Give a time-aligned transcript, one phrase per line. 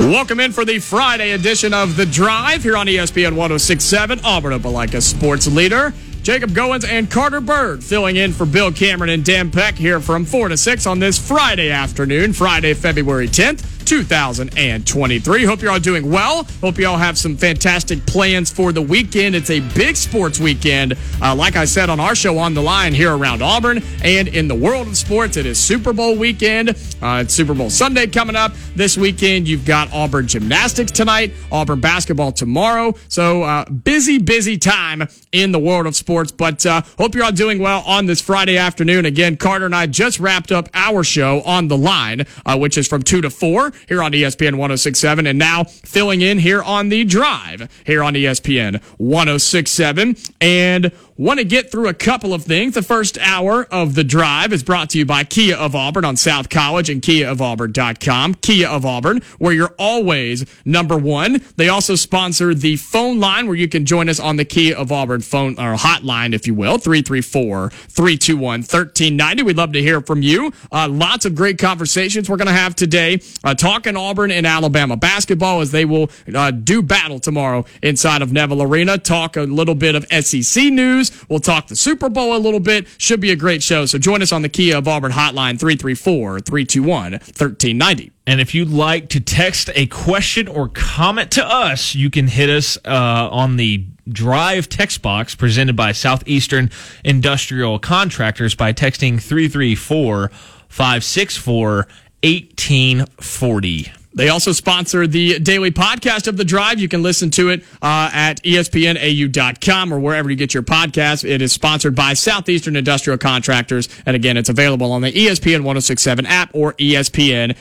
[0.00, 5.02] Welcome in for the Friday edition of The Drive here on ESPN 1067, Auburn Opelika
[5.02, 5.92] sports leader.
[6.22, 10.24] Jacob Goins and Carter Bird filling in for Bill Cameron and Dan Peck here from
[10.24, 13.79] 4 to 6 on this Friday afternoon, Friday, February 10th.
[13.90, 15.44] 2023.
[15.44, 16.44] Hope you're all doing well.
[16.60, 19.34] Hope you all have some fantastic plans for the weekend.
[19.34, 20.94] It's a big sports weekend.
[21.20, 24.46] Uh, like I said on our show on the line here around Auburn and in
[24.46, 26.68] the world of sports, it is Super Bowl weekend.
[27.02, 29.48] Uh, it's Super Bowl Sunday coming up this weekend.
[29.48, 32.94] You've got Auburn gymnastics tonight, Auburn basketball tomorrow.
[33.08, 36.30] So uh, busy, busy time in the world of sports.
[36.30, 39.04] But uh, hope you're all doing well on this Friday afternoon.
[39.04, 42.86] Again, Carter and I just wrapped up our show on the line, uh, which is
[42.86, 45.26] from 2 to 4 here on ESPN 1067.
[45.26, 50.16] And now filling in here on the drive here on ESPN 1067.
[50.40, 52.72] And want to get through a couple of things.
[52.72, 56.16] The first hour of the drive is brought to you by Kia of Auburn on
[56.16, 58.36] South College and KiaofAuburn.com.
[58.36, 61.42] Kia of Auburn, where you're always number one.
[61.56, 64.90] They also sponsor the phone line where you can join us on the Kia of
[64.90, 69.42] Auburn phone or hotline, if you will, 334 321 1390.
[69.42, 70.54] We'd love to hear from you.
[70.72, 73.20] Uh, lots of great conversations we're going to have today.
[73.44, 78.32] Uh, talking Auburn and Alabama basketball as they will uh, do battle tomorrow inside of
[78.32, 78.96] Neville Arena.
[78.96, 81.09] Talk a little bit of SEC news.
[81.28, 82.86] We'll talk the Super Bowl a little bit.
[82.98, 83.86] Should be a great show.
[83.86, 88.12] So join us on the Kia of Auburn hotline 334 321 1390.
[88.26, 92.48] And if you'd like to text a question or comment to us, you can hit
[92.48, 96.70] us uh, on the Drive text box presented by Southeastern
[97.04, 100.30] Industrial Contractors by texting 334
[100.68, 101.86] 564
[102.22, 103.99] 1840.
[104.12, 106.80] They also sponsor the daily podcast of The Drive.
[106.80, 111.28] You can listen to it uh, at espnau.com or wherever you get your podcast.
[111.28, 113.88] It is sponsored by Southeastern Industrial Contractors.
[114.06, 117.58] And again, it's available on the ESPN 1067 app or espnau.com.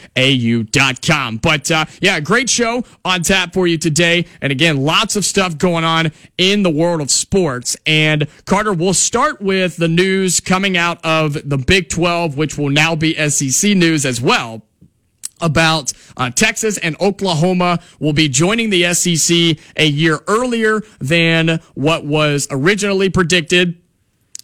[1.38, 4.26] But uh, yeah, great show on tap for you today.
[4.42, 7.78] And again, lots of stuff going on in the world of sports.
[7.86, 12.70] And Carter, we'll start with the news coming out of the Big 12, which will
[12.70, 14.64] now be SEC news as well
[15.42, 22.06] about uh, Texas and Oklahoma will be joining the SEC a year earlier than what
[22.06, 23.82] was originally predicted.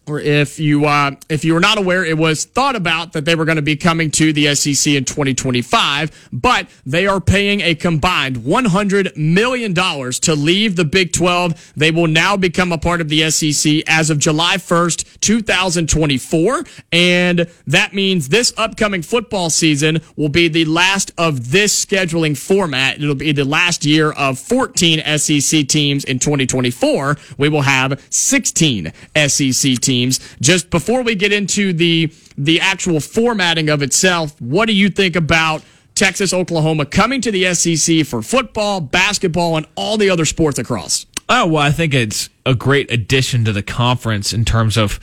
[0.08, 3.34] Or if you uh, if you were not aware, it was thought about that they
[3.34, 7.74] were going to be coming to the SEC in 2025, but they are paying a
[7.74, 11.74] combined 100 million dollars to leave the Big 12.
[11.76, 17.50] They will now become a part of the SEC as of July 1st, 2024, and
[17.66, 23.02] that means this upcoming football season will be the last of this scheduling format.
[23.02, 27.18] It'll be the last year of 14 SEC teams in 2024.
[27.40, 29.95] We will have 16 SEC teams.
[30.42, 35.16] Just before we get into the the actual formatting of itself, what do you think
[35.16, 35.64] about
[35.96, 41.06] Texas, Oklahoma coming to the SEC for football, basketball, and all the other sports across?
[41.30, 45.00] Oh, well, I think it's a great addition to the conference in terms of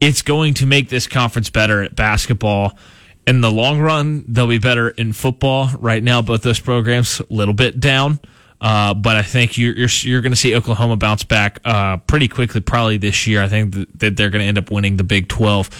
[0.00, 2.78] it's going to make this conference better at basketball.
[3.26, 5.70] In the long run, they'll be better in football.
[5.78, 8.20] Right now, both those programs a little bit down.
[8.60, 12.28] Uh, but I think you're you're, you're going to see Oklahoma bounce back uh, pretty
[12.28, 13.42] quickly, probably this year.
[13.42, 15.70] I think that, that they're going to end up winning the Big Twelve.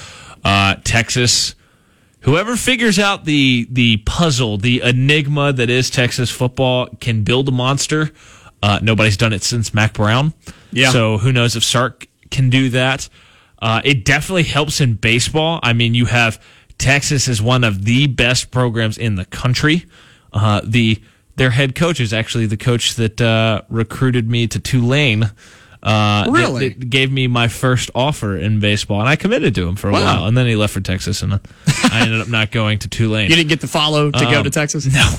[0.44, 1.56] Uh, Texas,
[2.20, 7.52] whoever figures out the the puzzle, the enigma that is Texas football, can build a
[7.52, 8.10] monster.
[8.62, 10.32] Uh, nobody's done it since Mack Brown.
[10.72, 10.90] Yeah.
[10.90, 13.08] So who knows if Sark can do that?
[13.60, 15.58] Uh, it definitely helps in baseball.
[15.62, 16.40] I mean, you have
[16.78, 19.86] Texas is one of the best programs in the country.
[20.32, 21.02] Uh, the
[21.38, 25.30] their head coach is actually the coach that uh, recruited me to Tulane.
[25.82, 26.70] Uh, Really?
[26.70, 29.92] that gave me my first offer in baseball, and I committed to him for a
[29.92, 30.02] Wow.
[30.02, 33.28] while, and then he left for Texas, and I ended up not going to Tulane.
[33.30, 34.86] You didn't get the follow to go Um, to Texas?
[34.92, 35.14] No,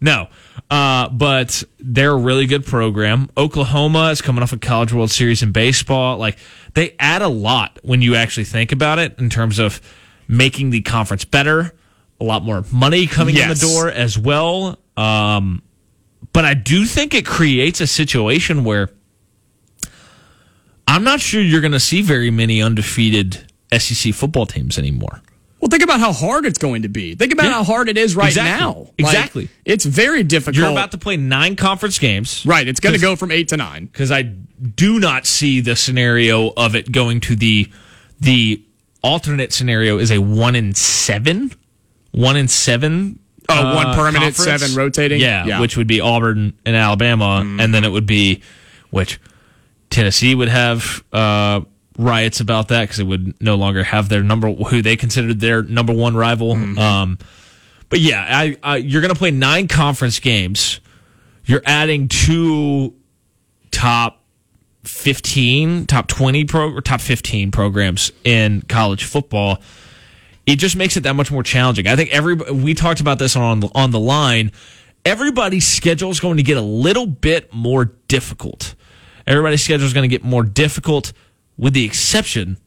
[0.00, 0.28] no.
[0.70, 3.28] Uh, but they're a really good program.
[3.36, 6.16] Oklahoma is coming off a College World Series in baseball.
[6.16, 6.38] Like
[6.74, 9.80] they add a lot when you actually think about it in terms of
[10.28, 11.74] making the conference better.
[12.20, 14.78] A lot more money coming in the door as well.
[14.96, 15.62] Um,
[16.32, 18.90] but I do think it creates a situation where
[20.86, 25.20] I'm not sure you're going to see very many undefeated SEC football teams anymore.
[25.60, 27.14] Well, think about how hard it's going to be.
[27.14, 27.52] Think about Yeah.
[27.52, 28.60] how hard it is right Exactly.
[28.60, 28.78] now.
[28.80, 29.48] Like, Exactly.
[29.64, 30.56] it's very difficult.
[30.56, 32.44] You're about to play nine conference games.
[32.44, 32.68] right.
[32.68, 33.86] It's going to go from eight to nine.
[33.86, 37.68] because I do not see the scenario of it going to the
[38.20, 38.62] the
[39.02, 41.50] alternate scenario is a one in seven,
[42.12, 43.18] one in seven.
[43.48, 44.62] Oh, one uh, permanent, conference.
[44.62, 45.20] seven rotating?
[45.20, 45.60] Yeah, Yeah.
[45.60, 48.40] which would be Auburn and Alabama, and then it would be
[48.90, 49.20] which
[49.90, 51.60] Tennessee would have uh,
[51.98, 55.62] riots about that because it would no longer have their number who they considered their
[55.62, 56.52] number one rival.
[56.52, 57.18] Um,
[57.90, 60.80] but yeah, I, I, you're going to play nine conference games.
[61.44, 62.94] You're adding two
[63.70, 64.22] top
[64.84, 69.58] 15, top 20 pro or top 15 programs in college football.
[70.46, 71.86] It just makes it that much more challenging.
[71.86, 74.52] I think every we talked about this on on the line.
[75.04, 78.74] Everybody's schedule is going to get a little bit more difficult.
[79.26, 81.12] Everybody's schedule is going to get more difficult,
[81.56, 82.58] with the exception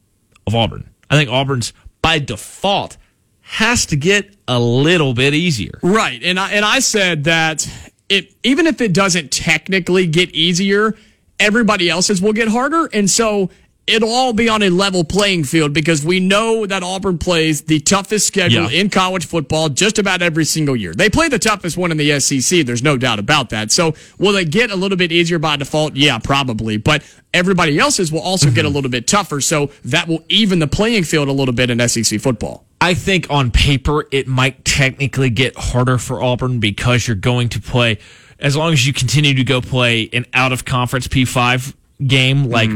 [0.45, 0.89] of Auburn.
[1.09, 2.97] I think Auburn's by default
[3.41, 5.79] has to get a little bit easier.
[5.81, 6.21] Right.
[6.23, 7.67] And I and I said that
[8.09, 10.95] it even if it doesn't technically get easier,
[11.39, 12.89] everybody else's will get harder.
[12.91, 13.49] And so
[13.87, 17.79] it'll all be on a level playing field because we know that Auburn plays the
[17.79, 18.81] toughest schedule Yeah.
[18.81, 20.93] in college football just about every single year.
[20.93, 22.63] They play the toughest one in the SEC.
[22.63, 23.71] There's no doubt about that.
[23.71, 25.95] So will they get a little bit easier by default?
[25.95, 26.75] Yeah, probably.
[26.77, 27.01] But
[27.33, 28.73] everybody else's will also get a mhm.
[28.73, 29.39] little bit tougher.
[29.39, 32.65] So that will even the playing field a little bit in SEC football.
[32.81, 37.61] I think on paper it might technically get harder for Auburn because you're going to
[37.61, 37.97] play
[38.39, 41.73] as long as you continue to go play an out of conference P5
[42.05, 42.69] game like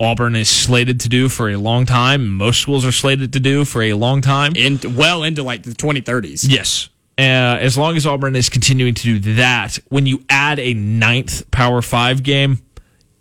[0.00, 2.28] Auburn is slated to do for a long time.
[2.28, 4.54] Most schools are slated to do for a long time.
[4.56, 6.44] In well into like the 2030s.
[6.48, 6.88] Yes.
[7.16, 7.22] Uh,
[7.60, 11.80] as long as Auburn is continuing to do that, when you add a ninth Power
[11.80, 12.58] Five game,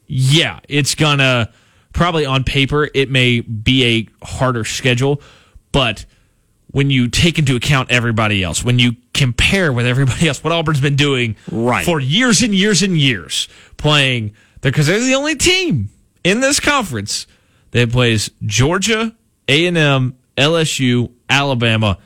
[0.07, 1.51] yeah, it's gonna
[1.93, 5.21] probably on paper it may be a harder schedule,
[5.71, 6.05] but
[6.71, 10.81] when you take into account everybody else, when you compare with everybody else, what Auburn's
[10.81, 11.85] been doing Right.
[11.85, 13.47] for years and years and years,
[13.77, 14.31] playing
[14.63, 15.89] because they're the only team
[16.23, 17.27] in this conference
[17.71, 19.15] that plays Georgia,
[19.47, 21.99] A and M, LSU, Alabama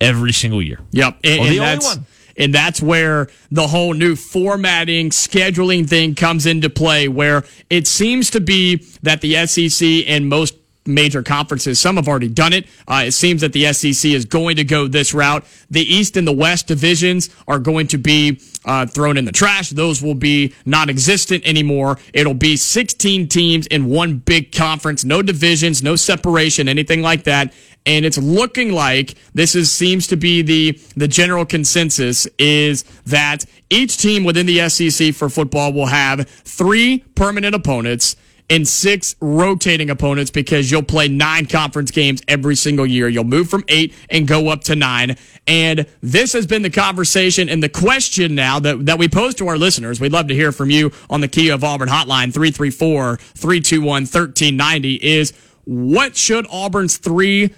[0.00, 0.80] every single year.
[0.90, 1.18] Yep.
[1.24, 2.06] And, Well, the and only that's, one.
[2.36, 8.30] And that's where the whole new formatting, scheduling thing comes into play, where it seems
[8.30, 10.54] to be that the SEC and most
[10.88, 12.66] major conferences, some have already done it.
[12.86, 15.44] Uh, it seems that the SEC is going to go this route.
[15.70, 19.70] The East and the West divisions are going to be uh, thrown in the trash.
[19.70, 21.98] Those will be non existent anymore.
[22.12, 27.52] It'll be 16 teams in one big conference, no divisions, no separation, anything like that
[27.88, 33.44] and it's looking like this is seems to be the the general consensus is that
[33.70, 38.16] each team within the SEC for football will have three permanent opponents
[38.50, 43.08] and six rotating opponents because you'll play nine conference games every single year.
[43.08, 45.16] You'll move from eight and go up to nine.
[45.46, 49.48] And this has been the conversation and the question now that, that we pose to
[49.48, 50.00] our listeners.
[50.00, 54.94] We'd love to hear from you on the Kia of Auburn hotline 334 321 1390
[54.94, 55.32] is
[55.64, 57.54] what should Auburn's three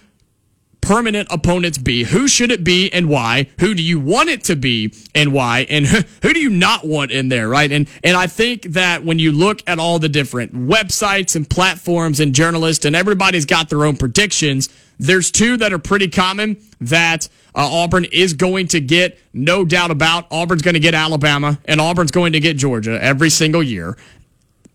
[0.80, 2.04] permanent opponents be?
[2.04, 3.48] Who should it be and why?
[3.60, 5.66] Who do you want it to be and why?
[5.68, 7.70] And who, do you not want in there, right?
[7.70, 12.20] And and I think that when you look at all the different websites and platforms
[12.20, 14.68] and journalists and everybody's got their own predictions,
[14.98, 19.90] there's two that are pretty common that uh, Auburn is going to get, no doubt
[19.90, 20.26] about.
[20.30, 23.96] Auburn's going to get Alabama and Auburn's going to get Georgia every single year.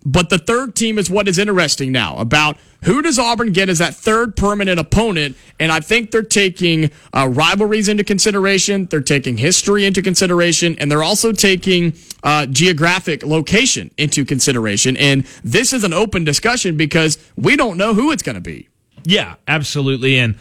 [0.06, 3.80] But the third team is what is interesting now about who does Auburn get as
[3.80, 5.36] that third permanent opponent.
[5.60, 8.86] And I think they're taking uh, rivalries into consideration.
[8.86, 10.78] They're taking history into consideration.
[10.78, 11.94] And they're also taking
[12.24, 14.96] uh, geographic location into consideration.
[14.98, 18.70] And this is an open discussion because we don't know who it's going to be.
[19.04, 20.20] Yeah, absolutely.
[20.20, 20.36] And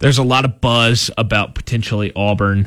[0.00, 2.66] there's a lot of buzz about potentially Auburn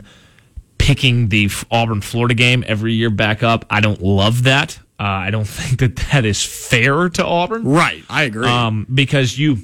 [0.77, 3.65] picking the Auburn Florida game every year back up.
[3.69, 4.79] I don't love that.
[4.99, 7.63] Uh, I don't think that that is fair to Auburn.
[7.63, 8.03] Right.
[8.09, 8.47] I agree.
[8.47, 9.59] Um, because you,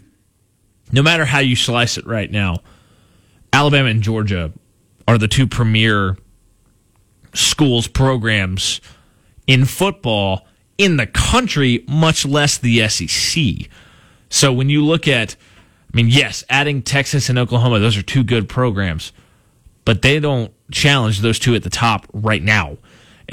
[0.91, 2.59] no matter how you slice it right now,
[3.51, 4.51] Alabama and Georgia
[5.07, 6.17] are the two premier
[7.33, 8.81] schools programs
[9.47, 10.47] in football
[10.77, 13.69] in the country, much less the SEC.
[14.29, 15.35] So when you look at,
[15.93, 19.11] I mean, yes, adding Texas and Oklahoma, those are two good programs,
[19.85, 22.77] but they don't challenge those two at the top right now.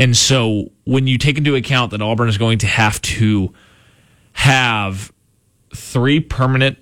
[0.00, 3.52] And so when you take into account that Auburn is going to have to
[4.32, 5.12] have
[5.76, 6.78] three permanent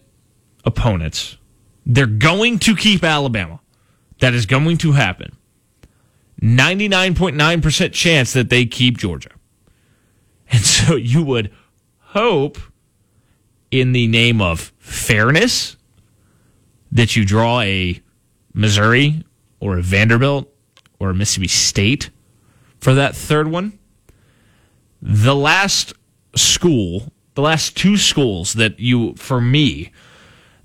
[0.64, 1.36] opponents,
[1.84, 3.58] they're going to keep Alabama.
[4.20, 5.36] That is going to happen.
[6.40, 9.32] 99.9% chance that they keep Georgia.
[10.52, 11.52] And so you would
[11.98, 12.56] hope,
[13.72, 15.76] in the name of fairness,
[16.92, 18.00] that you draw a
[18.54, 19.24] Missouri
[19.58, 20.48] or a Vanderbilt
[21.00, 22.10] or a Mississippi State
[22.80, 23.78] for that third one.
[25.00, 25.94] The last
[26.34, 29.92] school, the last two schools that you, for me,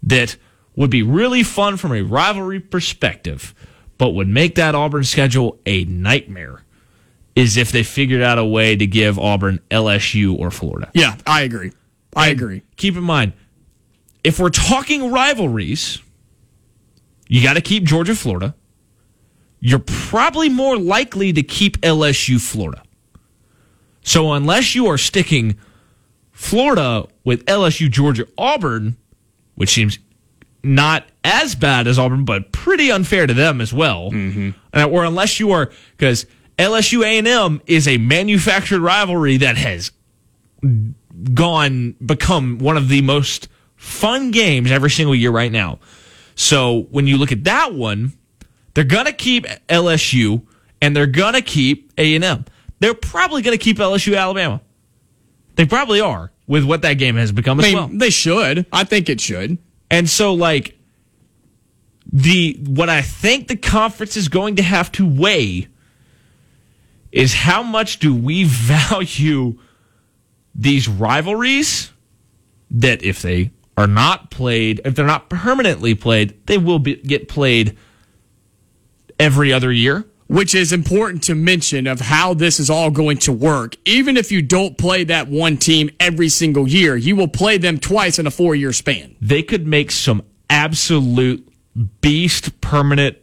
[0.02, 0.36] that
[0.76, 3.54] would be really fun from a rivalry perspective,
[3.98, 6.64] but would make that Auburn schedule a nightmare
[7.36, 10.92] is if they figured out a way to give Auburn LSU or Florida.
[10.94, 11.72] Yeah, I agree.
[12.16, 12.62] I agree.
[12.76, 13.34] Keep in mind,
[14.24, 16.00] if we're talking rivalries,
[17.28, 18.56] you got to keep Georgia, Florida.
[19.66, 22.84] You're probably more likely to keep LSU, Florida.
[24.02, 25.58] So unless you are sticking
[26.34, 28.98] Florida with LSU, Georgia, Auburn,
[29.56, 30.00] which seems
[30.66, 34.50] not as bad as Auburn, but pretty unfair to them as well, mm-hmm.
[34.94, 36.26] or unless you are because
[36.58, 39.92] LSU A&M is a manufactured rivalry that has
[41.34, 45.80] gone become one of the most fun games every single year right now.
[46.36, 48.12] So when you look at that one,
[48.74, 50.46] they're going to keep LSU
[50.82, 52.46] and they're going to keep A&M.
[52.80, 54.62] They're probably going to keep LSU Alabama.
[55.56, 57.90] They probably are with what that game has become I as mean, well.
[57.94, 58.66] They should.
[58.72, 59.58] I think it should.
[59.90, 60.78] And so like
[62.12, 65.68] the what I think the conference is going to have to weigh
[67.12, 69.60] is how much do we value
[70.56, 71.92] these rivalries
[72.72, 77.28] that if they are not played, if they're not permanently played, they will be, get
[77.28, 77.78] played
[79.24, 80.06] every other year.
[80.28, 83.76] Which is important to mention of how this is all going to work.
[83.86, 87.78] Even if you don't play that one team every single year, you will play them
[87.78, 89.16] twice in a four year span.
[89.22, 91.48] They could make some absolute
[92.02, 93.18] beast permanent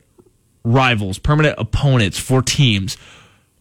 [0.62, 2.96] rivals, permanent opponents for teams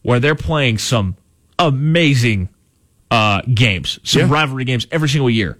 [0.02, 1.16] where they're playing some
[1.58, 2.50] amazing
[3.10, 4.32] uh, games, some Yeah.
[4.32, 5.58] rivalry games every single year.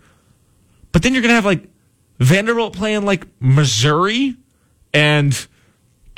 [0.92, 1.64] But then you're going to have like
[2.20, 4.36] Vanderbilt playing like Missouri
[4.92, 5.46] and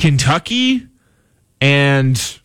[0.03, 0.89] Kentucky
[1.61, 2.41] and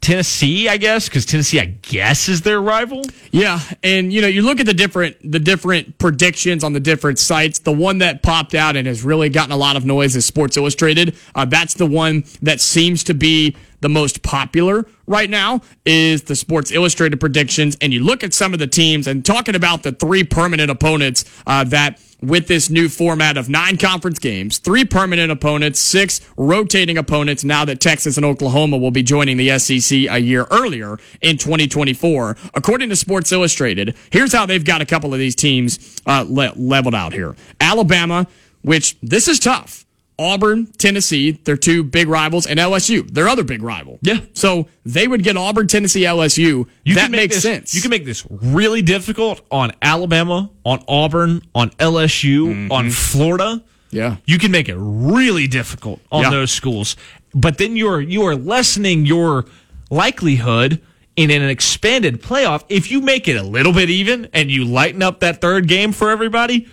[0.00, 3.04] Tennessee, I guess, because Tennessee, I guess, is their rival.
[3.30, 7.20] Yeah, and you know, you look at the different the different predictions on the different
[7.20, 7.60] sites.
[7.60, 10.56] The one that popped out and has really gotten a lot of noise is Sports
[10.56, 11.16] Illustrated.
[11.32, 16.34] Uh, that's the one that seems to be the most popular right now is the
[16.34, 17.76] Sports Illustrated predictions.
[17.80, 21.24] And you look at some of the teams and talking about the three permanent opponents
[21.46, 26.98] uh, that with this new format of nine conference games, three permanent opponents, six rotating
[26.98, 31.38] opponents, now that Texas and Oklahoma will be joining the SEC a year earlier in
[31.38, 32.36] 2024.
[32.54, 36.52] According to Sports Illustrated, here's how they've got a couple of these teams uh, le-
[36.56, 37.36] leveled out here.
[37.60, 38.26] Alabama,
[38.62, 39.86] which this is tough.
[40.20, 43.98] Auburn, Tennessee, they're two big rivals, and LSU, their other big rival.
[44.02, 44.20] Yeah.
[44.34, 46.68] So they would get Auburn, Tennessee, LSU.
[46.84, 47.74] You that makes this, sense.
[47.74, 52.72] You can make this really difficult on Alabama, on Auburn, on LSU, mm-hmm.
[52.72, 53.64] on Florida.
[53.90, 54.16] Yeah.
[54.26, 56.30] You can make it really difficult on Yeah.
[56.30, 56.96] those schools.
[57.34, 59.46] But then you're you are lessening your
[59.90, 60.80] likelihood
[61.16, 62.64] in an expanded playoff.
[62.68, 65.92] If you make it a little bit even and you lighten up that third game
[65.92, 66.68] for everybody,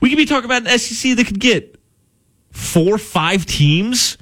[0.00, 1.78] we could be talking about an SEC that could get
[2.52, 4.16] four, five teams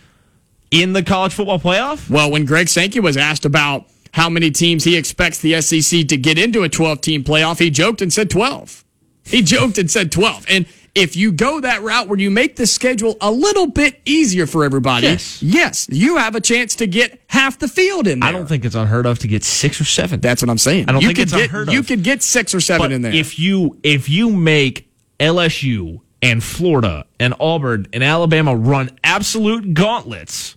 [0.71, 2.09] in the college football playoff.
[2.09, 6.17] Well, when Greg Sankey was asked about how many teams he expects the SEC to
[6.17, 8.85] get into a 12 team playoff, he joked and said 12.
[9.25, 10.47] He joked and said 12.
[10.49, 14.47] And if you go that route where you make the schedule a little bit easier
[14.47, 15.41] for everybody, Yes.
[15.41, 18.29] yes, you have a chance to get half the field in there.
[18.29, 20.19] I don't think it's unheard of to get six or seven.
[20.19, 20.89] that's what I'm saying.
[20.89, 21.75] I don't you think it's get, unheard of.
[21.75, 23.13] You could get six or seven But in there.
[23.15, 30.57] if you if you make LSU and Florida and Auburn and Alabama run absolute gauntlets,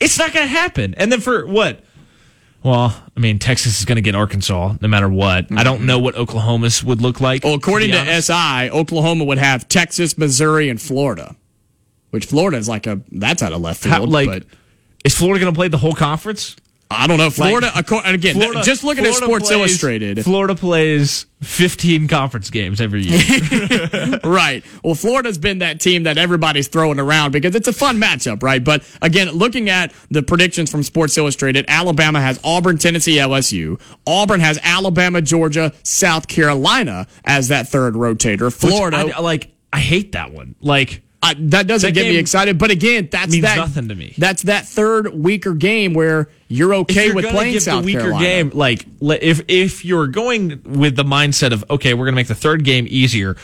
[0.00, 0.94] it's not going to happen.
[0.96, 1.84] And then for what?
[2.62, 5.46] Well, I mean, Texas is going to get Arkansas no matter what.
[5.50, 7.42] I don't know what Oklahoma's would look like.
[7.42, 8.22] well, according be to.
[8.22, 11.34] SI, Oklahoma would have Texas, Missouri, and Florida,
[12.10, 13.94] which Florida is like a, that's out of left field.
[13.94, 14.44] How- like, but
[15.04, 16.54] is Florida going to play the whole conference?
[16.96, 17.30] I don't know.
[17.30, 20.24] Florida, acco- and again, Florida- just looking Florida at Sports plays- Illustrated.
[20.24, 23.20] Florida plays 15 conference games every year.
[24.24, 24.64] right.
[24.84, 28.62] Well, Florida's been that team that everybody's throwing around because it's a fun matchup, right?
[28.62, 33.80] But again, looking at the predictions from Sports Illustrated, Alabama has Auburn, Tennessee, LSU.
[34.06, 38.52] Auburn has Alabama, Georgia, South Carolina as that third rotator.
[38.52, 40.54] Florida, I, like, I hate that one.
[40.60, 42.58] Like, I, that doesn't That get me excited.
[42.58, 44.14] But again, that's means that, nothing to me.
[44.18, 48.00] That's that third weaker game where you're okay you're with playing give South the weaker
[48.00, 48.24] Carolina.
[48.24, 52.26] game, like if if you're going with the mindset of okay, we're going to make
[52.26, 53.36] the third game easier,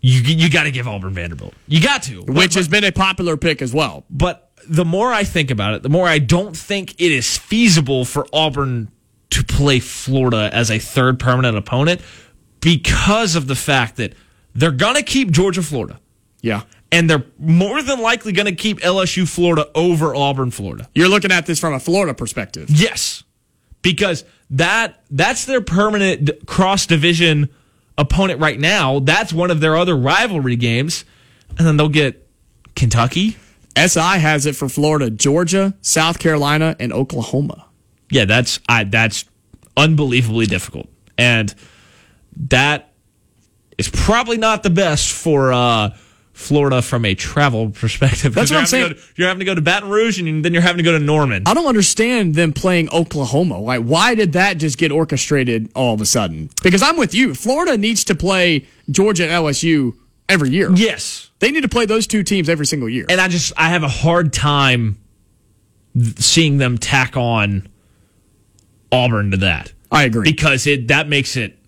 [0.00, 1.52] you you got to give Auburn Vanderbilt.
[1.68, 4.04] You got to, which but, has been a popular pick as well.
[4.08, 8.04] but the more I think about it, the more I don't think it is feasible
[8.04, 8.90] for Auburn
[9.30, 12.00] to play Florida as a third permanent opponent
[12.60, 14.14] because of the fact that
[14.54, 16.00] they're going to keep Georgia, Florida.
[16.42, 16.62] Yeah.
[16.92, 20.88] and they're more than likely going to keep LSU Florida over Auburn Florida.
[20.94, 22.70] You're looking at this from a Florida perspective.
[22.70, 23.24] Yes,
[23.82, 27.48] because that that's their permanent cross division
[27.98, 29.00] opponent right now.
[29.00, 31.04] That's one of their other rivalry games,
[31.58, 32.28] and then they'll get
[32.76, 33.36] Kentucky.
[33.76, 37.66] SI has it for Florida, Georgia, South Carolina, and Oklahoma.
[38.10, 39.24] Yeah, that's I, that's
[39.76, 40.86] unbelievably difficult,
[41.18, 41.52] and
[42.48, 42.92] that
[43.76, 45.52] is probably not the best for.
[45.52, 45.96] Uh,
[46.36, 48.34] Florida from a travel perspective.
[48.34, 48.94] That's what I'm saying.
[48.94, 51.02] To, you're having to go to Baton Rouge and then you're having to go to
[51.02, 51.44] Norman.
[51.46, 53.58] I don't understand them playing Oklahoma.
[53.58, 56.50] Like, why did that just get orchestrated all of a sudden?
[56.62, 57.34] Because I'm with you.
[57.34, 59.96] Florida needs to play Georgia and LSU
[60.28, 60.70] every year.
[60.74, 61.30] Yes.
[61.38, 63.06] They need to play those two teams every single year.
[63.08, 64.98] And I just, I have a hard time
[66.18, 67.66] seeing them tack on
[68.92, 69.72] Auburn to that.
[69.90, 70.30] I agree.
[70.30, 71.58] Because it that makes it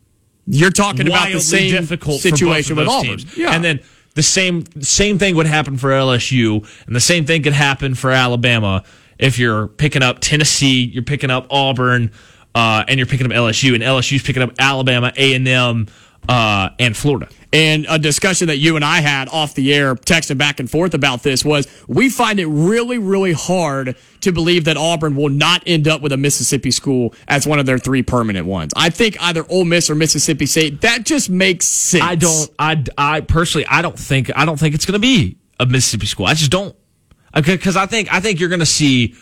[0.46, 3.20] you're talking about the same difficult situation with Auburn.
[3.36, 3.54] Yeah.
[3.54, 3.80] And then
[4.18, 8.10] the same same thing would happen for LSU, and the same thing could happen for
[8.10, 8.82] Alabama
[9.18, 12.10] if you're picking up Tennessee, you're picking up Auburn,
[12.54, 15.86] uh, and you're picking up LSU, and LSU's picking up Alabama, A and M,
[16.28, 17.28] uh, and Florida.
[17.50, 20.92] And a discussion that you and I had off the air, texting back and forth
[20.92, 25.62] about this, was we find it really, really hard to believe that Auburn will not
[25.66, 28.72] end up with a Mississippi school as one of their three permanent ones.
[28.76, 30.82] I think either Ole Miss or Mississippi State.
[30.82, 32.04] That just makes sense.
[32.04, 32.50] I don't.
[32.58, 34.30] I, I personally, I don't think.
[34.36, 36.26] I don't think it's going to be a Mississippi school.
[36.26, 36.76] I just don't.
[37.34, 38.12] Because I think.
[38.12, 39.14] I think you're going to see.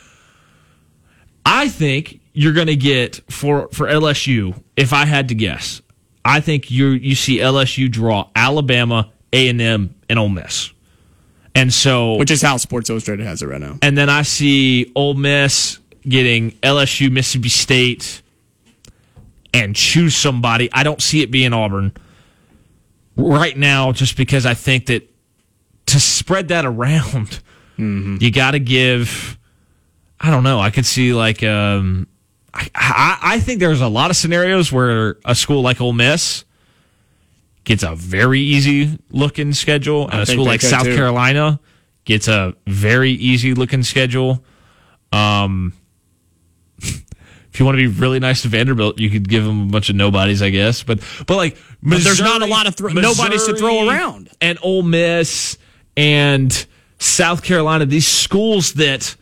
[1.44, 4.60] I think you're going to get for for LSU.
[4.74, 5.80] If I had to guess,
[6.26, 10.72] I think you you see LSU draw Alabama, A and M, and Ole Miss,
[11.54, 13.78] and so which is how Sports Illustrated has it right now.
[13.80, 18.22] And then I see Ole Miss getting LSU, Mississippi State,
[19.54, 20.68] and choose somebody.
[20.72, 21.92] I don't see it being Auburn
[23.16, 25.08] right now, just because I think that
[25.86, 27.40] to spread that around,
[27.78, 28.16] mm-hmm.
[28.18, 29.38] you got to give.
[30.18, 30.58] I don't know.
[30.58, 32.08] I could see like um,
[32.74, 36.44] I, I, think there's a lot of scenarios where a school like Ole Miss
[37.64, 40.94] gets a very easy looking schedule, and I a school like South too.
[40.94, 41.60] Carolina
[42.04, 44.44] gets a very easy looking schedule.
[45.12, 45.74] Um,
[46.78, 49.90] if you want to be really nice to Vanderbilt, you could give them a bunch
[49.90, 50.82] of nobodies, I guess.
[50.82, 54.30] But but like Missouri, but there's not a lot of nobodies to throw around.
[54.40, 55.58] And Ole Miss
[55.96, 56.66] and
[56.98, 59.16] South Carolina, these schools that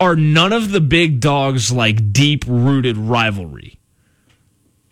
[0.00, 3.78] are none of the big dogs like deep rooted rivalry.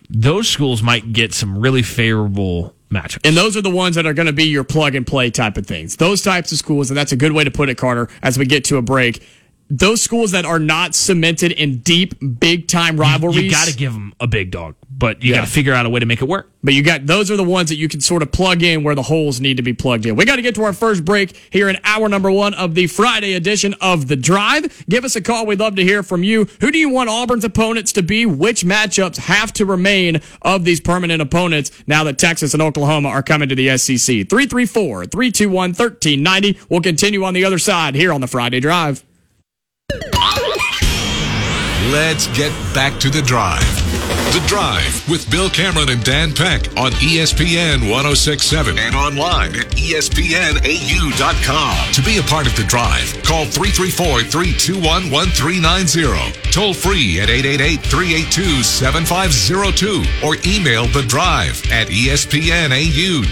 [0.08, 3.26] Those schools might get some really favorable matchups.
[3.26, 5.56] And those are the ones that are going to be your plug and play type
[5.56, 5.96] of things.
[5.96, 8.46] Those types of schools, and that's a good way to put it, Carter, as we
[8.46, 9.26] get to a break
[9.68, 13.36] those schools that are not cemented in deep, big time rivalries.
[13.36, 15.40] You, you got to give them a big dog, but you yeah.
[15.40, 16.50] got to figure out a way to make it work.
[16.62, 18.94] But you got those are the ones that you can sort of plug in where
[18.94, 20.16] the holes need to be plugged in.
[20.16, 22.88] We got to get to our first break here in hour number one of the
[22.88, 24.84] Friday edition of The Drive.
[24.88, 25.46] Give us a call.
[25.46, 26.46] We'd love to hear from you.
[26.60, 28.26] Who do you want Auburn's opponents to be?
[28.26, 33.22] Which matchups have to remain of these permanent opponents now that Texas and Oklahoma are
[33.22, 34.28] coming to the SEC?
[34.28, 36.58] 334 321 1390.
[36.68, 39.05] We'll continue on the other side here on the Friday Drive.
[41.90, 43.62] Let's get back to the drive.
[44.32, 50.12] The Drive with Bill Cameron and Dan Peck on ESPN 1067 and online at ESPNAU.com.
[51.92, 56.50] To be a part of the drive, call 334 321 1390.
[56.50, 63.26] Toll free at 888 382 7502 or email the drive at ESPNAU.com.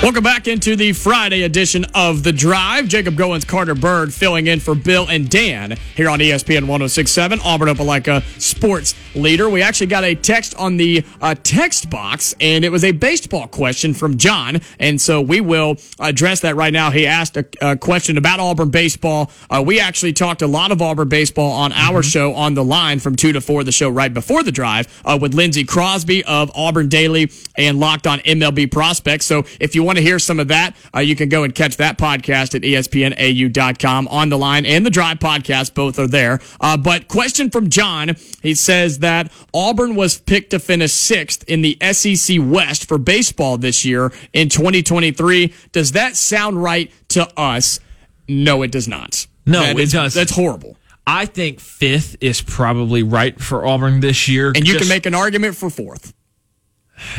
[0.00, 2.86] Welcome back into the Friday edition of The Drive.
[2.86, 7.66] Jacob Goins, Carter Bird filling in for Bill and Dan here on ESPN 1067, Auburn
[7.68, 9.50] Opelika sports leader.
[9.50, 13.48] We actually got a text on the uh, text box, and it was a baseball
[13.48, 14.60] question from John.
[14.78, 16.92] And so we will address that right now.
[16.92, 19.32] He asked a, a question about Auburn baseball.
[19.50, 22.08] Uh, we actually talked a lot of Auburn baseball on our mm-hmm.
[22.08, 25.18] show on the line from 2 to 4, the show right before the drive, uh,
[25.20, 29.26] with Lindsey Crosby of Auburn Daily and Locked on MLB Prospects.
[29.26, 31.78] So if you want to hear some of that, uh, you can go and catch
[31.78, 35.74] that podcast at espnau.com on the line and the Drive podcast.
[35.74, 36.40] Both are there.
[36.60, 38.14] Uh, but question from John.
[38.42, 43.56] He says that Auburn was picked to finish sixth in the SEC West for baseball
[43.56, 45.54] this year in 2023.
[45.72, 47.80] Does that sound right to us?
[48.28, 49.26] No, it does not.
[49.46, 50.12] No, that it is, does.
[50.12, 50.76] That's horrible.
[51.06, 54.48] I think fifth is probably right for Auburn this year.
[54.48, 56.12] And you Just, can make an argument for fourth.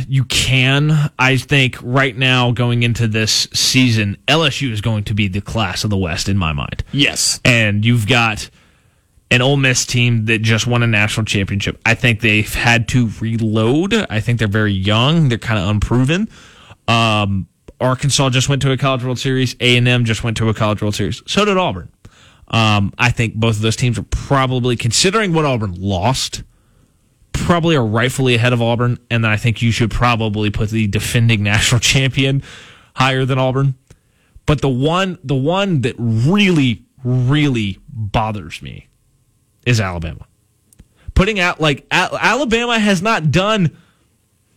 [0.08, 1.12] You can.
[1.18, 5.84] I think right now, going into this season, LSU is going to be the class
[5.84, 6.84] of the West in my mind.
[6.92, 7.40] Yes.
[7.46, 8.50] And you've got
[9.32, 11.80] an Ole Miss team that just won a national championship.
[11.86, 13.94] I think they've had to reload.
[13.94, 15.30] I think they're very young.
[15.30, 16.30] They're kind of unproven.
[16.88, 17.48] Um,
[17.80, 19.56] Arkansas just went to a College World Series.
[19.60, 21.22] A and M just went to a College World Series.
[21.28, 21.92] So did Auburn.
[22.48, 26.44] Um, I think both of those teams are probably considering what Auburn lost.
[27.34, 30.88] Probably are rightfully ahead of Auburn, and then I think you should probably put the
[30.88, 32.44] defending national champion
[32.96, 33.76] higher than Auburn.
[34.46, 38.88] But the one, the one that really, really bothers me
[39.66, 40.26] is Alabama.
[41.14, 43.78] Putting out like Alabama has not done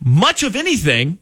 [0.01, 1.19] much of anything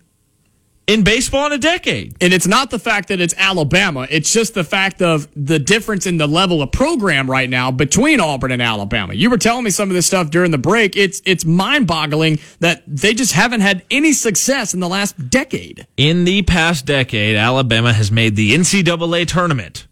[0.91, 2.17] in baseball in a decade.
[2.21, 4.09] And it's not the fact that it's Alabama.
[4.11, 8.19] It's just the fact of the difference in the level of program right now between
[8.19, 9.15] Auburn and Alabama.
[9.15, 10.97] You were telling me some of this stuff during the break.
[10.97, 15.87] It's it's mind-boggling that they just haven't had any success in the last decade.
[15.97, 19.87] In the past decade, Alabama has made the NCAA tournament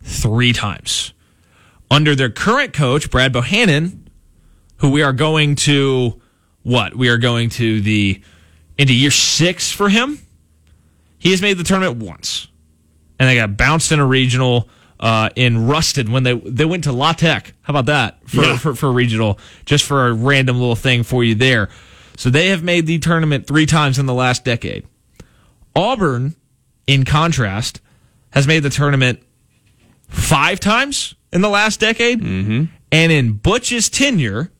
[0.00, 1.12] three times.
[1.92, 4.08] Under their current coach, Brad Bohannon,
[4.78, 6.20] who we are going to
[6.64, 6.96] what?
[6.96, 8.20] We are going to the
[8.76, 10.18] into year six for him.
[11.24, 12.48] He has made the tournament once,
[13.18, 14.68] and they got bounced in a regional
[15.00, 17.54] uh, in Ruston when they they went to La Tech.
[17.62, 18.58] How about that for, yeah.
[18.58, 19.38] for for a regional?
[19.64, 21.70] Just for a random little thing for you there.
[22.18, 24.86] So they have made the tournament three times in the last decade.
[25.74, 26.36] Auburn,
[26.86, 27.80] in contrast,
[28.30, 29.22] has made the tournament
[30.08, 32.20] five times in the last decade.
[32.20, 32.64] Mm-hmm.
[32.92, 34.52] And in Butch's tenure,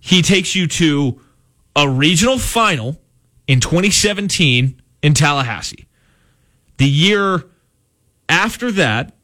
[0.00, 1.18] he takes you to
[1.74, 3.00] a regional final
[3.48, 5.86] in 2017 in Tallahassee.
[6.78, 7.44] The year
[8.28, 9.14] after that,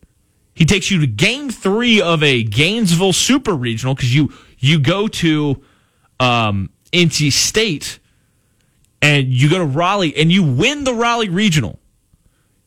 [0.55, 5.07] he takes you to game three of a Gainesville Super Regional because you you go
[5.07, 5.63] to
[6.19, 8.01] um, NC State
[9.01, 11.79] and you go to Raleigh and you win the Raleigh Regional.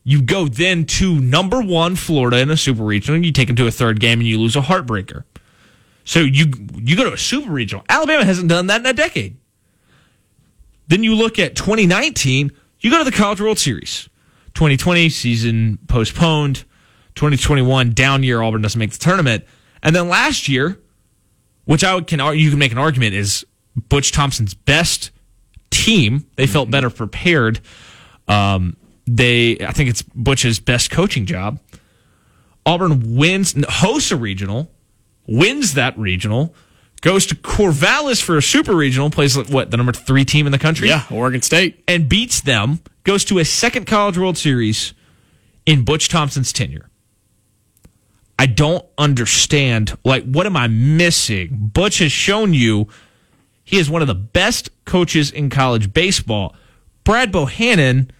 [0.04, 3.16] You go then to number one Florida in a Super Regional.
[3.16, 5.24] And You take them to a third game and you lose a heartbreaker.
[6.04, 6.46] So you
[6.76, 7.84] you go to a Super Regional.
[7.88, 9.36] Alabama hasn't done that in a decade.
[10.88, 12.50] Then you look at 2019
[12.82, 14.08] you go to the College World Series.
[14.54, 16.64] 2020 season postponed.
[17.14, 18.42] 2021 down year.
[18.42, 19.44] Auburn doesn't make the tournament.
[19.82, 20.78] And then last year,
[21.64, 25.10] which I can you can make an argument is Butch Thompson's best
[25.70, 26.26] team.
[26.36, 27.60] They felt better prepared.
[28.28, 31.60] Um, they I think it's Butch's best coaching job.
[32.64, 34.70] Auburn wins hosts a regional,
[35.26, 36.54] wins that regional,
[37.02, 40.58] goes to Corvallis for a super regional, plays what the number three team in the
[40.58, 40.88] country.
[40.88, 42.80] Yeah, Oregon State, and beats them.
[43.04, 44.94] Goes to a second College World Series
[45.66, 46.88] in Butch Thompson's tenure.
[48.38, 49.96] I don't understand.
[50.04, 51.70] Like, what am I missing?
[51.74, 52.88] Butch has shown you
[53.64, 56.54] he is one of the best coaches in college baseball.
[57.04, 58.10] Brad Bohannon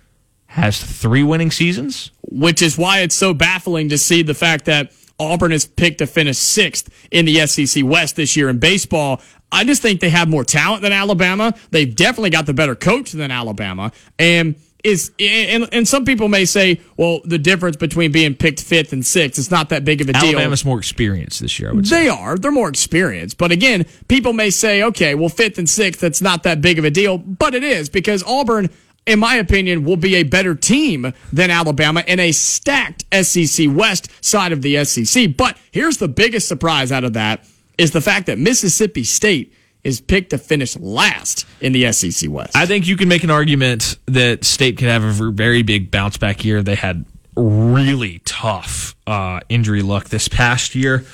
[0.47, 4.93] has three winning seasons, which is why it's so baffling to see the fact that
[5.19, 9.21] Auburn is picked to finish sixth in the SEC West this year in baseball.
[9.51, 11.55] I just think they have more talent than Alabama.
[11.71, 13.93] They've definitely got the better coach than Alabama.
[14.19, 18.93] And is and, and some people may say, well, the difference between being picked fifth
[18.93, 20.31] and sixth is not that big of a deal.
[20.31, 22.05] Alabama's more experienced this year, I would say.
[22.05, 22.37] They are.
[22.37, 23.39] They're more experienced.
[23.39, 26.85] But again, people may say, okay, well, fifth and sixth, that's not that big of
[26.85, 27.19] a deal.
[27.19, 28.71] But it is because Auburn
[29.07, 34.09] in my opinion, will be a better team than Alabama in a stacked SEC West
[34.25, 35.37] side of the SEC.
[35.37, 37.45] But here's the biggest surprise out of that
[37.79, 42.55] is the fact that Mississippi State is picked to finish last in the SEC West.
[42.55, 46.17] I think you can make an argument that State could have a very big bounce
[46.17, 46.63] back year.
[46.63, 47.05] They had
[47.37, 51.05] really tough uh, injury luck this past year.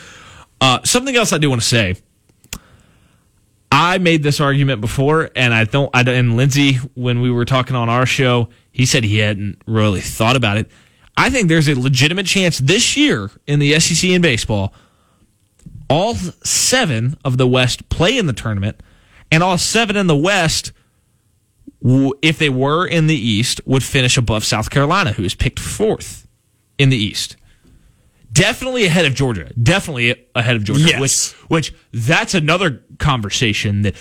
[0.61, 1.97] Uh, something else I do want to say
[3.71, 5.91] I made this argument before, and I don't.
[5.95, 10.01] I and Lindsay, when we were talking on our show, he said he hadn't really
[10.01, 10.71] thought about it.
[11.17, 14.73] I think there's a legitimate chance this year in the SEC in baseball,
[15.91, 18.81] all seven of the West play in the tournament,
[19.31, 20.73] and all seven in the West,
[21.83, 26.27] if they were in the East, would finish above South Carolina, who is picked fourth
[26.79, 27.37] in the East
[28.39, 29.53] definitely ahead of Georgia.
[29.61, 30.85] Definitely ahead of Georgia.
[30.85, 31.33] Yes.
[31.33, 33.95] Which, which that's another conversation that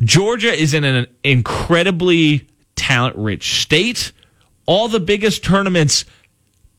[0.00, 4.12] Georgia is in an incredibly talent rich state.
[4.66, 6.04] All the biggest tournaments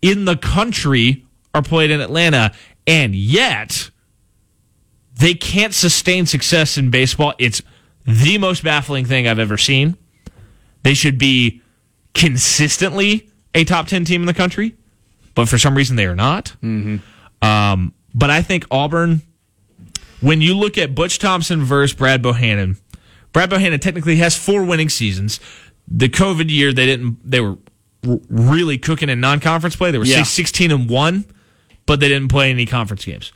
[0.01, 2.53] in the country are played in Atlanta,
[2.87, 3.91] and yet
[5.13, 7.33] they can't sustain success in baseball.
[7.37, 7.61] It's
[8.05, 9.97] the most baffling thing I've ever seen.
[10.83, 11.61] They should be
[12.13, 14.75] consistently a top 10 team in the country
[15.35, 16.55] but for some reason they are not.
[16.61, 16.97] Mm-hmm.
[17.45, 19.21] Um, but I think Auburn,
[20.19, 22.79] when you look at Butch Thompson versus Brad Bohannon,
[23.33, 25.39] Brad Bohannon technically has four winning seasons.
[25.87, 27.17] The COVID year, they didn't.
[27.29, 27.57] They were
[28.03, 29.91] really cooking in non-conference play.
[29.91, 30.23] They were yeah.
[30.23, 31.25] 16 and one,
[31.85, 33.31] but they didn't play any conference games.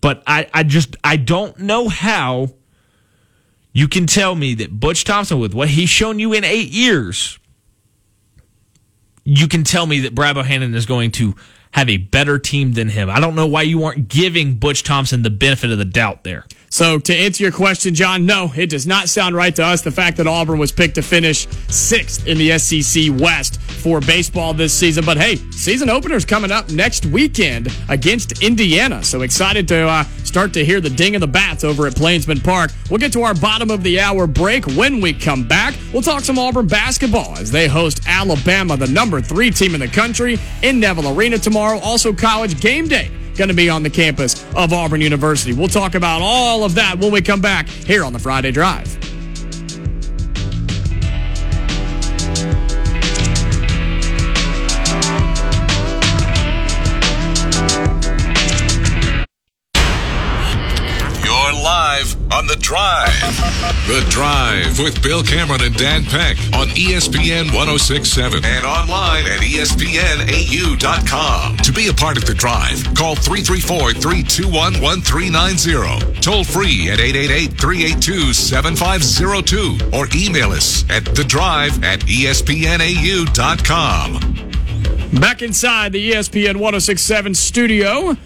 [0.00, 2.50] But I, I just I don't know how
[3.72, 7.38] you can tell me that Butch Thompson, with what he's shown you in eight years,
[9.24, 11.34] you can tell me that Brad Bohannon is going to
[11.72, 13.10] have a better team than him.
[13.10, 16.46] I don't know why you aren't giving Butch Thompson the benefit of the doubt there.
[16.74, 19.82] So, to answer your question, John, no, it does not sound right to us.
[19.82, 24.54] The fact that Auburn was picked to finish sixth in the SEC West for baseball
[24.54, 25.04] this season.
[25.04, 29.04] But hey, season opener's coming up next weekend against Indiana.
[29.04, 32.40] So, excited to uh, start to hear the ding of the bats over at Plainsman
[32.40, 32.72] Park.
[32.90, 34.66] We'll get to our bottom of the hour break.
[34.66, 39.20] When we come back, we'll talk some Auburn basketball as they host Alabama, the number
[39.20, 41.78] three team in the country, in Neville Arena tomorrow.
[41.78, 45.52] Also, college game day going to be on the campus of Auburn University.
[45.52, 49.13] We'll talk about all of that when we come back here on the Friday Drive.
[62.34, 63.14] On The Drive.
[63.86, 69.98] The Drive with Bill Cameron and Dan Peck on ESPN 1067 and online at ESPNAU.com.
[71.58, 76.20] To be a part of The Drive, call 334 321 1390.
[76.20, 82.50] Toll free at 888 382 7502 or email us at The Drive at ESPNAU.com.
[85.20, 88.16] Back inside the ESPN 1067 studio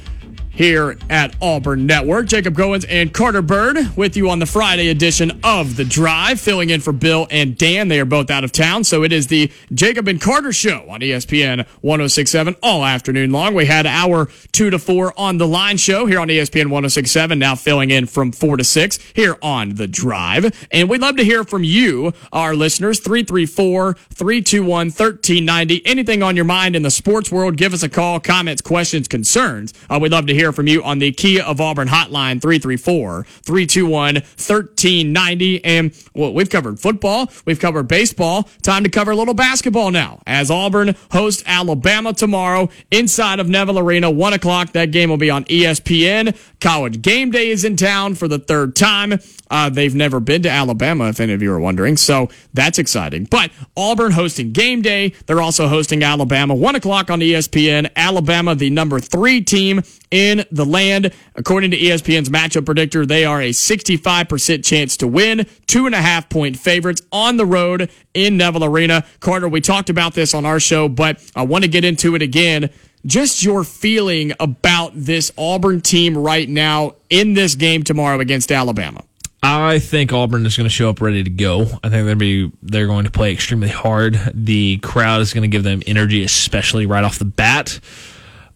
[0.59, 2.27] here at Auburn Network.
[2.27, 6.71] Jacob Goins and Carter Bird with you on the Friday edition of The Drive, filling
[6.71, 7.87] in for Bill and Dan.
[7.87, 11.01] They are both out of town, so it is the Jacob and Carter show on
[11.01, 13.55] ESPN 1067 all afternoon long.
[13.55, 17.55] We had our 2 to 4 on the line show here on ESPN 1067, now
[17.55, 20.67] filling in from 4 to 6 here on The Drive.
[20.73, 25.87] And we'd love to hear from you, our listeners, 334 321 1390.
[25.87, 29.73] Anything on your mind in the sports world, give us a call, comments, questions, concerns.
[29.89, 34.15] Uh, we'd love to hear from you on the Kia of Auburn hotline, 334 321
[34.15, 35.65] 1390.
[35.65, 38.49] And well, we've covered football, we've covered baseball.
[38.63, 43.79] Time to cover a little basketball now as Auburn hosts Alabama tomorrow inside of Neville
[43.79, 44.73] Arena, 1 o'clock.
[44.73, 46.37] That game will be on ESPN.
[46.61, 49.19] College game day is in town for the third time.
[49.51, 51.97] Uh, they've never been to Alabama, if any of you are wondering.
[51.97, 53.25] So that's exciting.
[53.25, 55.13] But Auburn hosting game day.
[55.27, 57.91] They're also hosting Alabama, 1 o'clock on ESPN.
[57.97, 61.13] Alabama, the number three team in the land.
[61.35, 66.03] According to ESPN's matchup predictor, they are a 65% chance to win, two and a
[66.03, 69.05] half point favorites on the road in Neville Arena.
[69.21, 72.23] Carter, we talked about this on our show, but I want to get into it
[72.23, 72.71] again.
[73.07, 79.03] Just your feeling about this Auburn team right now in this game tomorrow against Alabama.
[79.43, 81.63] I think Auburn is going to show up ready to go.
[81.83, 84.19] I think they're be they're going to play extremely hard.
[84.35, 87.79] The crowd is going to give them energy, especially right off the bat.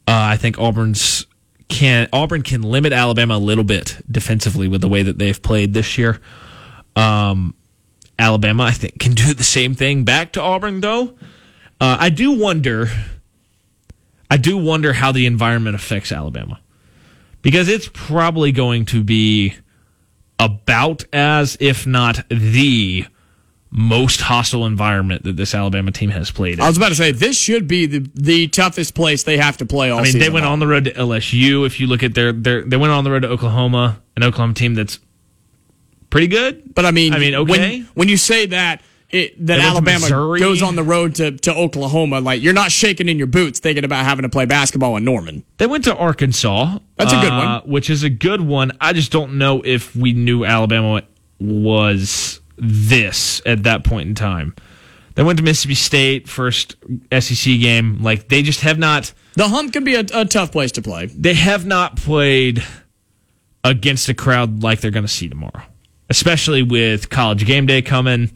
[0.09, 1.27] Uh, I think Auburn's
[1.69, 5.73] can Auburn can limit Alabama a little bit defensively with the way that they've played
[5.73, 6.21] this year.
[6.97, 7.55] Um,
[8.19, 11.15] Alabama, I think, can do the same thing back to Auburn, though.
[11.81, 12.89] Uh, I do wonder.
[14.31, 16.59] I do wonder how the environment affects Alabama
[17.43, 19.55] because it's probably going to be
[20.43, 23.07] about as, if not the
[23.71, 26.55] most hostile environment that this Alabama team has played.
[26.55, 26.61] In.
[26.61, 29.67] I was about to say this should be the the toughest place they have to
[29.67, 30.55] play all I mean, they went long.
[30.55, 31.65] on the road to LSU.
[31.65, 34.53] If you look at their, their, they went on the road to Oklahoma, an Oklahoma
[34.53, 34.99] team that's
[36.11, 36.75] pretty good.
[36.75, 37.51] But I mean, I mean, okay.
[37.51, 40.41] when, when you say that, it, that Alabama Missouri.
[40.41, 43.85] goes on the road to, to Oklahoma, like you're not shaking in your boots thinking
[43.85, 45.45] about having to play basketball in Norman.
[45.59, 46.79] They went to Arkansas.
[46.97, 47.71] That's a good uh, one.
[47.71, 48.73] Which is a good one.
[48.81, 51.03] I just don't know if we knew Alabama
[51.39, 54.55] was this at that point in time.
[55.15, 56.77] They went to Mississippi State, first
[57.13, 58.03] SEC game.
[58.03, 59.13] Like, they just have not.
[59.35, 61.07] The hump can be a, a tough place to play.
[61.07, 62.65] they have not played
[63.63, 65.63] against a crowd like they're going to see tomorrow,
[66.09, 68.31] especially with college game day coming.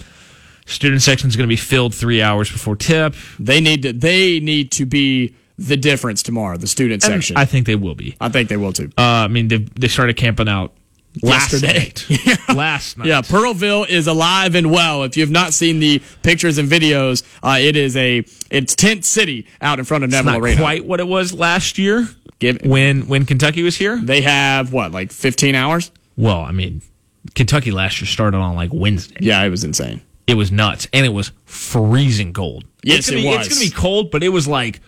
[0.66, 3.14] Student section is going to be filled three hours before tip.
[3.38, 6.56] They need to they need to be the difference tomorrow.
[6.58, 7.36] The student And section.
[7.36, 8.16] I think they will be.
[8.20, 8.90] I think they will too.
[8.98, 10.74] Uh, I mean, they, they started camping out
[11.22, 11.92] last Yesterday.
[12.10, 12.38] night.
[12.54, 13.06] last night.
[13.06, 15.04] Yeah, Pearlville is alive and well.
[15.04, 19.04] If you have not seen the pictures and videos, uh, it is a it's tent
[19.04, 20.60] city out in front of Neville not Arena.
[20.60, 22.06] quite what it was last year
[22.38, 23.96] Give, when when Kentucky was here.
[24.02, 25.90] they have what like 15 hours?
[26.16, 26.82] Well, I mean,
[27.34, 29.16] Kentucky last year started on like Wednesday.
[29.20, 30.02] Yeah, it was insane.
[30.26, 32.64] It was nuts, and it was freezing cold.
[32.82, 33.46] Yes, it's gonna it be, was.
[33.46, 34.80] It's going to be cold, but it was like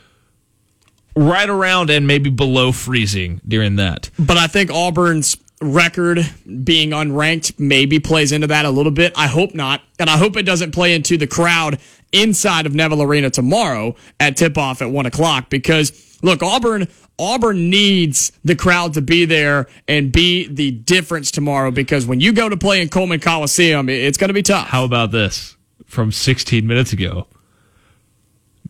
[1.17, 4.11] right around and maybe below freezing during that.
[4.19, 6.21] But I think Auburn's record
[6.65, 9.13] being unranked maybe plays into that a little bit.
[9.17, 9.83] I hope not.
[9.99, 11.79] And I hope it doesn't play into the crowd
[12.13, 15.91] inside of Neville Arena tomorrow at tip off at one o'clock because
[16.23, 22.07] look, Auburn Auburn needs the crowd to be there and be the difference tomorrow because
[22.07, 24.69] when you go to play in Coleman Coliseum, it's going to be tough.
[24.69, 27.27] How about this from 16 minutes ago?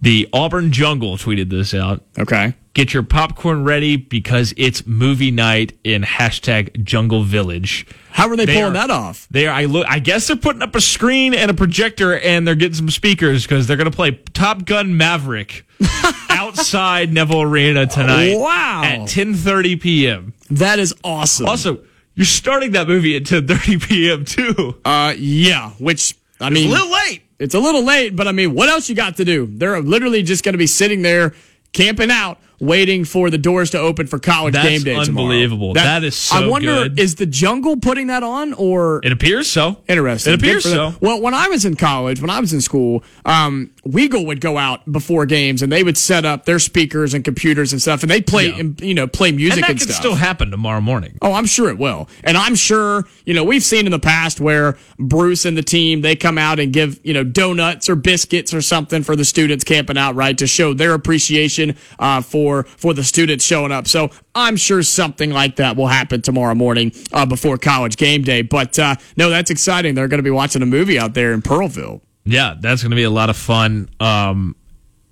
[0.01, 2.05] The Auburn Jungle tweeted this out.
[2.19, 2.55] Okay.
[2.75, 7.85] Get your popcorn ready because it's movie night in hashtag Jungle Village.
[8.13, 9.27] How are they, They pulling are- that off?
[9.33, 9.85] They are, I look.
[9.89, 13.43] I guess they're putting up a screen and a projector, and they're getting some speakers
[13.43, 15.67] because they're going to play Top Gun Maverick
[16.31, 18.37] outside Neville Arena tonight.
[18.39, 18.83] Wow.
[18.85, 20.35] At 10:30 p.m.
[20.51, 21.47] That is awesome.
[21.47, 21.83] Also,
[22.15, 24.25] you're starting that movie at 10:30 p.m.
[24.25, 24.79] too.
[24.85, 27.23] Uh, yeah, which I It's mean, a little late.
[27.39, 29.47] It's a little late, but I mean, what else you got to do?
[29.47, 31.35] They're literally just going to be sitting there
[31.73, 34.97] camping out, waiting for the doors to open for college That's game day.
[34.97, 35.75] unbelievable.
[35.75, 36.99] That is so I wonder, good.
[36.99, 39.01] is the jungle putting that on or?
[39.05, 39.77] It appears so.
[39.89, 40.33] Interesting.
[40.33, 40.95] It appears so.
[41.01, 44.59] Well, when I was in college, when I was in school, um, WEGL would go
[44.59, 48.11] out before games and they would set up their speakers and computers and stuff, and
[48.11, 48.59] they play, Yeah.
[48.59, 49.97] and, you know, play music And that and stuff.
[49.97, 51.17] still happen tomorrow morning.
[51.23, 52.09] Oh, I'm sure it will.
[52.25, 56.01] And I'm sure, you know, we've seen in the past where Bruce and the team,
[56.01, 59.65] they come out and give, you know, donuts or biscuits or something for the students
[59.65, 60.37] camping out, right?
[60.39, 63.87] To show their appreciation, uh, for, for for the students showing up.
[63.87, 68.43] So I'm sure something like that will happen tomorrow morning, uh, before college game day.
[68.43, 69.95] But, uh, no, that's exciting.
[69.95, 72.01] They're going to be watching a movie out there in Pearlville.
[72.25, 73.89] Yeah, that's going to be a lot of fun.
[74.01, 74.57] Um,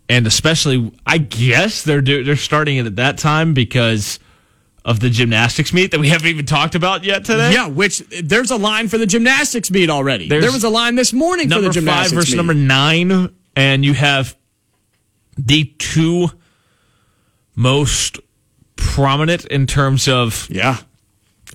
[0.09, 4.19] and especially, I guess they're do- they're starting it at that time because
[4.85, 7.53] of the gymnastics meet that we haven't even talked about yet today.
[7.53, 10.29] Yeah, which there's a line for the gymnastics meet already.
[10.29, 12.37] There's there was a line this morning for the gymnastics five versus meet.
[12.37, 14.37] number nine, and you have
[15.37, 16.29] the two
[17.57, 18.21] most
[18.77, 20.79] prominent in terms of yeah.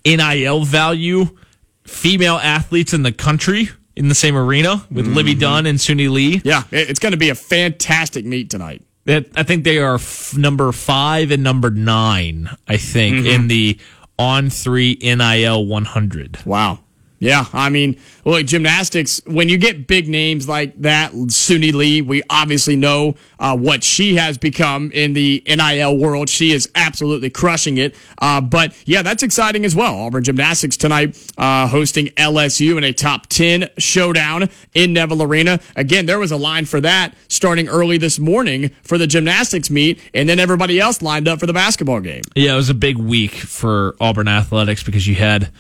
[0.06, 1.38] NIL value
[1.86, 6.42] female athletes in the country in the same arena with Livvy Dunne and Suni Lee.
[6.44, 8.84] Yeah, it's going to be a fantastic meet tonight.
[9.08, 12.50] I think they are f- number five and number nine.
[12.68, 13.28] I think Mm-hmm.
[13.28, 13.80] in the
[14.18, 16.46] on three NIL 100.
[16.46, 16.80] Wow.
[17.22, 22.24] Yeah, I mean, look, gymnastics, when you get big names like that, Suni Lee, we
[22.32, 26.30] obviously know uh, what she has become in the NIL world.
[26.30, 27.96] She is absolutely crushing it.
[28.18, 29.94] Uh, but yeah, that's exciting as well.
[29.94, 35.60] Auburn Gymnastics tonight uh, hosting LSU in a top 10 showdown in Neville Arena.
[35.76, 40.00] Again, there was a line for that starting early this morning for the gymnastics meet,
[40.16, 42.24] and then everybody else lined up for the basketball game.
[42.34, 45.52] Yeah, it was a big week for Auburn athletics because you had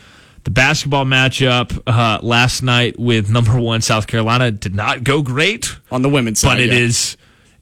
[0.43, 5.75] the basketball matchup uh, last night with number one South Carolina did not go great.
[5.91, 6.79] On the women's side, but it yeah.
[6.79, 7.17] is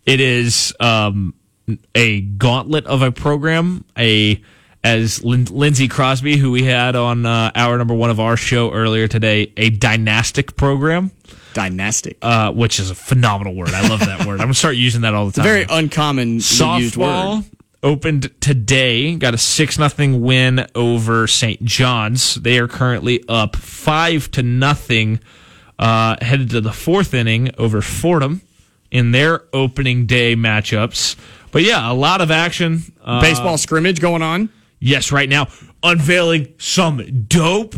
[0.06, 1.34] it is um,
[1.96, 3.86] a gauntlet of a program.
[3.98, 4.42] A
[4.84, 8.72] as Lin- Lindsey Crosby, who we had on uh, hour number one of our show
[8.72, 11.12] earlier today, a dynastic program,
[11.54, 12.18] dynastic.
[12.22, 13.70] uh, which is a phenomenal word.
[13.70, 14.40] I love that word.
[14.40, 15.44] I'm gonna start using that all the time.
[15.44, 17.46] Very uncommon used Softball word.
[17.84, 19.16] Opened today.
[19.16, 21.64] Got a six nothing win over St.
[21.64, 22.36] John's.
[22.36, 25.20] They are currently up five to nothing.
[25.78, 28.42] Uh, headed to the fourth inning over Fordham
[28.92, 31.16] in their opening day matchups.
[31.52, 32.82] But yeah, a lot of action.
[33.02, 34.50] Uh, Baseball scrimmage going on.
[34.80, 35.48] yes, right now
[35.82, 37.76] unveiling some dope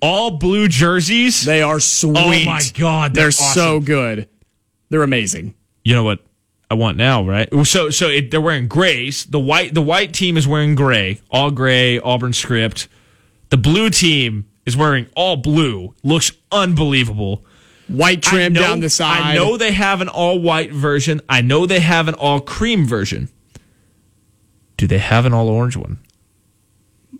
[0.00, 1.44] all blue jerseys.
[1.44, 2.16] They are sweet.
[2.16, 4.28] Oh my God, they're they're so good.
[4.90, 5.54] They're amazing.
[5.82, 6.20] you know what
[6.70, 7.48] I want now, right?
[7.64, 9.26] So so it, they're wearing grays.
[9.26, 12.88] The white the white team is wearing gray, all gray, Auburn script.
[13.50, 15.94] The blue team is wearing all blue.
[16.02, 17.44] Looks unbelievable.
[17.86, 19.20] White trim know- down the side.
[19.20, 21.20] I know they have an all white version.
[21.28, 23.28] I know they have an all cream version.
[24.76, 25.98] Do they have an all orange one?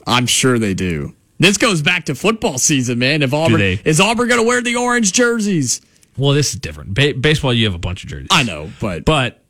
[0.07, 1.15] I'm sure they do.
[1.39, 3.23] This goes back to football season, man.
[3.23, 5.81] If Auburn is Auburn going to wear the orange jerseys?
[6.17, 6.95] Well, this is different.
[6.95, 8.29] Ba- baseball, you have a bunch of jerseys.
[8.31, 9.43] I know, but, But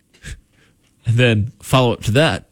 [1.06, 2.48] and then follow up to that.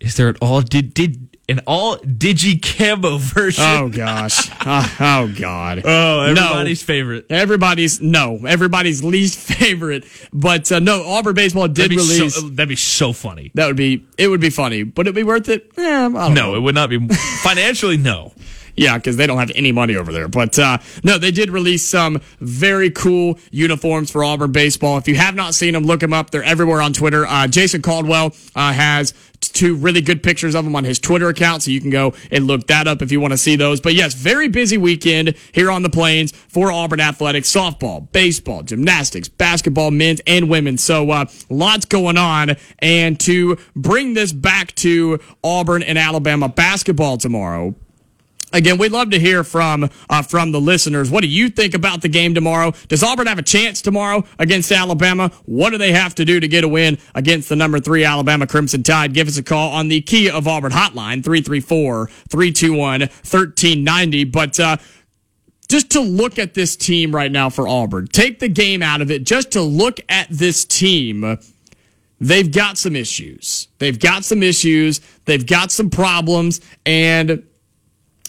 [0.00, 3.64] Is there an all did did an all digi camo version?
[3.66, 6.86] oh gosh, oh, oh god, Oh, everybody's No.
[6.86, 7.26] favorite.
[7.30, 10.04] Everybody's no, everybody's least favorite.
[10.32, 12.34] But uh, no, Auburn baseball did That'd be, release.
[12.34, 13.50] so, that'd be so funny.
[13.54, 14.28] that would be it.
[14.28, 15.70] Would be funny, but it'd be worth it.
[15.76, 16.54] Eh, I don't No, know.
[16.56, 16.98] it would not be
[17.42, 17.96] financially.
[17.96, 18.32] No,
[18.76, 20.28] Yeah, because they don't have any money over there.
[20.28, 24.98] But uh, no, they did release some very cool uniforms for Auburn baseball.
[24.98, 26.30] If you have not seen them, look them up.
[26.30, 27.26] They're everywhere on Twitter.
[27.26, 31.62] Uh, Jason Caldwell uh, has two really good pictures of them on his Twitter account,
[31.62, 33.80] so you can go and look that up if you want to see those.
[33.80, 39.28] But yes, very busy weekend here on the Plains for Auburn athletics: softball, baseball, gymnastics,
[39.28, 40.82] basketball, men's and women's.
[40.82, 42.56] So uh, lots going on.
[42.80, 47.74] And to bring this back to Auburn and Alabama basketball tomorrow.
[48.54, 51.10] Again, we'd love to hear from uh, from the listeners.
[51.10, 52.72] What do you think about the game tomorrow?
[52.86, 55.32] Does Auburn have a chance tomorrow against Alabama?
[55.44, 58.46] What do they have to do to get a win against the number three Alabama
[58.46, 59.12] Crimson Tide?
[59.12, 64.24] Give us a call on the Kia of Auburn hotline, 334 321 1390.
[64.24, 64.76] But, uh,
[65.68, 69.10] just to look at this team right now for Auburn, take the game out of
[69.10, 71.38] it, just to look at this team,
[72.20, 73.66] they've got some issues.
[73.78, 75.00] They've got some issues.
[75.24, 76.60] They've got some problems.
[76.86, 77.42] And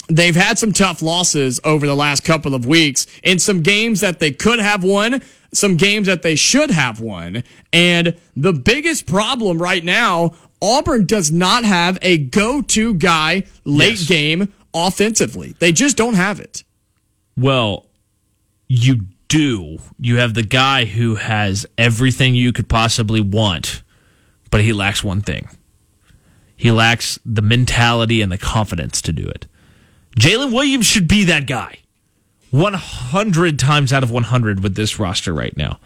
[0.07, 4.19] they've had some tough losses over the last couple of weeks in some games that
[4.19, 5.21] they could have won,
[5.53, 7.43] some games that they should have won.
[7.73, 10.31] And the biggest problem right now,
[10.61, 14.07] Auburn does not have a go to guy late Yes.
[14.07, 15.55] game offensively.
[15.59, 16.63] They just don't have it.
[17.37, 17.87] Well,
[18.67, 19.79] you do.
[19.99, 23.81] You have the guy who has everything you could possibly want,
[24.51, 25.47] but he lacks one thing.
[26.55, 29.45] He lacks the mentality and the confidence to do it.
[30.19, 31.79] Jalen Williams should be that guy.
[32.51, 35.79] 100 times out of 100 with this roster right now.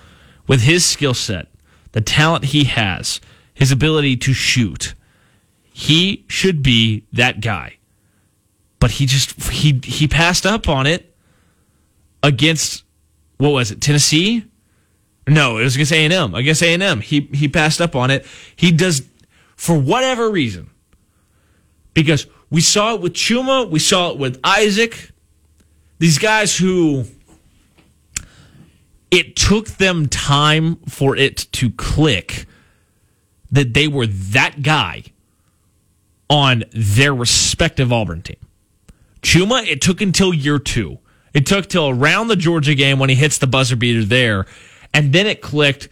[0.47, 1.47] With his skill set,
[1.93, 3.19] the talent he has,
[3.53, 4.93] his ability to shoot,
[5.73, 7.77] he should be that guy.
[8.79, 11.13] But he just he he passed up on it
[12.23, 12.83] against
[13.37, 14.45] what was it Tennessee?
[15.27, 16.33] No, it was against A and M.
[16.33, 18.25] Against A and M, he he passed up on it.
[18.55, 19.03] He does
[19.55, 20.69] for whatever reason
[21.93, 25.11] because we saw it with Chuma, we saw it with Isaac.
[25.99, 27.05] These guys who
[29.11, 32.45] it took them time for it to click
[33.51, 35.03] that they were that guy
[36.29, 38.37] on their respective Auburn team.
[39.21, 40.99] Chuma, it took until year two.
[41.33, 44.45] It took till around the Georgia game when he hits the buzzer beater there,
[44.93, 45.89] and then it clicked.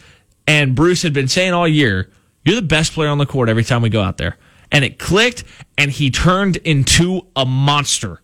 [0.47, 2.09] And Bruce had been saying all year,
[2.45, 4.37] "You're the best player on the court every time we go out there."
[4.71, 5.43] And it clicked,
[5.77, 8.21] and he turned into a monster.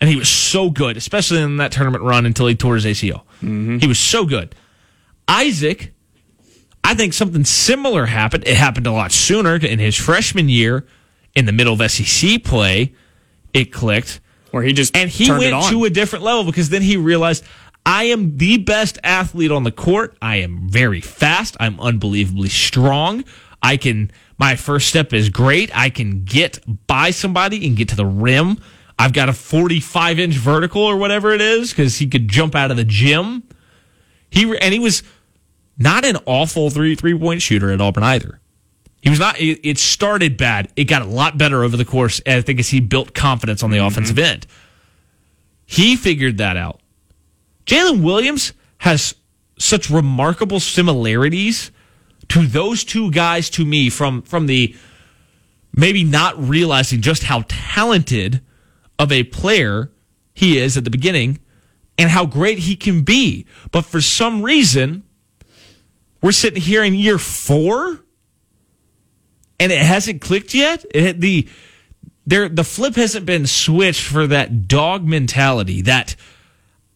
[0.00, 3.22] And he was so good, especially in that tournament run until he tore his ACL.
[3.42, 3.78] Mm-hmm.
[3.78, 4.54] He was so good.
[5.26, 5.92] Isaac,
[6.84, 8.44] I think something similar happened.
[8.46, 10.86] It happened a lot sooner in his freshman year
[11.34, 12.94] in the middle of SEC play.
[13.52, 14.20] It clicked.
[14.50, 15.70] Where he just And he went on.
[15.70, 17.44] to a different level because then he realized
[17.84, 20.16] I am the best athlete on the court.
[20.22, 21.56] I am very fast.
[21.60, 23.24] I'm unbelievably strong.
[23.62, 25.70] I can, my first step is great.
[25.76, 28.58] I can get by somebody and get to the rim.
[28.98, 32.70] I've got a 45 inch vertical or whatever it is because he could jump out
[32.70, 33.44] of the gym.
[34.30, 35.02] He, and he was
[35.78, 38.40] not an awful three, three point shooter at Auburn either.
[39.00, 39.40] He was not.
[39.40, 40.70] It, it started bad.
[40.74, 42.20] It got a lot better over the course.
[42.26, 43.86] I think as he built confidence on the mm-hmm.
[43.86, 44.46] offensive end,
[45.66, 46.80] he figured that out.
[47.64, 49.14] Jalen Williams has
[49.58, 51.70] such remarkable similarities
[52.30, 54.74] to those two guys to me from from the
[55.74, 58.42] maybe not realizing just how talented
[58.98, 59.90] of a player
[60.34, 61.38] he is at the beginning
[61.96, 63.46] and how great he can be.
[63.70, 65.04] But for some reason,
[66.22, 68.04] we're sitting here in year four
[69.60, 70.84] and it hasn't clicked yet.
[70.94, 71.48] It, the
[72.26, 76.14] there the flip hasn't been switched for that dog mentality that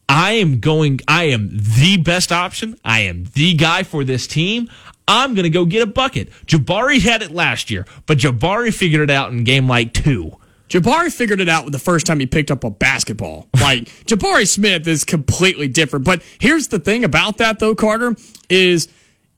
[0.09, 2.77] I am going I am the best option.
[2.85, 4.69] I am the guy for this team.
[5.09, 6.31] I'm going to go get a bucket.
[6.47, 10.37] Jabari had it last year, but Jabari figured it out in game like 2.
[10.69, 13.49] Jabari figured it out the first time he picked up a basketball.
[13.63, 16.05] Like Jabari Smith is completely different.
[16.05, 18.17] But here's the thing about that though, Carter,
[18.51, 18.89] is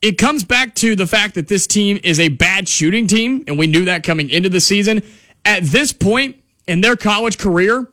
[0.01, 3.57] it comes back to the fact that this team is a bad shooting team, and
[3.57, 5.03] we knew that coming into the season.
[5.45, 6.37] At this point
[6.67, 7.87] in their college career,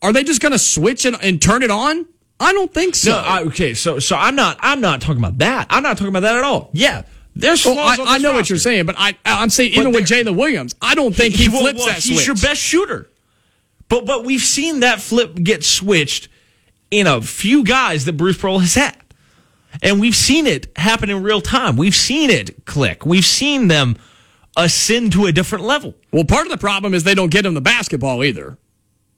[0.00, 2.06] are they just going to switch and, and turn it on?
[2.40, 3.12] I don't think so.
[3.12, 5.66] No, I, okay, so so I'm not I'm not talking about that.
[5.70, 6.70] I'm not talking about that at all.
[6.72, 7.02] Yeah,
[7.36, 10.36] there's Well, I, I know what you're saying, but I, I'm saying even with Jalen
[10.36, 12.18] Williams, I don't think he, well, flips well, that he's switch.
[12.18, 13.10] He's your best shooter.
[13.88, 16.28] But but we've seen that flip get switched
[16.90, 18.96] in a few guys that Bruce Pearl has had.
[19.82, 21.76] And we've seen it happen in real time.
[21.76, 23.04] We've seen it click.
[23.04, 23.96] We've seen them
[24.56, 25.94] ascend to a different level.
[26.12, 28.56] Well, part of the problem is they don't get him the basketball either.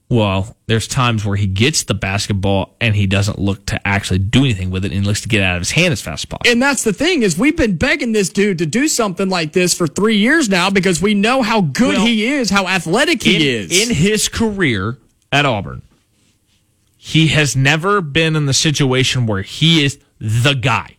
[0.08, 4.40] Well, there's times where he gets the basketball and he doesn't look to actually do
[4.44, 6.26] anything with it and looks to get it out of his hand as fast as
[6.26, 6.48] possible.
[6.50, 9.74] And that's the thing is we've been begging this dude to do something like this
[9.74, 13.34] for three years now because we know how good Well, he is, how athletic he
[13.36, 13.88] in, is.
[13.88, 14.96] in his career
[15.32, 15.82] at Auburn,
[16.96, 20.96] he has never been in the situation where he is the guy.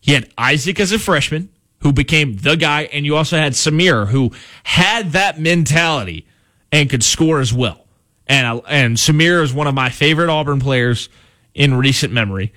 [0.00, 4.08] He had Isaac as a freshman who became the guy, and you also had Samir
[4.08, 4.32] who
[4.64, 6.26] had that mentality
[6.72, 7.83] and could score as well.
[8.26, 11.08] And I- and Samir is one of my favorite Auburn players
[11.54, 12.52] in recent memory.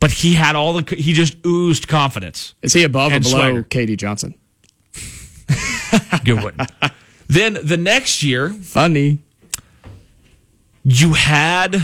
[0.00, 2.54] But he had all the he just oozed confidence.
[2.62, 3.62] is he above or below swagger.
[3.64, 4.34] KD Johnson?
[6.24, 6.56] Good one.
[7.28, 9.18] then the next year, Funny.
[10.84, 11.76] you had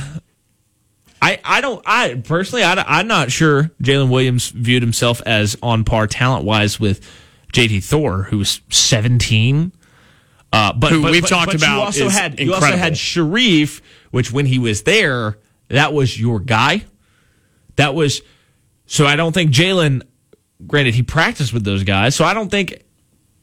[1.20, 5.84] I, I don't I personally I, am not sure Jalen Williams viewed himself as on
[5.84, 7.00] par talent wise with
[7.52, 9.72] JT Thor who was 17
[10.52, 12.92] Uh, but Who but- we've but- talked but about You also had you also had
[12.94, 13.80] Sharife,
[14.10, 15.38] which when he was there,
[15.68, 16.84] that was your guy.
[17.76, 18.20] That was
[18.86, 19.06] so.
[19.06, 20.02] I don't think Jalen.
[20.66, 22.82] Granted, he practiced with those guys, so I don't think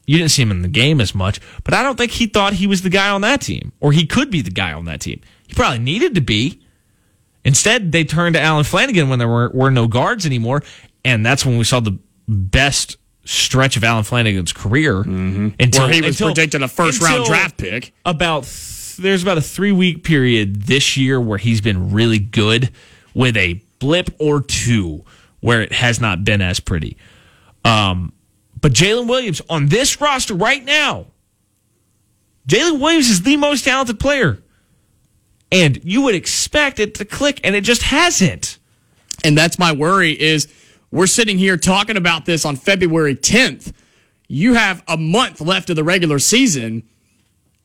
[0.06, 1.40] you didn't see him in the game as much.
[1.64, 4.06] But I don't think he thought he was the guy on that team, or he
[4.06, 5.20] could be the guy on that team.
[5.46, 6.62] He probably needed to be.
[7.44, 10.62] Instead, they turned to Allen Flanigan when there were, were no guards anymore,
[11.04, 11.98] and that's when we saw the
[12.28, 15.00] best stretch of Allen Flanigan's career.
[15.00, 15.78] Until Mm-hmm.
[15.82, 17.92] Where he was until- predicted a first round draft pick.
[18.04, 22.70] About th- there's about a three week period this year where he's been really good
[23.14, 25.04] with a blip or two
[25.40, 26.96] where it has not been as pretty.
[27.64, 28.12] Um,
[28.60, 31.06] but Jalen Williams on this roster right now,
[32.46, 34.42] Jalen Williams is the most talented player.
[35.52, 38.58] And you would expect it to click, and it just hasn't.
[39.24, 40.46] And that's my worry is
[40.90, 43.72] we're sitting here talking about this on February 10th.
[44.28, 46.82] You have a month left of the regular season.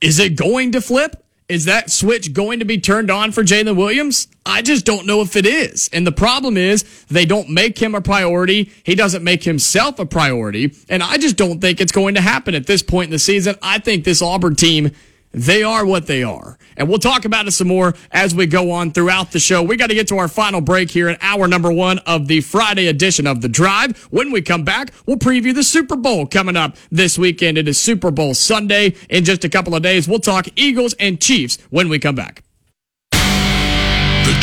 [0.01, 1.23] Is it going to flip?
[1.47, 4.28] Is that switch going to be turned on for Jalen Williams?
[4.47, 5.89] I just don't know if it is.
[5.93, 8.71] And the problem is they don't make him a priority.
[8.84, 10.73] He doesn't make himself a priority.
[10.89, 13.55] And I just don't think it's going to happen at this point in the season.
[13.61, 14.91] I think this Auburn team
[15.36, 16.57] they are what they are.
[16.77, 19.61] And we'll talk about it some more as we go on throughout the show.
[19.61, 22.41] We got to get to our final break here in hour number one of the
[22.41, 23.97] Friday edition of The Drive.
[24.11, 27.57] When we come back, we'll preview the Super Bowl coming up this weekend.
[27.57, 28.95] It is Super Bowl Sunday.
[29.09, 32.44] In just a couple of days, we'll talk Eagles and Chiefs when we come back.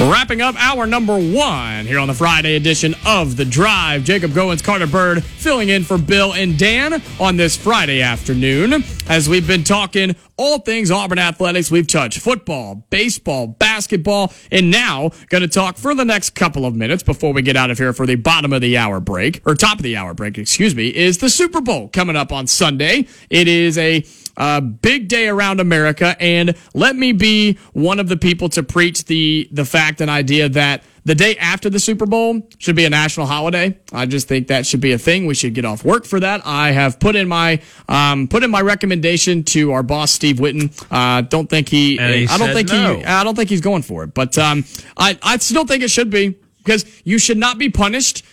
[0.00, 4.04] Wrapping up hour number one here on the Friday edition of The Drive.
[4.04, 8.84] Jacob Goins, Carter Bird filling in for Bill and Dan on this Friday afternoon.
[9.08, 15.10] As we've been talking all things Auburn athletics, we've touched football, baseball, basketball, and now
[15.30, 17.92] going to talk for the next couple of minutes before we get out of here
[17.92, 20.94] for the bottom of the hour break, or top of the hour break, excuse me,
[20.94, 23.08] is the Super Bowl coming up on Sunday.
[23.30, 24.02] It is a
[24.38, 29.04] a big day around America, and let me be one of the people to preach
[29.04, 32.90] the the fact and idea that the day after the Super Bowl should be a
[32.90, 33.78] national holiday.
[33.92, 35.26] I just think that should be a thing.
[35.26, 36.42] We should get off work for that.
[36.44, 40.70] I have put in my um, put in my recommendation to our boss Steve Witten.
[40.90, 41.96] Uh, don't think he.
[41.96, 42.98] He I don't think no.
[42.98, 43.04] he.
[43.04, 44.14] I don't think he's going for it.
[44.14, 44.64] But um,
[44.96, 48.24] I I still think it should be because you should not be punished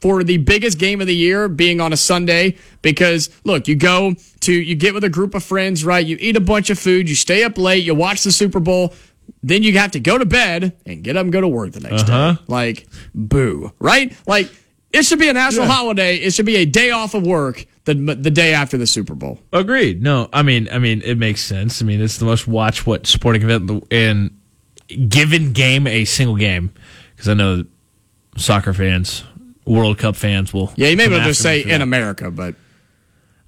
[0.00, 4.14] for the biggest game of the year being on a Sunday because look, you go
[4.40, 6.04] to you get with a group of friends, right?
[6.04, 8.94] You eat a bunch of food, you stay up late, you watch the Super Bowl,
[9.42, 11.80] then you have to go to bed and get up and go to work the
[11.80, 12.32] next Uh-huh.
[12.34, 12.38] day.
[12.46, 14.16] Like boo, right?
[14.26, 14.50] Like
[14.92, 16.16] it should be a national holiday.
[16.16, 19.38] It should be a day off of work the the day after the Super Bowl.
[19.52, 20.02] Agreed.
[20.02, 21.80] No, I mean, I mean, it makes sense.
[21.80, 26.04] I mean, it's the most watched what sporting event in the- in given game a
[26.04, 26.72] single game
[27.14, 27.64] because I know
[28.36, 29.22] soccer fans,
[29.64, 30.72] World Cup fans will.
[30.76, 31.82] Yeah, you may come well just say in.
[31.82, 32.54] America, but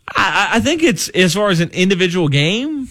[0.08, 2.88] I, I think it's as far as an individual game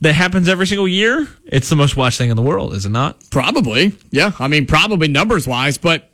[0.00, 1.28] that happens every single year.
[1.46, 3.18] It's the most watched thing in the world, is it not?
[3.30, 4.32] Probably, yeah.
[4.38, 6.10] I mean, probably numbers wise, but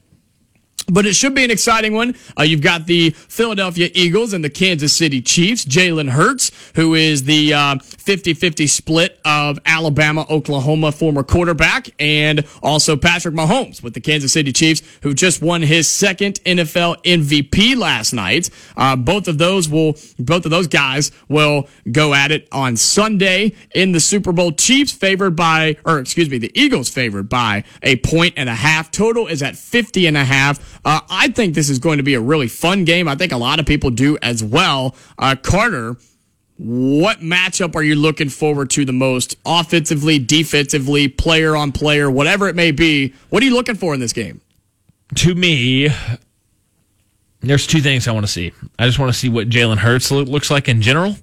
[0.89, 2.15] but it should be an exciting one.
[2.39, 5.65] Uh, you've got the Philadelphia Eagles and the Kansas City Chiefs.
[5.65, 12.97] Jalen Hurts, who is the uh, 50-50 split of Alabama, Oklahoma former quarterback, and also
[12.97, 18.13] Patrick Mahomes with the Kansas City Chiefs, who just won his second NFL MVP last
[18.13, 18.51] night.
[18.77, 23.53] Uh, both of those will, both of those guys will go at it on Sunday
[23.75, 24.53] in the Super Bowl.
[24.53, 28.91] Chiefs favored by, or excuse me, the Eagles favored by a point and a half.
[28.91, 30.78] Total is at 50 and a half.
[30.85, 33.09] Uh, I think this is going to be a really fun game.
[33.09, 34.95] I think a lot of people do as well.
[35.19, 35.97] Uh, Carter,
[36.57, 39.37] what matchup are you looking forward to the most?
[39.47, 43.15] Offensively, defensively, player on player, whatever it may be.
[43.31, 44.41] What are you looking for in this game?
[45.17, 45.89] To me,
[47.41, 48.53] there's two things I want to see.
[48.79, 51.17] I just want to see what Jalen Hurts lo- looks like in general.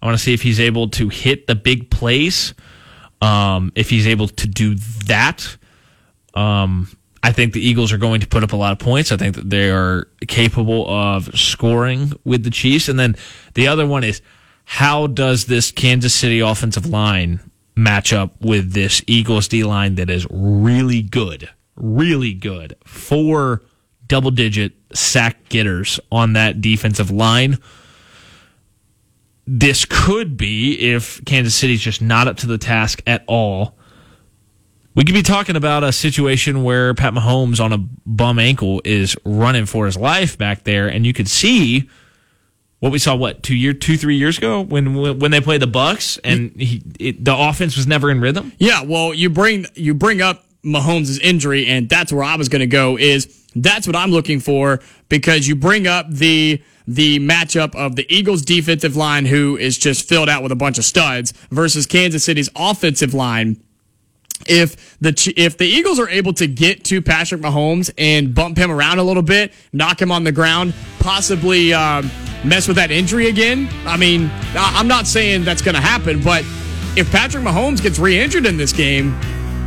[0.00, 2.54] I want to see if he's able to hit the big plays.
[3.20, 4.76] Um, if he's able to do
[5.06, 5.56] that,
[6.34, 6.88] um,
[7.22, 9.10] I think the Eagles are going to put up a lot of points.
[9.10, 12.88] I think that they are capable of scoring with the Chiefs.
[12.88, 13.16] And then
[13.54, 14.22] the other one is
[14.64, 17.40] how does this Kansas City offensive line
[17.76, 22.76] match up with this Eagles D line that is really good, really good.
[22.84, 23.62] Four
[24.06, 27.58] double digit sack getters on that defensive line
[29.50, 33.77] this could be if Kansas City's just not up to the task at all
[34.98, 39.16] We could be talking about a situation where Pat Mahomes on a bum ankle is
[39.24, 41.88] running for his life back there, and you could see
[42.80, 45.68] what we saw what two year two three years ago when when they played the
[45.68, 48.50] Bucs and he, it, the offense was never in rhythm.
[48.58, 52.58] Yeah, well, you bring you bring up Mahomes' injury, and that's where I was going
[52.58, 52.98] to go.
[52.98, 58.04] Is that's what I'm looking for because you bring up the the matchup of the
[58.12, 62.24] Eagles' defensive line, who is just filled out with a bunch of studs, versus Kansas
[62.24, 63.62] City's offensive line
[64.46, 68.70] if the if the Eagles are able to get to Patrick Mahomes and bump him
[68.70, 72.10] around a little bit, knock him on the ground, possibly um,
[72.44, 73.68] mess with that injury again.
[73.84, 76.44] I mean, I'm not saying that's going to happen, but
[76.96, 79.18] if Patrick Mahomes gets re-injured in this game,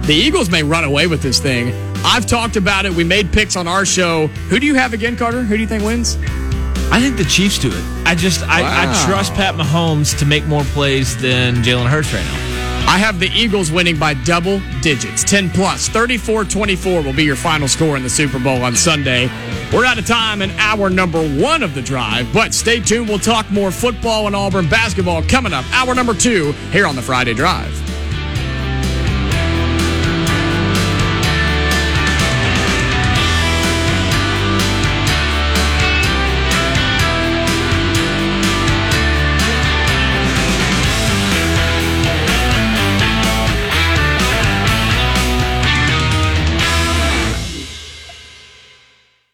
[0.04, 1.74] the Eagles may run away with this thing.
[2.04, 2.94] I've talked about it.
[2.94, 4.28] We made picks on our show.
[4.50, 5.44] Who do you have again, Carter?
[5.44, 6.18] Who do you think wins?
[6.92, 7.84] I think the Chiefs do it.
[8.06, 8.62] I just I.
[8.84, 12.51] I trust Pat Mahomes to make more plays than Jalen Hurts right now.
[12.88, 15.24] I have the Eagles winning by double digits.
[15.24, 15.88] 10 plus.
[15.88, 19.28] 34 24 will be your final score in the Super Bowl on Sunday.
[19.72, 23.08] We're out of time in hour number one of the drive, but stay tuned.
[23.08, 25.66] We'll talk more football and Auburn basketball coming up.
[25.74, 27.91] Hour number two here on the Friday Drive.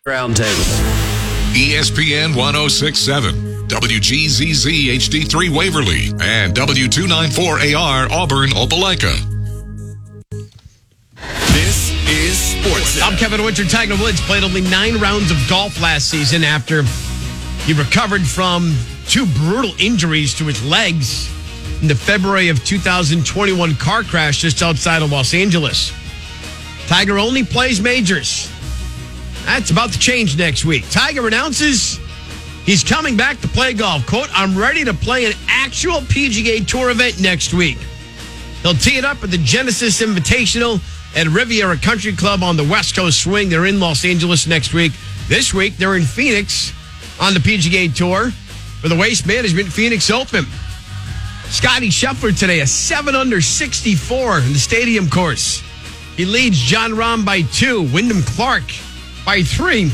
[0.08, 0.64] Roundtable.
[1.52, 9.12] ESPN 1067, WGZZ HD3 Waverly, and W294AR Auburn Opelika.
[11.52, 13.02] This is Sports.
[13.02, 13.66] I'm Kevin Winter.
[13.66, 16.84] Tiger Woods played only nine rounds of golf last season after
[17.66, 18.78] he recovered from
[19.08, 21.30] two brutal injuries to his legs
[21.82, 25.92] in the February of 2021 car crash just outside of Los Angeles.
[26.88, 28.50] Tiger only plays majors.
[29.48, 30.84] That's about to change next week.
[30.92, 32.00] Tiger announces
[32.66, 34.06] he's coming back to play golf.
[34.06, 37.78] Quote, I'm ready to play an actual PGA Tour event next week.
[38.62, 40.82] He'll tee it up at the Genesis Invitational
[41.16, 43.48] at Riviera Country Club on the West Coast Swing.
[43.48, 44.92] They're in Los Angeles next week.
[45.30, 46.74] This week, they're in Phoenix
[47.18, 48.32] on the PGA Tour
[48.82, 50.46] for the Waste Management Phoenix Open.
[51.46, 55.64] Scottie Scheffler today, a 7 under 64 in the stadium course.
[56.18, 57.84] He leads Jon Rahm by two.
[57.94, 58.64] Wyndham Clark
[59.28, 59.92] by three.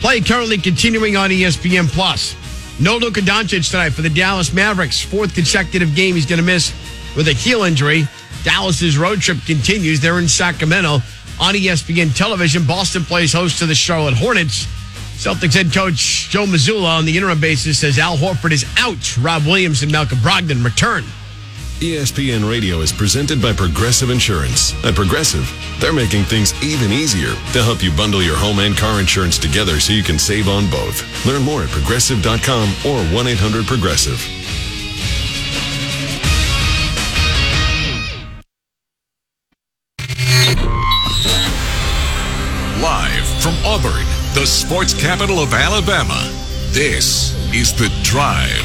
[0.00, 2.34] Play currently continuing on ESPN Plus.
[2.80, 5.02] No Luka Doncic tonight for the Dallas Mavericks.
[5.02, 6.72] Fourth consecutive game he's going to miss
[7.14, 8.08] with a heel injury.
[8.44, 10.00] Dallas's road trip continues.
[10.00, 11.00] They're in Sacramento
[11.38, 12.66] on ESPN television.
[12.66, 14.64] Boston plays host to the Charlotte Hornets.
[15.18, 19.18] Celtics head coach Joe Mazzulla on the interim basis says Al Horford is out.
[19.18, 21.04] Rob Williams and Malcolm Brogdon return.
[21.80, 24.72] ESPN Radio is presented by Progressive Insurance.
[24.82, 25.46] At Progressive,
[25.78, 29.78] they're making things even easier to help you bundle your home and car insurance together
[29.78, 31.04] so you can save on both.
[31.26, 34.24] Learn more at progressive.com or 1 800 Progressive.
[42.80, 46.22] Live from Auburn, the sports capital of Alabama,
[46.72, 48.64] this is The Drive.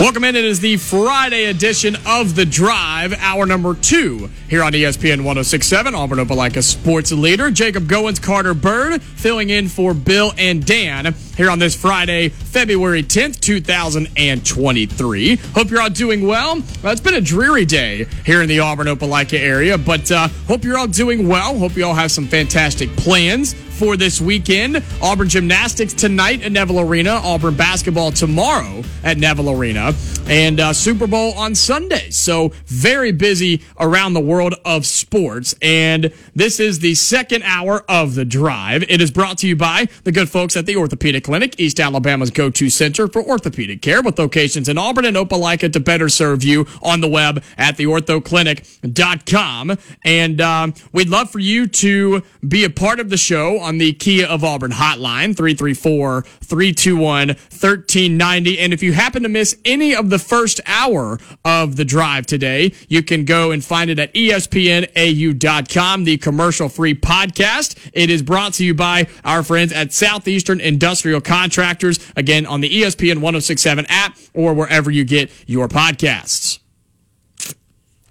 [0.00, 0.34] Welcome in.
[0.34, 5.94] It is the Friday edition of The Drive, hour number two here on ESPN 1067,
[5.94, 7.50] Auburn Opelika Sports Leader.
[7.50, 13.02] Jacob Goins, Carter Bird, filling in for Bill and Dan here on this Friday, February
[13.02, 15.36] 10th, 2023.
[15.36, 16.62] Hope you're all doing well.
[16.82, 20.64] well it's been a dreary day here in the Auburn Opelika area, but uh, hope
[20.64, 21.58] you're all doing well.
[21.58, 24.84] Hope you all have some fantastic plans for this weekend.
[25.00, 29.94] Auburn gymnastics tonight at Neville Arena, Auburn basketball tomorrow at Neville Arena,
[30.26, 32.10] and uh, Super Bowl on Sunday.
[32.10, 35.54] So very busy around the world of sports.
[35.62, 38.82] And this is the second hour of the drive.
[38.82, 42.30] It is brought to you by the good folks at the Orthopedic Clinic, East Alabama's
[42.30, 46.66] go-to center for orthopedic care with locations in Auburn and Opelika to better serve you
[46.82, 49.78] on the web at theorthoclinic.com.
[50.04, 53.78] And um, we'd love for you to be a part of the show on on
[53.78, 58.58] the Kia of Auburn hotline, 334 321 1390.
[58.58, 62.72] And if you happen to miss any of the first hour of the drive today,
[62.88, 67.90] you can go and find it at ESPNAU.com, the commercial free podcast.
[67.92, 72.68] It is brought to you by our friends at Southeastern Industrial Contractors, again, on the
[72.68, 76.58] ESPN 1067 app or wherever you get your podcasts.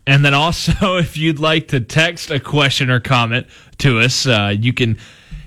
[0.08, 3.48] And then also, if you'd like to text a question or comment
[3.80, 4.98] to us, uh, you can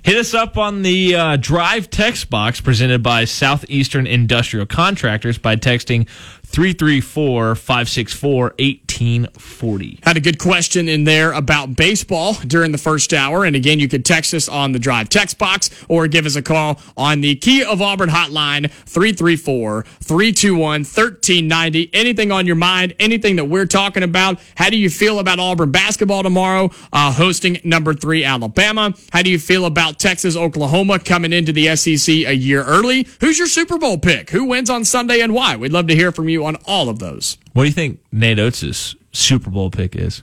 [0.02, 5.56] hit us up on the uh, Drive text box presented by Southeastern Industrial Contractors by
[5.56, 6.08] texting
[6.52, 10.00] 334 564 1840.
[10.02, 13.46] Had a good question in there about baseball during the first hour.
[13.46, 16.42] And again, you could text us on the drive text box or give us a
[16.42, 21.90] call on the Kia of Auburn hotline, 334 321 1390.
[21.94, 24.38] Anything on your mind, anything that we're talking about.
[24.54, 28.92] How do you feel about Auburn basketball tomorrow, uh, hosting number three Alabama?
[29.10, 33.06] How do you feel about Texas, Oklahoma coming into the SEC a year early?
[33.20, 34.28] Who's your Super Bowl pick?
[34.30, 35.56] Who wins on Sunday and why?
[35.56, 37.38] We'd love to hear from you on all of those.
[37.52, 40.22] What do you think Nate Oats' Super Bowl pick is?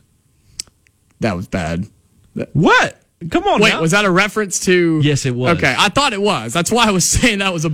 [1.19, 1.87] That was bad.
[2.53, 3.01] What?
[3.29, 3.61] Come on.
[3.61, 3.81] Wait, now.
[3.81, 5.01] was that a reference to?
[5.03, 5.57] Yes, it was.
[5.57, 6.53] Okay, I thought it was.
[6.53, 7.71] That's why I was saying that was a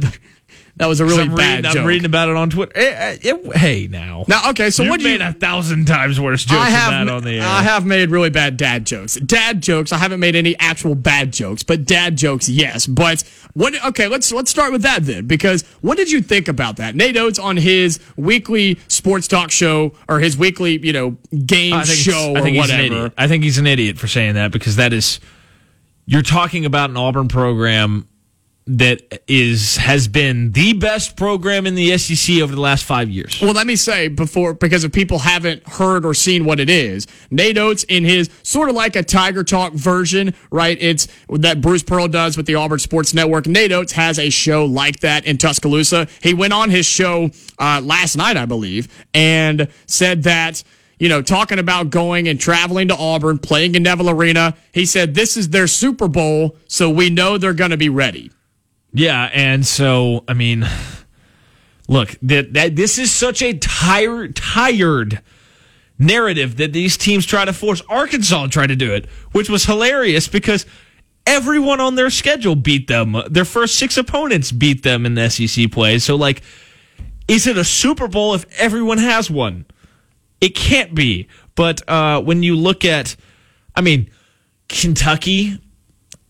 [0.77, 1.81] that was a really I'm bad reading, joke.
[1.81, 2.71] I'm reading about it on Twitter.
[2.75, 4.25] Eh, eh, eh, hey, now.
[4.27, 5.17] now, okay, so you what do you?
[5.17, 7.43] made a thousand times worse jokes I have than that on the air.
[7.43, 9.15] I have made really bad dad jokes.
[9.15, 9.93] Dad jokes.
[9.93, 12.87] I haven't made any actual bad jokes, but dad jokes, yes.
[12.87, 13.23] But
[13.53, 13.73] what?
[13.85, 16.93] Okay, let's let's start with that then, because what did you think about that?
[16.93, 21.83] Nate Oats on his weekly sports talk show or his weekly, you know, game I
[21.83, 23.13] think, show I think or he's an whatever.
[23.17, 25.21] I think he's an idiot for saying that because that is
[26.05, 28.07] you're talking about an Auburn program
[28.67, 33.39] that is has been the best program in the SEC over the last five years.
[33.39, 37.05] Well, let me say before, because if people haven't heard or seen what it is,
[37.29, 40.77] Nate Oats in his sort of like a Tiger Talk version, right?
[40.81, 43.45] It's that Bruce Pearl does with the Auburn Sports Network.
[43.45, 46.07] Nate Oats has a show like that in Tuscaloosa.
[46.23, 50.63] He went on his show uh, last night, I believe, and said that
[50.97, 54.55] you know, talking about going and traveling to Auburn, playing in Neville Arena.
[54.71, 58.31] He said this is their Super Bowl, so we know they're going to be ready.
[58.95, 60.67] Yeah, and so I mean,
[61.87, 65.21] look, that, that this is such a tired, tired
[65.99, 67.81] narrative that these teams try to force.
[67.89, 70.65] Arkansas tried to do it, which was hilarious because
[71.25, 73.15] everyone on their schedule beat them.
[73.29, 75.99] Their first six opponents beat them in the SEC play.
[75.99, 76.41] So, like,
[77.27, 79.65] is it a Super Bowl if everyone has one?
[80.41, 81.27] It can't be.
[81.55, 83.15] But uh, when you look at,
[83.75, 84.09] I mean,
[84.67, 85.59] Kentucky,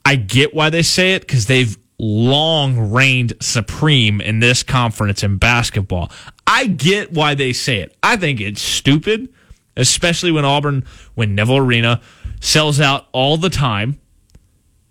[0.05, 5.38] I get why they say it because they've long reigned supreme in this conference in
[5.38, 6.12] basketball.
[6.46, 7.96] I get why they say it.
[8.04, 9.34] I think it's stupid,
[9.78, 10.86] especially when Auburn,
[11.16, 12.02] when Neville Arena
[12.41, 14.00] sells out all the time.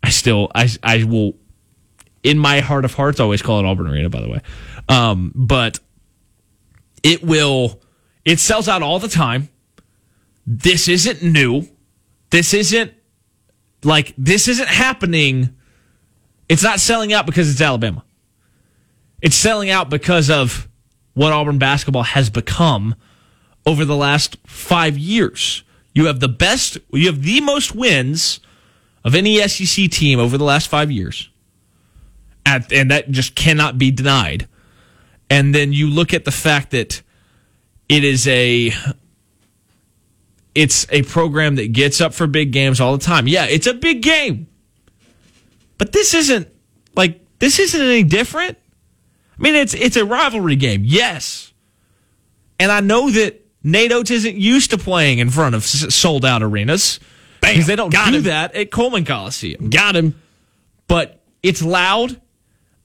[0.03, 1.35] I still, I, I will,
[2.23, 4.41] in my heart of hearts, always call it Auburn Arena, by the way.
[4.89, 5.79] Um, but
[7.03, 7.81] it will,
[8.25, 9.49] it sells out all the time.
[10.47, 11.69] This isn't new.
[12.31, 12.93] This isn't
[13.83, 15.57] like, this isn't happening.
[16.49, 18.05] It's not selling out because it's Alabama.
[19.21, 20.69] It's selling out because of
[21.15, 22.95] what Auburn basketball has become
[23.65, 25.63] over the last five years.
[25.95, 28.41] You have the best, you have the most wins
[29.05, 31.31] of any SEC team over the last five years.
[32.45, 34.49] At, and that just cannot be denied.
[35.31, 37.01] And then you look at the fact that
[37.89, 38.73] it is a
[40.55, 43.27] it's a program that gets up for big games all the time.
[43.27, 44.47] Yeah, it's a big game.
[45.79, 46.49] But this isn't
[46.95, 48.59] like this isn't any different.
[49.39, 51.53] I mean, it's it's a rivalry game, yes.
[52.61, 56.43] And I know that Nate Oats isn't used to playing in front of sold out
[56.43, 57.01] arenas
[57.41, 58.23] because they don't Got do him.
[58.25, 59.71] that at Coleman Coliseum.
[59.71, 60.21] Got him.
[60.87, 62.21] But it's loud.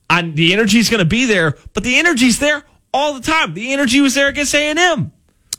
[0.09, 3.53] I, the energy's going to be there, but the energy's there all the time.
[3.53, 5.11] The energy was there against A and M.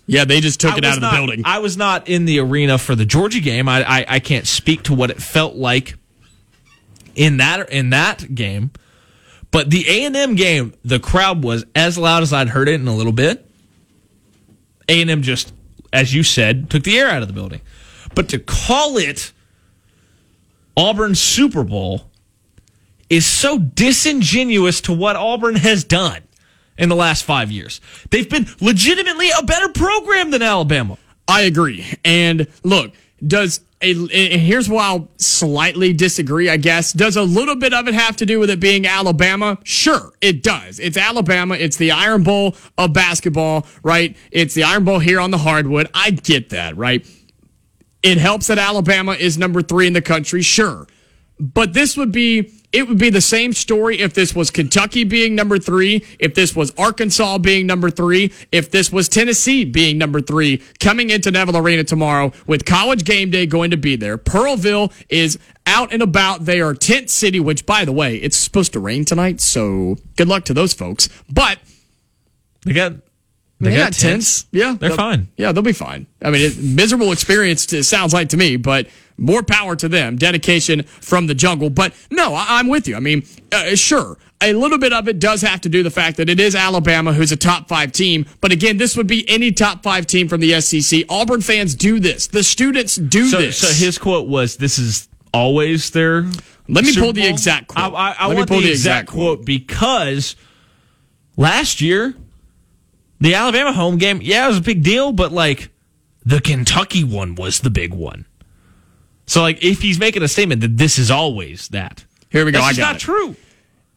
[0.06, 1.42] Yeah, they just took I it out of the building.
[1.44, 3.68] I was not in the arena for the Georgia game.
[3.68, 5.94] I, I I can't speak to what it felt like
[7.20, 8.70] in that in that game.
[9.50, 12.80] But the A and M game, the crowd was as loud as I'd heard it
[12.80, 13.46] in a little bit.
[14.88, 15.52] A and M just,
[15.92, 17.60] as you said, took the air out of the building.
[18.14, 19.32] But to call it
[20.76, 22.10] Auburn Super Bowl
[23.10, 26.22] is so disingenuous to what Auburn has done
[26.78, 27.82] in the last five years.
[28.10, 30.96] They've been legitimately a better program than Alabama.
[31.28, 31.86] I agree.
[32.02, 32.92] And look,
[33.26, 33.94] does a
[34.38, 36.92] here's why I'll slightly disagree, I guess.
[36.92, 39.58] Does a little bit of it have to do with it being Alabama?
[39.64, 40.78] Sure, it does.
[40.78, 41.54] It's Alabama.
[41.54, 44.16] It's the Iron Bowl of basketball, right?
[44.30, 45.88] It's the Iron Bowl here on the hardwood.
[45.94, 47.06] I get that, right?
[48.02, 50.86] It helps that Alabama is number three in the country, sure.
[51.38, 55.34] but this would be it would be the same story if this was Kentucky being
[55.34, 60.20] number three, if this was Arkansas being number three, if this was Tennessee being number
[60.20, 64.16] three, coming into Neville Arena tomorrow with college game day going to be there.
[64.16, 66.44] Pearlville is out and about.
[66.44, 70.28] They are tent city, which by the way, it's supposed to rain tonight, so good
[70.28, 71.08] luck to those folks.
[71.28, 71.58] But
[72.72, 72.94] got
[73.60, 74.46] they, they got, got tents.
[74.52, 75.28] Yeah, They're fine.
[75.36, 76.06] Yeah, they'll be fine.
[76.22, 77.70] I mean, it, miserable experience.
[77.72, 78.88] It sounds like to me, but
[79.18, 80.16] more power to them.
[80.16, 81.68] Dedication from the jungle.
[81.70, 82.96] But no, I, I'm with you.
[82.96, 86.16] I mean, uh, sure, a little bit of it does have to do the fact
[86.16, 88.24] that it is Alabama, who's a top five team.
[88.40, 91.02] But again, this would be any top five team from the SEC.
[91.10, 92.28] Auburn fans do this.
[92.28, 93.58] The students do So, this.
[93.58, 96.22] so his quote was, "This is always their."
[96.68, 97.92] Let me Super pull the exact quote.
[97.92, 99.44] I, I, I Let me want pull the, the exact, exact quote.
[99.44, 100.36] because
[101.36, 102.14] last year,
[103.20, 105.70] the Alabama home game, yeah, it was a big deal, but like
[106.24, 108.26] the Kentucky one was the big one.
[109.26, 112.58] So, like, if he's making a statement that this is always that, Here we go.
[112.58, 113.00] That's I got not it.
[113.00, 113.36] true.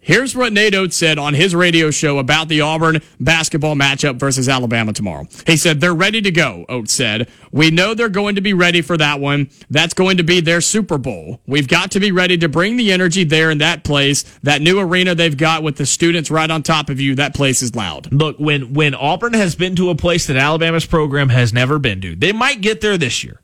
[0.05, 4.49] Here's what Nate Oats said on his radio show about the Auburn basketball matchup versus
[4.49, 5.27] Alabama tomorrow.
[5.47, 7.29] He said, They're ready to go, Oats said.
[7.53, 9.49] We know they're going to be ready for that one.
[9.69, 11.39] That's going to be their Super Bowl.
[11.47, 14.23] We've got to be ready to bring the energy there in that place.
[14.43, 17.61] That new arena they've got with the students right on top of you, that place
[17.61, 18.11] is loud.
[18.11, 22.01] Look, when when Auburn has been to a place that Alabama's program has never been
[22.01, 23.39] to, they might get there this year.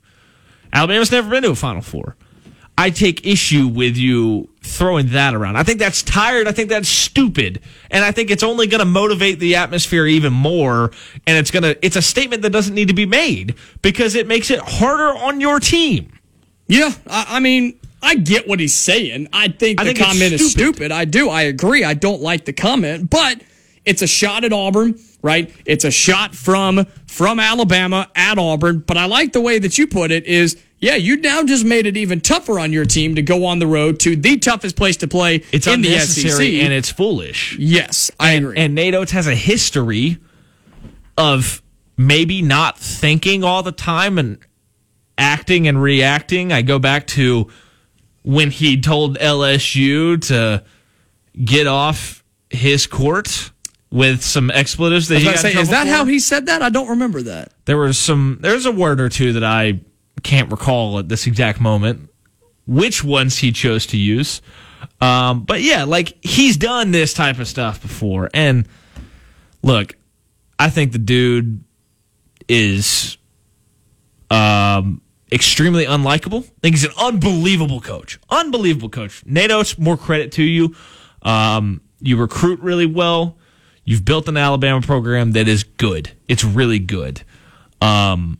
[0.74, 2.16] Alabama's never been to a Final Four.
[2.80, 5.56] I take issue with you throwing that around.
[5.56, 6.48] I think that's tired.
[6.48, 7.60] I think that's stupid,
[7.90, 10.90] and I think it's only going to motivate the atmosphere even more.
[11.26, 14.50] And it's gonna it's a statement that doesn't need to be made because it makes
[14.50, 16.10] it harder on your team.
[16.68, 19.28] Yeah, I, I mean, I get what he's saying.
[19.30, 20.76] I think I the think comment is stupid.
[20.76, 20.92] stupid.
[20.92, 21.28] I do.
[21.28, 21.84] I agree.
[21.84, 23.42] I don't like the comment, but
[23.84, 25.54] it's a shot at Auburn, right?
[25.66, 28.78] It's a shot from from Alabama at Auburn.
[28.78, 30.24] But I like the way that you put it.
[30.24, 33.58] Is yeah, you now just made it even tougher on your team to go on
[33.58, 36.40] the road to the toughest place to play It's in the SEC.
[36.40, 37.56] and it's foolish.
[37.58, 38.56] yes, I agree.
[38.56, 40.18] And Nate Oats has a history
[41.18, 41.62] of
[41.96, 44.38] maybe not thinking all the time and
[45.18, 46.50] acting and reacting.
[46.52, 47.48] I go back to
[48.22, 50.64] when he told LSU to
[51.44, 53.50] get off his court
[53.90, 55.92] with some expletives that he got say, is that for.
[55.92, 56.62] how he said that?
[56.62, 57.52] I don't remember that.
[57.66, 58.38] There was some.
[58.40, 59.80] There's a word or two that I
[60.20, 62.08] can't recall at this exact moment.
[62.66, 64.42] Which ones he chose to use,
[65.00, 68.30] um, but yeah, like he's done this type of stuff before.
[68.34, 68.68] And
[69.62, 69.96] look,
[70.58, 71.64] I think the dude
[72.48, 73.16] is
[74.30, 75.00] um,
[75.32, 76.44] extremely unlikable.
[76.44, 78.18] I think he's an unbelievable coach.
[78.28, 79.24] Unbelievable coach.
[79.24, 80.74] Nate Oats, more credit to you.
[81.22, 83.38] Um, you recruit really well.
[83.84, 86.12] You've built an Alabama program that is good.
[86.28, 87.22] It's really good.
[87.80, 88.38] Um,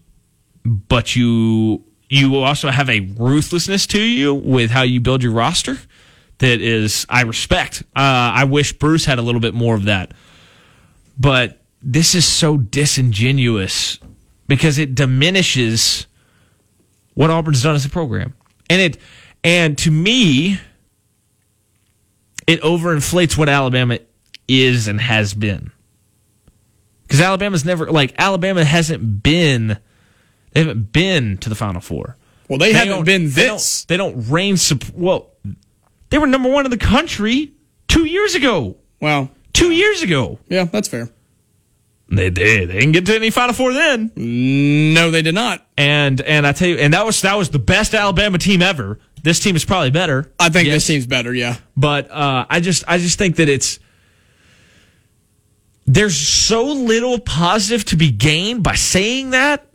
[0.64, 5.78] but you you also have a ruthlessness to you with how you build your roster
[6.38, 7.82] that is I respect.
[7.94, 10.12] Uh, I wish Bruce had a little bit more of that.
[11.18, 13.98] But this is so disingenuous
[14.48, 16.06] because it diminishes
[17.14, 18.34] what Auburn's done as a program.
[18.68, 18.98] And it
[19.44, 20.58] and to me
[22.46, 23.98] it overinflates what Alabama
[24.48, 25.70] is and has been.
[27.02, 29.78] Because Alabama's never like Alabama hasn't been
[30.52, 32.16] they haven't been to the Final Four.
[32.48, 33.84] Well, they, haven't don't- been they this.
[33.84, 34.56] don't- They don't, reign.
[34.56, 35.30] Sup- well,
[36.10, 37.52] they were number one in the country
[37.88, 38.76] two years ago.
[39.00, 41.08] Well, Two years ago, yeah, that's fair.
[42.08, 44.10] they they, they didn't get to any Final Four then.
[44.16, 45.66] No, they did not.
[45.76, 49.00] And and I tell you, and that was that was the best Alabama team ever.
[49.22, 50.32] This team is probably better.
[50.38, 50.76] I think Yes.
[50.76, 51.34] this team's better.
[51.34, 51.56] Yeah.
[51.76, 53.80] but uh, I just I just think that it's
[55.86, 59.66] there's so little positive to be gained by saying that,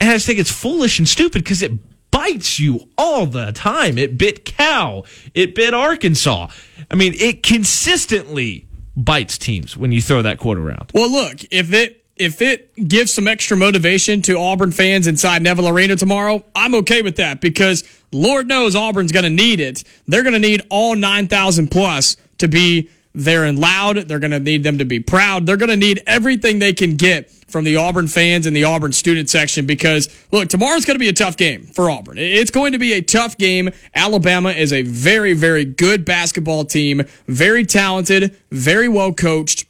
[0.00, 1.72] and I just think it's foolish and stupid because it
[2.10, 3.98] bites you all the time.
[3.98, 6.48] It bit Cal, it bit Arkansas.
[6.90, 8.66] I mean, it consistently
[8.96, 10.90] bites teams when you throw that quote around.
[10.94, 15.68] Well, look, if it if it gives some extra motivation to Auburn fans inside Neville
[15.68, 19.84] Arena tomorrow, I'm okay with that because Lord knows Auburn's going to need it.
[20.06, 23.96] They're going to need all 9,000 plus to be there and loud.
[23.96, 25.46] They're going to need them to be proud.
[25.46, 28.92] They're going to need everything they can get from the Auburn fans and the Auburn
[28.92, 32.18] student section because look, tomorrow's going to be a tough game for Auburn.
[32.18, 33.70] It's going to be a tough game.
[33.94, 39.66] Alabama is a very, very good basketball team, very talented, very well coached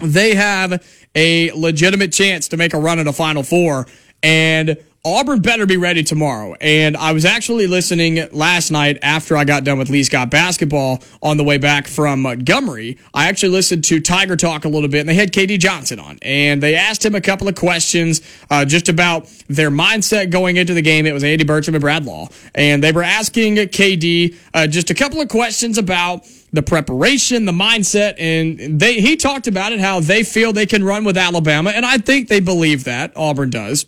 [0.00, 0.82] they have
[1.14, 3.86] a legitimate chance to make a run at a Final Four.
[4.22, 6.54] And Auburn better be ready tomorrow.
[6.60, 11.02] And I was actually listening last night after I got done with Lee Scott basketball
[11.22, 12.98] on the way back from Montgomery.
[13.14, 16.18] I actually listened to Tiger Talk a little bit, and they had KD Johnson on.
[16.20, 20.74] And they asked him a couple of questions uh, just about their mindset going into
[20.74, 21.06] the game.
[21.06, 22.28] It was Andy Burcham and Brad Law.
[22.54, 27.52] And they were asking KD uh, just a couple of questions about the preparation, the
[27.52, 31.70] mindset, and they he talked about it how they feel they can run with Alabama,
[31.70, 33.86] and I think they believe that Auburn does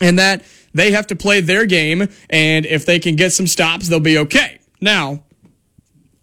[0.00, 0.44] and that
[0.74, 4.18] they have to play their game, and if they can get some stops, they'll be
[4.18, 4.58] okay.
[4.80, 5.24] Now,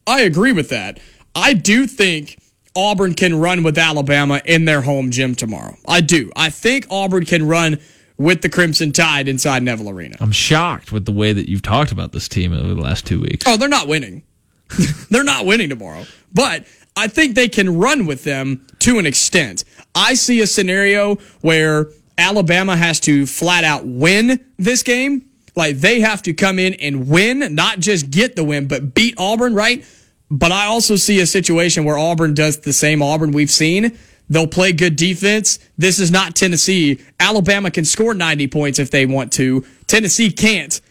[0.05, 0.99] I agree with that.
[1.35, 2.39] I do think
[2.75, 5.75] Auburn can run with Alabama in their home gym tomorrow.
[5.87, 6.31] I do.
[6.35, 7.79] I think Auburn can run
[8.17, 10.15] with the Crimson Tide inside Neville Arena.
[10.19, 13.21] I'm shocked with the way that you've talked about this team over the last two
[13.21, 13.45] weeks.
[13.47, 14.23] Oh, they're not winning.
[15.09, 16.05] they're not winning tomorrow.
[16.33, 16.65] But
[16.95, 19.63] I think they can run with them to an extent.
[19.95, 21.87] I see a scenario where
[22.17, 25.29] Alabama has to flat out win this game.
[25.55, 29.15] Like they have to come in and win, not just get the win, but beat
[29.17, 29.85] Auburn, right?
[30.31, 33.97] But I also see a situation where Auburn does the same Auburn we've seen.
[34.29, 35.59] They'll play good defense.
[35.77, 36.99] This is not Tennessee.
[37.19, 39.63] Alabama can score 90 points if they want to.
[39.85, 40.81] Tennessee can't.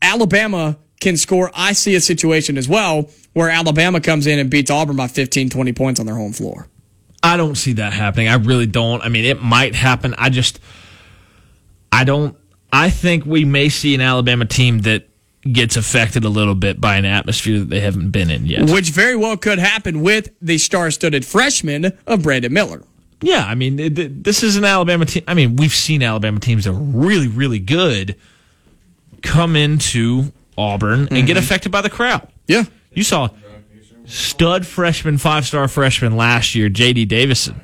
[0.00, 1.50] Alabama can score.
[1.54, 5.50] I see a situation as well where Alabama comes in and beats Auburn by 15,
[5.50, 6.68] 20 points on their home floor.
[7.22, 8.28] I don't see that happening.
[8.28, 9.02] I really don't.
[9.02, 10.14] I mean, it might happen.
[10.16, 10.60] I just,
[11.90, 12.36] I don't.
[12.72, 15.08] I think we may see an Alabama team that
[15.50, 18.68] gets affected a little bit by an atmosphere that they haven't been in yet.
[18.70, 22.82] Which very well could happen with the star-studded freshman of Brandon Miller.
[23.22, 25.22] Yeah, I mean, it, this is an Alabama team.
[25.26, 28.16] I mean, we've seen Alabama teams that are really, really good
[29.22, 31.26] come into Auburn and mm-hmm.
[31.26, 32.28] get affected by the crowd.
[32.46, 32.64] Yeah.
[32.92, 33.28] You saw
[34.06, 37.06] stud freshman, five star freshman last year, J.D.
[37.06, 37.60] Davison.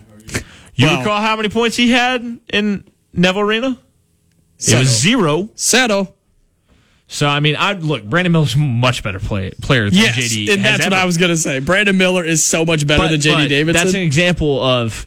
[0.74, 3.78] You well, recall how many points he had in Neville Arena?
[4.57, 4.78] Settle.
[4.78, 5.51] It was zero.
[5.55, 6.16] Settle.
[7.09, 8.05] So I mean, I look.
[8.05, 10.55] Brandon Miller's much better play, player than yes, JD.
[10.55, 10.95] and that's ever.
[10.95, 11.59] what I was going to say.
[11.61, 13.72] Brandon Miller is so much better but, than JD Davison.
[13.72, 15.07] That's an example of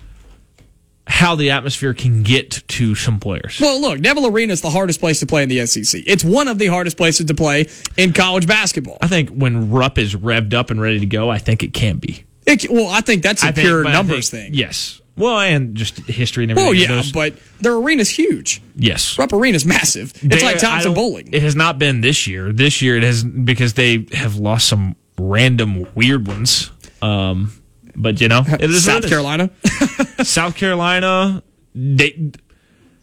[1.08, 3.60] how the atmosphere can get to some players.
[3.60, 6.02] Well, look, Neville Arena is the hardest place to play in the SEC.
[6.06, 8.98] It's one of the hardest places to play in college basketball.
[9.02, 11.98] I think when Rupp is revved up and ready to go, I think it can
[11.98, 12.26] be.
[12.46, 14.54] It, well, I think that's a I pure think, numbers think, thing.
[14.54, 15.02] Yes.
[15.18, 16.90] Well, and just history and everything.
[16.90, 18.62] Oh, yeah, but their arena's huge.
[18.76, 19.18] Yes.
[19.18, 20.12] Rupp Arena's massive.
[20.16, 21.30] It's they, like Thompson-Boling.
[21.32, 22.52] It has not been this year.
[22.52, 26.70] This year it has because they have lost some random weird ones.
[27.02, 27.54] Um,
[27.96, 29.50] but you know, it is South Carolina.
[30.24, 31.44] South Carolina.
[31.74, 32.32] They,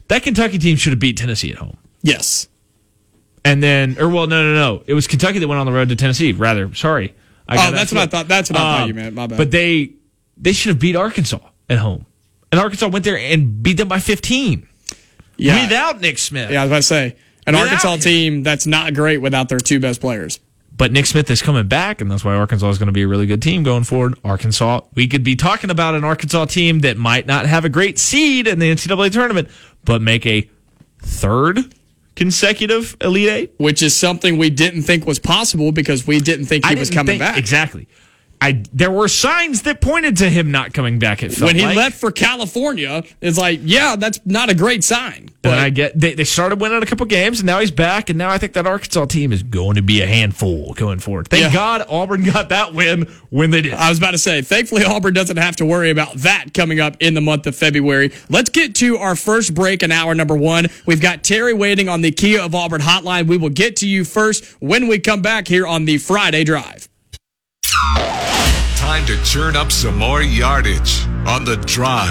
[0.08, 1.76] that Kentucky team should have beat Tennessee at home.
[2.02, 2.48] Yes.
[3.44, 4.84] And then, or well, no, no, no.
[4.86, 6.32] It was Kentucky that went on the road to Tennessee.
[6.32, 7.14] Rather, sorry.
[7.48, 8.28] I oh, that's what I thought.
[8.28, 9.14] That's what I thought you um, meant.
[9.14, 9.36] My bad.
[9.36, 9.94] But they
[10.36, 12.06] they should have beat Arkansas at home,
[12.50, 14.68] and Arkansas went there and beat them by fifteen.
[15.36, 15.64] Yeah.
[15.64, 16.50] Without Nick Smith.
[16.50, 17.16] Yeah, I was about to say
[17.46, 18.00] an without Arkansas him.
[18.00, 20.38] team that's not great without their two best players.
[20.76, 23.08] But Nick Smith is coming back, and that's why Arkansas is going to be a
[23.08, 24.18] really good team going forward.
[24.24, 27.98] Arkansas, we could be talking about an Arkansas team that might not have a great
[27.98, 29.48] seed in the NCAA tournament,
[29.84, 30.48] but make a
[30.98, 31.74] third
[32.16, 36.66] consecutive Elite Eight, which is something we didn't think was possible because we didn't think
[36.66, 37.38] he was coming think, back.
[37.38, 37.86] Exactly.
[38.42, 41.22] I there were signs that pointed to him not coming back.
[41.22, 41.76] It when he like.
[41.76, 45.28] left for California, it's like, yeah, that's not a great sign.
[45.42, 48.10] But and I get they, they started winning a couple games, and now he's back,
[48.10, 51.28] and now I think that Arkansas team is going to be a handful going forward.
[51.28, 51.52] Thank yeah.
[51.52, 53.74] God Auburn got that win when they did.
[53.74, 56.96] I was about to say, thankfully Auburn doesn't have to worry about that coming up
[56.98, 58.10] in the month of February.
[58.28, 60.66] Let's get to our first break in hour number one.
[60.84, 63.28] We've got Terry waiting on the Kia of Auburn hotline.
[63.28, 66.88] We will get to you first when we come back here on the Friday Drive
[68.76, 72.10] time to churn up some more yardage on the drive.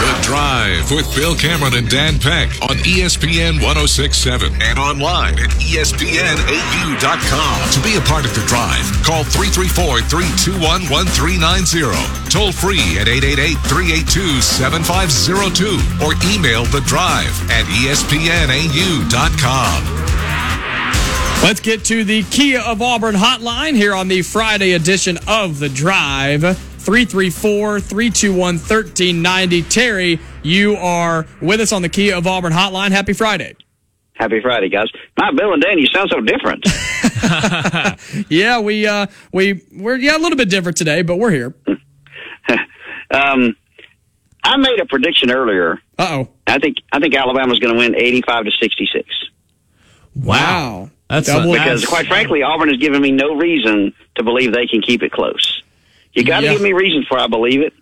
[0.00, 7.00] The Drive with Bill Cameron and Dan Peck on ESPN 1067 and online at ESPNAU.com.
[7.72, 12.30] To be a part of The Drive, call 334 321 1390.
[12.30, 19.00] Toll free at 888 382 7502 or email The Drive at ESPNAU.com.
[21.42, 25.70] Let's get to the Kia of Auburn hotline here on the Friday edition of The
[25.70, 26.42] Drive.
[26.42, 29.62] 334 321 1390.
[29.62, 32.90] Terry, you are with us on the Kia of Auburn hotline.
[32.90, 33.56] Happy Friday.
[34.12, 34.88] Happy Friday, guys.
[35.18, 36.66] My Bill and Dan, you sound so different.
[38.30, 41.54] yeah, we uh we we're yeah a little bit different today, but we're here.
[43.10, 43.56] um
[44.44, 45.78] I made a prediction earlier.
[45.98, 46.28] Uh oh.
[46.46, 49.08] I think I think Alabama's going to win eighty five to sixty six.
[50.14, 50.90] Wow.
[51.10, 54.80] That's Double, because, quite frankly, Auburn has given me no reason to believe they can
[54.80, 55.62] keep it close.
[56.12, 56.52] You got to yeah.
[56.52, 57.74] give me reasons for I believe it.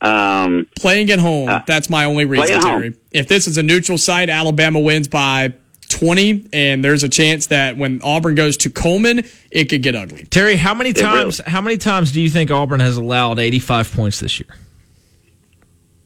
[0.00, 2.80] Um, Playing at home, that's my only reason, playing at home.
[2.82, 2.94] Terry.
[3.12, 5.54] If this is a neutral site, Alabama wins by
[5.88, 10.24] 20, and there's a chance that when Auburn goes to Coleman, it could get ugly.
[10.24, 11.40] Terry, how many really- times?
[11.46, 14.48] How many times do you think Auburn has allowed 85 points this year?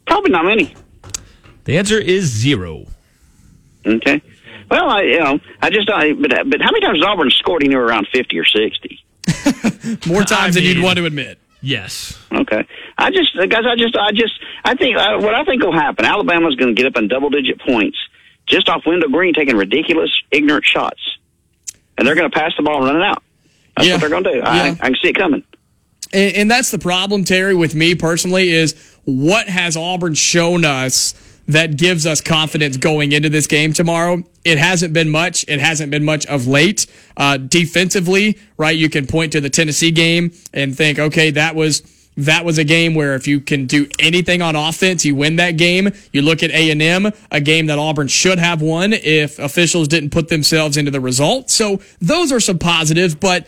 [0.06, 0.74] probably not many.
[1.64, 2.86] The answer is zero.
[3.86, 4.20] Okay.
[4.70, 7.64] Well, I you know I just I, but but how many times has Auburn scored
[7.64, 9.02] anywhere around fifty or sixty?
[10.06, 11.38] More times than mean- you'd want to admit.
[11.62, 12.18] Yes.
[12.32, 12.66] Okay.
[12.96, 14.32] I just guys, I just I just
[14.64, 16.04] I think uh, what I think will happen.
[16.06, 17.98] Alabama's going to get up in double digit points
[18.46, 21.00] just off Wendell Green taking ridiculous ignorant shots,
[21.98, 23.22] and they're going to pass the ball running out.
[23.76, 23.94] That's Yeah.
[23.94, 24.40] what they're going to do.
[24.42, 24.74] I, Yeah.
[24.80, 25.42] I can see it coming.
[26.12, 31.12] And, and that's the problem, Terry, with me personally, is what has Auburn shown us
[31.52, 34.22] that gives us confidence going into this game tomorrow?
[34.44, 35.44] It hasn't been much.
[35.48, 36.86] It hasn't been much of late.
[37.16, 38.76] Uh, defensively, right?
[38.76, 41.82] You can point to the Tennessee game and think, okay, that was
[42.16, 45.52] that was a game where if you can do anything on offense, you win that
[45.56, 45.90] game.
[46.12, 49.88] You look at A and M, a game that Auburn should have won if officials
[49.88, 51.50] didn't put themselves into the result.
[51.50, 53.46] So those are some positives, but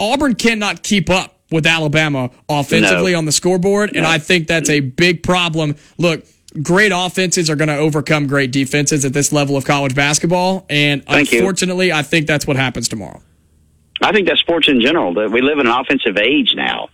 [0.00, 3.18] Auburn cannot keep up with Alabama offensively No.
[3.18, 5.76] on the scoreboard, and I think that's a big problem.
[5.98, 6.24] Look,
[6.62, 11.04] great offenses are going to overcome great defenses at this level of college basketball, and
[11.04, 11.38] Thank you.
[11.38, 13.22] unfortunately, I think that's what happens tomorrow.
[14.02, 15.14] I think that's sports in general.
[15.14, 16.88] That we live in an offensive age now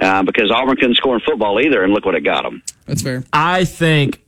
[0.00, 2.62] uh, because Auburn couldn't score in football either, and look what it got them.
[2.86, 3.24] That's fair.
[3.32, 4.22] I think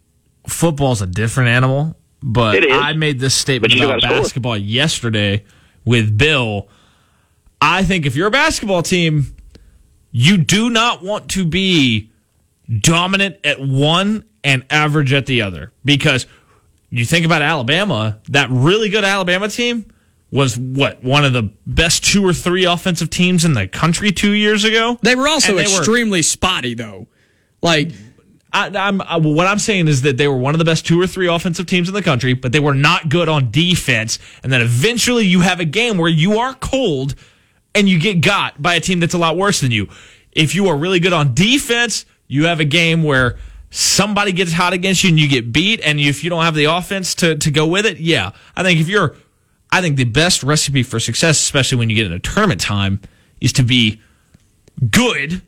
[0.46, 4.16] football's a different animal, but I made this statement about gotta score.
[4.22, 5.44] basketball yesterday
[5.84, 6.68] with Bill.
[7.60, 9.34] I think if you're a basketball team,
[10.12, 12.10] you do not want to be
[12.80, 16.26] dominant at one and average at the other because
[16.90, 19.86] you think about Alabama, that really good Alabama team
[20.32, 24.32] was what one of the best two or three offensive teams in the country two
[24.32, 24.98] years ago.
[25.02, 27.06] They were also they were- extremely spotty, though.
[27.62, 27.92] Like,
[28.52, 31.00] I, I'm I, what I'm saying is that they were one of the best two
[31.00, 34.18] or three offensive teams in the country, but they were not good on defense.
[34.42, 37.14] And then eventually, you have a game where you are cold
[37.74, 39.88] and you get got by a team that's a lot worse than you.
[40.32, 43.38] If you are really good on defense, you have a game where
[43.70, 45.80] somebody gets hot against you and you get beat.
[45.80, 48.80] And if you don't have the offense to to go with it, yeah, I think
[48.80, 49.16] if you're,
[49.70, 53.00] I think the best recipe for success, especially when you get in a tournament time,
[53.40, 54.00] is to be
[54.90, 55.42] good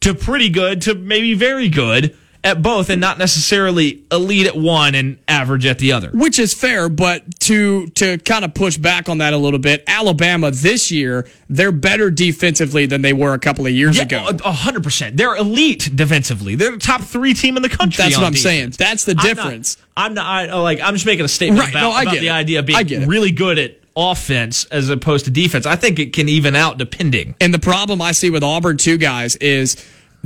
[0.00, 4.94] to pretty good to maybe very good at both and not necessarily elite at one
[4.94, 6.10] and average at the other.
[6.14, 9.82] which is fair, but to to kind of push back on that a little bit,
[9.86, 14.28] Alabama this year they're better defensively than they were a couple of years ago.
[14.44, 15.16] a hundred percent.
[15.16, 16.54] They're elite defensively.
[16.54, 18.02] They're the top three team in the country.
[18.04, 18.42] That's what I'm defense.
[18.42, 18.70] saying.
[18.78, 19.76] That's the I'm not- difference.
[19.96, 20.26] I'm not.
[20.26, 21.70] I, oh, like I'm just making a statement Right.
[21.70, 22.32] about, No, I about get the it.
[22.32, 25.66] idea of being really good at offense as opposed to defense.
[25.66, 27.34] I think it can even out depending.
[27.40, 29.76] And the problem I see with Auburn too, guys, is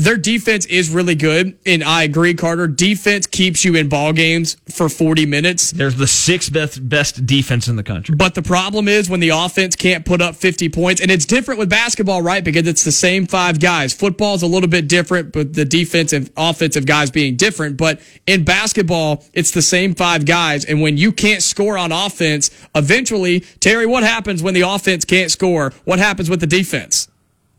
[0.03, 1.59] their defense is really good.
[1.65, 2.67] And I agree, Carter.
[2.67, 5.71] Defense keeps you in ball games for 40 minutes.
[5.71, 8.15] There's the sixth best best defense in the country.
[8.15, 11.59] But the problem is when the offense can't put up 50 points, and it's different
[11.59, 12.43] with basketball, right?
[12.43, 13.93] Because it's the same five guys.
[13.93, 17.77] Football's a little bit different, but the defensive, offensive guys being different.
[17.77, 20.65] But in basketball, it's the same five guys.
[20.65, 25.31] And when you can't score on offense, eventually, Terry, what happens when the offense can't
[25.31, 25.73] score?
[25.85, 27.09] What happens with the defense?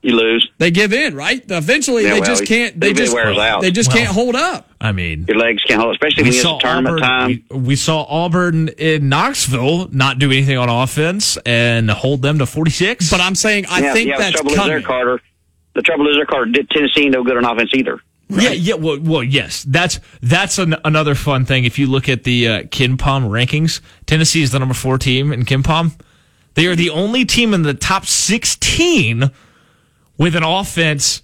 [0.03, 0.49] You lose.
[0.57, 1.41] They give in, right?
[1.49, 2.77] Eventually, Yeah, they well, just can't.
[2.77, 3.61] They it just wears out.
[3.61, 4.69] they just Well, can't hold up.
[4.81, 7.01] I mean, Your legs can't hold, especially when we it's saw tournament Auburn.
[7.01, 7.43] time.
[7.49, 12.45] We, we saw Auburn in Knoxville not do anything on offense and hold them to
[12.45, 13.09] 46.
[13.09, 14.83] But I'm saying, I yeah, think yeah, that's the trouble is there, coming.
[14.85, 15.21] Carter.
[15.73, 16.51] The trouble is there, Carter.
[16.51, 18.01] Did Tennessee no good on offense either.
[18.27, 18.73] Yeah, yeah.
[18.75, 19.63] Well, well, yes.
[19.63, 21.63] That's that's an, another fun thing.
[21.63, 25.45] If you look at the uh, KenPom rankings, Tennessee is the number four team in
[25.45, 25.97] KenPom.
[26.55, 29.31] They are the only team in the top sixteen
[30.17, 31.21] with an offense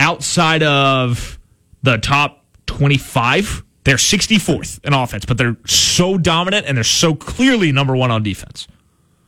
[0.00, 1.38] outside of
[1.82, 3.62] the top twenty-five.
[3.84, 8.22] They're sixty-fourth in offense, but they're so dominant and they're so clearly number one on
[8.22, 8.66] defense.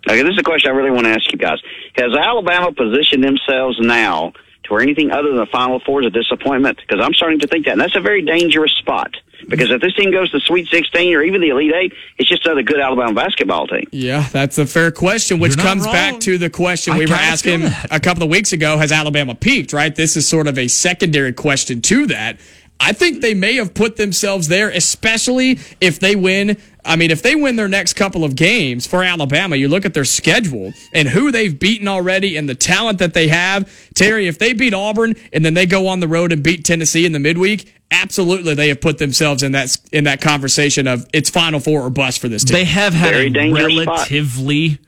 [0.08, 1.58] Okay, this is a question I really want to ask you guys.
[1.96, 4.32] Has Alabama positioned themselves now
[4.64, 6.78] to where anything other than the Final Four is a disappointment?
[6.78, 9.16] Because I'm starting to think that, and that's a very dangerous spot.
[9.46, 12.44] Because if this team goes to Sweet 16 or even the Elite Eight, it's just
[12.46, 13.86] another good Alabama basketball team.
[13.92, 15.92] Yeah, that's a fair question, which comes wrong.
[15.92, 19.34] back to the question I we were asking a couple of weeks ago Has Alabama
[19.34, 19.94] peaked, right?
[19.94, 22.38] This is sort of a secondary question to that.
[22.80, 26.56] I think they may have put themselves there, especially if they win.
[26.84, 29.94] I mean, if they win their next couple of games for Alabama, you look at
[29.94, 33.70] their schedule and who they've beaten already and the talent that they have.
[33.94, 37.04] Terry, if they beat Auburn and then they go on the road and beat Tennessee
[37.04, 41.30] in the midweek, absolutely they have put themselves in that in that conversation of it's
[41.30, 42.54] Final Four or bust for this team.
[42.54, 43.96] They have had Very a dangerous spot.
[43.98, 44.78] relatively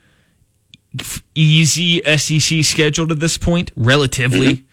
[1.35, 3.71] easy SEC schedule to this point.
[3.77, 4.65] Relatively.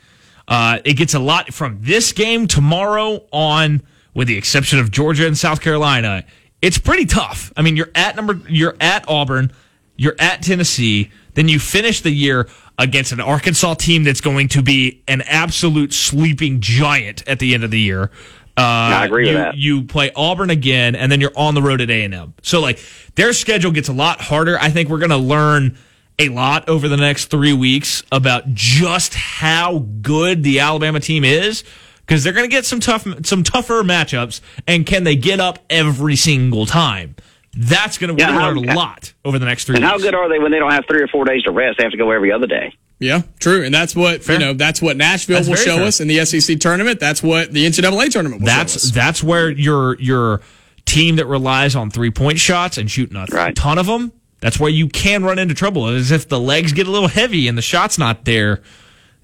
[0.48, 3.82] Uh, it gets a lot from this game tomorrow on,
[4.14, 6.24] with the exception of Georgia and South Carolina.
[6.62, 7.52] It's pretty tough.
[7.58, 9.52] I mean, you're at number, you're at Auburn,
[9.98, 12.48] you're at Tennessee, then you finish the year
[12.78, 17.64] against an Arkansas team that's going to be an absolute sleeping giant at the end
[17.64, 18.12] of the year.
[18.56, 19.58] Uh, I agree you, with that.
[19.58, 22.34] You play Auburn again, and then you're on the road at A and M.
[22.42, 22.80] So like
[23.16, 24.58] their schedule gets a lot harder.
[24.60, 25.78] I think we're going to learn
[26.20, 31.64] a lot over the next three weeks about just how good the Alabama team is
[32.02, 35.60] because they're going to get some tough, some tougher matchups, and can they get up
[35.70, 37.16] every single time?
[37.58, 39.76] That's going to Yeah, how- learn a lot over the next three.
[39.78, 41.78] And how good are they when they don't have three or four days to rest?
[41.78, 42.74] They have to go every other day.
[43.00, 44.36] Yeah, true, and that's what Fair.
[44.40, 44.54] you know.
[44.54, 45.86] That's what Nashville That's will show fair.
[45.86, 47.00] us in the SEC tournament.
[47.00, 48.92] That's what the NCAA tournament will That's show us.
[48.92, 50.42] that's where your your
[50.86, 53.56] team that relies on three point shots and shooting a Right.
[53.56, 54.12] ton of them.
[54.40, 55.90] That's where you can run into trouble.
[55.90, 58.62] Is if the legs get a little heavy and the shot's not there,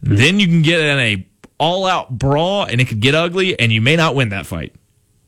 [0.03, 1.25] then you can get in a
[1.59, 4.73] all out brawl and it could get ugly and you may not win that fight.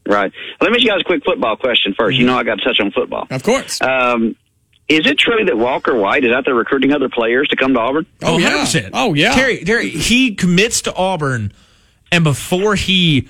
[0.08, 0.32] Right.
[0.62, 2.18] Let me ask you guys a quick football question first.
[2.18, 3.28] You know I got to touch on football.
[3.30, 3.82] Of course.
[3.82, 4.36] Um,
[4.88, 7.80] is it true that Walker White is out there recruiting other players to come to
[7.80, 8.06] Auburn?
[8.22, 8.64] Oh, yeah.
[8.64, 8.92] 100%.
[8.94, 9.34] Oh, yeah.
[9.34, 11.52] Terry, Terry, he commits to Auburn,
[12.12, 13.28] and before he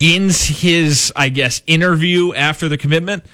[0.00, 3.24] ends his, I guess, interview after the commitment,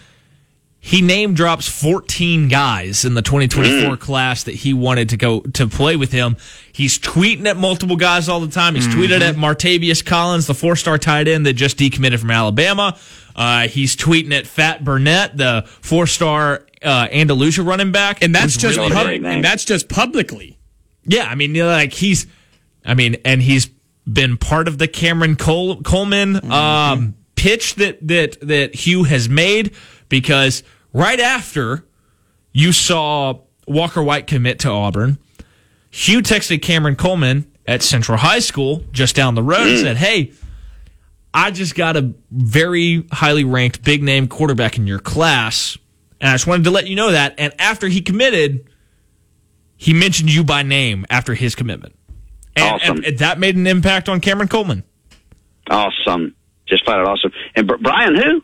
[0.85, 5.69] he name drops 14 guys in the 2024 class that he wanted to go to
[5.69, 6.37] play with him.
[6.73, 8.75] He's tweeting at multiple guys all the time.
[8.75, 12.99] He's tweeted at Martavius Collins, the four star tight end that just decommitted from Alabama.
[13.37, 18.21] Uh, he's tweeting at Fat Burnett, the four star uh, Andalusia running back.
[18.21, 20.59] and that's just really pub- and that's just publicly.
[21.05, 22.27] yeah, I mean, like he's,
[22.85, 23.71] I mean, and he's
[24.13, 29.75] been part of the Cameron Cole, Coleman um, pitch that that that Hugh has made
[30.13, 30.63] because
[30.93, 31.85] right after
[32.53, 35.17] you saw Walker White commit to Auburn,
[35.91, 40.33] Hugh texted Cameron Coleman at Central High School just down the road and said, "Hey."
[41.35, 45.79] I just got a very highly ranked big name quarterback in your class,
[46.21, 47.35] and I just wanted to let you know that.
[47.39, 48.69] And after he committed,
[49.79, 51.95] he mentioned you by name after his commitment.
[52.55, 53.03] And, Awesome.
[53.03, 54.83] and that made an impact on Cameron Coleman.
[55.71, 56.35] Awesome.
[56.69, 57.33] Just flat out awesome.
[57.57, 58.43] And Brian, who?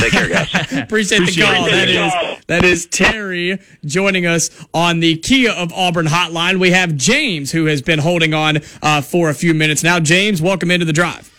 [0.00, 0.48] Take care, guys.
[0.72, 1.66] Appreciate, the call.
[1.66, 1.70] it.
[1.70, 6.58] That is that is Terry joining us on the Kia of Auburn hotline.
[6.58, 10.00] We have James who has been holding on uh, for a few minutes now.
[10.00, 11.32] James, welcome into the drive.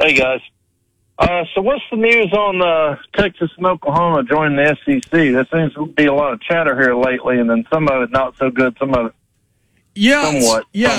[0.00, 0.40] Hey guys.
[1.18, 5.10] Uh, so what's the news on uh, Texas and Oklahoma joining the SEC?
[5.10, 8.10] There seems to be a lot of chatter here lately, and then some of it
[8.10, 9.14] not so good, some of it
[9.96, 10.66] Yeah, somewhat.
[10.72, 10.98] yeah.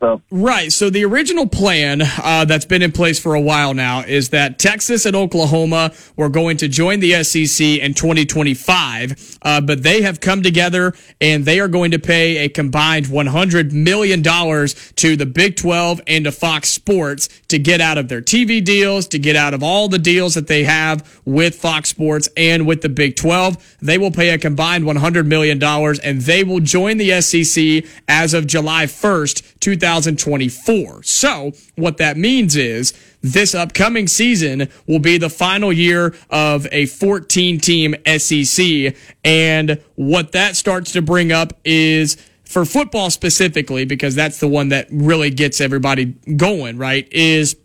[0.00, 0.22] So.
[0.30, 0.72] Right.
[0.72, 4.58] So the original plan uh, that's been in place for a while now is that
[4.58, 10.20] Texas and Oklahoma were going to join the SEC in 2025, uh, but they have
[10.20, 15.26] come together and they are going to pay a combined 100 million dollars to the
[15.26, 19.34] Big 12 and to Fox Sports to get out of their TV deals, to get
[19.34, 23.16] out of all the deals that they have with Fox Sports and with the Big
[23.16, 23.76] 12.
[23.82, 28.34] They will pay a combined 100 million dollars and they will join the SEC as
[28.34, 31.02] of July 1st, 2024.
[31.02, 36.86] So, what that means is this upcoming season will be the final year of a
[36.86, 38.94] 14 team SEC.
[39.24, 44.70] And what that starts to bring up is for football specifically, because that's the one
[44.70, 46.06] that really gets everybody
[46.36, 47.06] going, right?
[47.12, 47.56] Is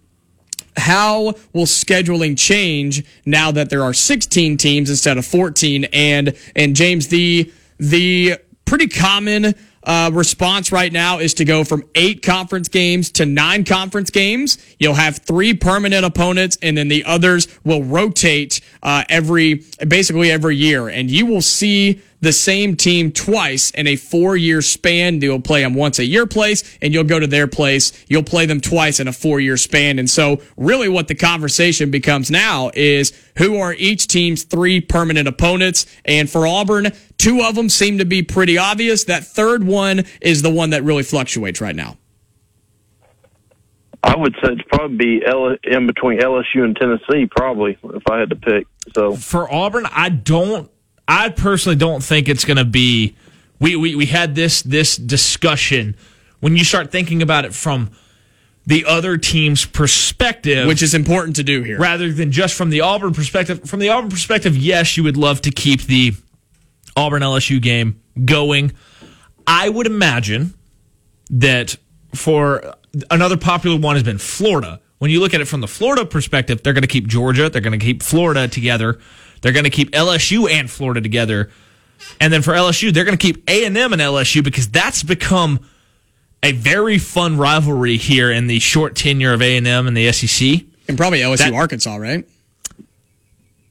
[0.76, 6.76] how will scheduling change now that there are 16 teams instead of 14 and and
[6.76, 12.68] James the the pretty common uh, response right now is to go from eight conference
[12.68, 14.58] games to nine conference games.
[14.80, 20.56] You'll have three permanent opponents, and then the others will rotate uh, every basically every
[20.56, 25.22] year, and you will see the same team twice in a four year span.
[25.22, 27.92] You'll play them once a year place and you'll go to their place.
[28.08, 30.00] You'll play them twice in a four year span.
[30.00, 35.28] And so really what the conversation becomes now is who are each team's three permanent
[35.28, 35.86] opponents?
[36.06, 39.04] And for Auburn, two of them seem to be pretty obvious.
[39.04, 41.98] That third one is the one that really fluctuates right now.
[44.02, 45.24] I would say it's probably be
[45.64, 48.68] in between LSU and Tennessee, probably if I had to pick.
[48.94, 50.70] So For Auburn, I don't.
[51.08, 53.16] I personally don't think it's going to be.
[53.60, 55.96] We, we we had this this discussion
[56.40, 57.92] when you start thinking about it from
[58.66, 61.78] the other team's perspective, Which is important to do here.
[61.78, 63.70] rather than just from the Auburn perspective.
[63.70, 66.14] From the Auburn perspective, yes, you would love to keep the
[66.96, 68.72] Auburn LSU game going.
[69.46, 70.54] I would imagine
[71.30, 71.76] that
[72.16, 72.76] for
[73.12, 74.80] another popular one has been Florida.
[75.00, 77.62] When you look at it from the Florida perspective, they're going to keep Georgia, they're
[77.62, 79.00] going to keep Florida together,
[79.44, 81.52] they're going to keep LSU and Florida together,
[82.20, 85.04] and then for LSU, they're going to keep A and M and LSU because that's
[85.04, 85.60] become
[86.42, 90.12] a very fun rivalry here in the short tenure of A and M and the
[90.12, 90.62] SEC.
[90.88, 92.28] And probably LSU That- Arkansas, right?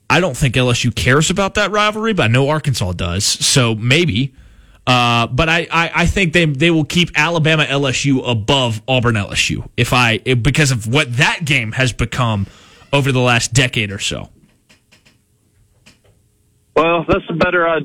[0.08, 3.24] I don't think LSU cares about that rivalry, but I know Arkansas does.
[3.24, 4.34] So maybe.
[4.86, 9.68] Uh, but I, I, I think they they will keep Alabama LSU above Auburn LSU
[9.76, 12.46] if I because of what that game has become
[12.92, 14.28] over the last decade or so.
[16.74, 17.68] Well, that's a better.
[17.68, 17.80] Uh,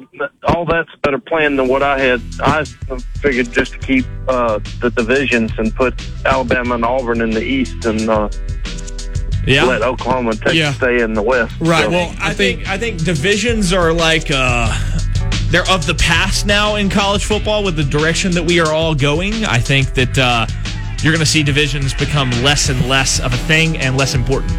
[0.47, 2.21] all that's a better plan than what I had.
[2.39, 2.63] I
[3.19, 5.93] figured just to keep uh, the divisions and put
[6.25, 8.29] Alabama and Auburn in the East and uh,
[9.45, 9.63] Yeah.
[9.65, 10.71] let Oklahoma and Texas Yeah.
[10.73, 11.53] stay in the West.
[11.59, 11.83] Right.
[11.83, 14.73] So- Well, I think I think divisions are like uh
[15.49, 18.93] they're of the past now in college football with the direction that we are all
[18.95, 19.45] going.
[19.45, 20.45] I think that uh,
[21.01, 24.51] you're going to see divisions become less and less of a thing and less important.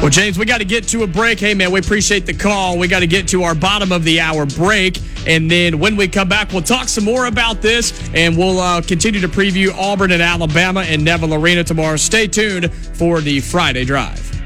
[0.00, 1.40] Well, James, we got to get to a break.
[1.40, 2.78] Hey, man, we appreciate the call.
[2.78, 5.00] We got to get to our bottom of the hour break.
[5.26, 8.80] And then when we come back, we'll talk some more about this and we'll uh,
[8.80, 11.96] continue to preview Auburn and Alabama and Neville Arena tomorrow.
[11.96, 14.37] Stay tuned for the Friday Drive.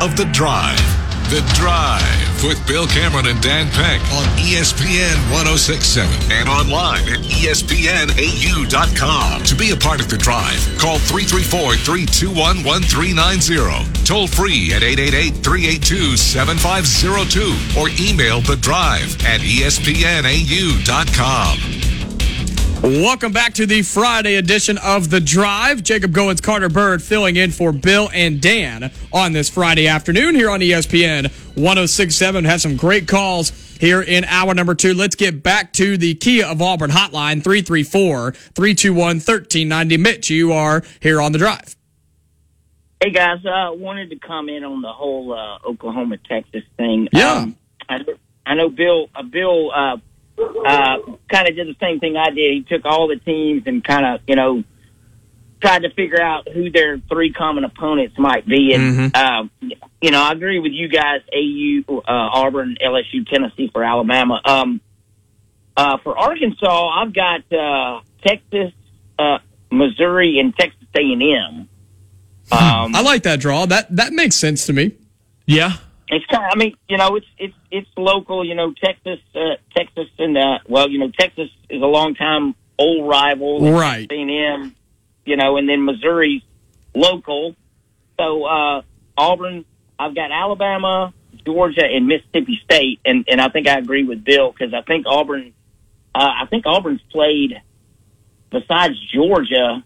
[0.00, 0.80] Of The Drive.
[1.28, 7.84] The Drive with Bill Cameron and Dan Peck on ESPN 1067 and online at ESPNAU.com.
[9.44, 14.04] To be a part of The Drive, call 334 321 1390.
[14.04, 21.99] Toll free at 888 382 7502 or email The Drive at ESPNAU.com.
[22.82, 25.82] Welcome back to the Friday edition of The Drive.
[25.82, 30.48] Jacob Goins, Carter Bird filling in for Bill and Dan on this Friday afternoon here
[30.48, 32.46] on ESPN 1067.
[32.46, 34.94] Have some great calls here in hour number two.
[34.94, 39.96] Let's get back to the Kia of Auburn hotline 334 321 1390.
[39.98, 41.76] Mitch, you are here on The Drive.
[43.02, 47.08] Hey guys, I uh, wanted to comment on the whole uh, Oklahoma Texas thing.
[47.12, 47.32] Yeah.
[47.32, 47.56] Um,
[47.90, 48.06] I,
[48.46, 49.10] I know Bill.
[49.14, 49.70] Uh, Bill
[50.40, 50.98] uh,
[51.30, 52.52] kind of did the same thing I did.
[52.54, 54.64] He took all the teams and kind of you know
[55.60, 58.72] tried to figure out who their three common opponents might be.
[58.72, 59.44] And uh,
[60.00, 61.20] you know, I agree with you guys.
[61.32, 64.40] AU, uh, Auburn, LSU, Tennessee for Alabama.
[64.44, 64.80] Um,
[65.76, 68.72] uh, for Arkansas, I've got uh, Texas,
[69.18, 69.38] uh,
[69.70, 71.68] Missouri, and Texas A and M.
[72.52, 73.64] Um, I like that draw.
[73.64, 74.96] That that makes sense to me.
[75.46, 75.74] Yeah.
[76.08, 78.44] it's kind of, I mean, you know, it's it's it's local.
[78.44, 82.54] You know, Texas, uh, Texas, and uh, well, you know, Texas is a long time
[82.78, 84.10] old rival, Right.
[84.10, 84.76] A and M,
[85.26, 86.42] you know, and then Missouri's
[86.94, 87.54] local.
[88.18, 88.82] So uh,
[89.16, 89.64] Auburn,
[89.98, 91.12] I've got Alabama,
[91.44, 95.06] Georgia, and Mississippi State, and and I think I agree with Bill because I think
[95.06, 95.52] Auburn,
[96.14, 97.60] uh, I think Auburn's played
[98.50, 99.84] besides Georgia.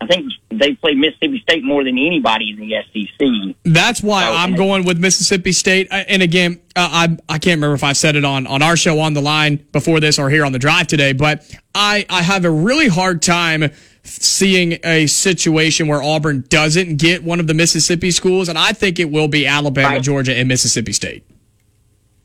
[0.00, 3.56] I think they play Mississippi State more than anybody in the SEC.
[3.64, 4.24] That's why.
[4.24, 5.88] I'm going with Mississippi State.
[5.90, 8.76] Uh, And again, uh, I I can't remember if I said it on on our
[8.76, 11.44] show on the line before this or here on the drive today, but
[11.74, 13.70] I I have a really hard time
[14.04, 18.98] seeing a situation where Auburn doesn't get one of the Mississippi schools, and I think
[19.00, 20.02] it will be Alabama, Right.
[20.02, 21.24] Georgia, and Mississippi State.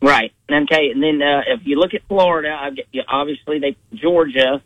[0.02, 0.32] Right.
[0.52, 0.92] Okay.
[0.92, 4.62] And then uh, if you look at Florida, I get, yeah, obviously they Georgia,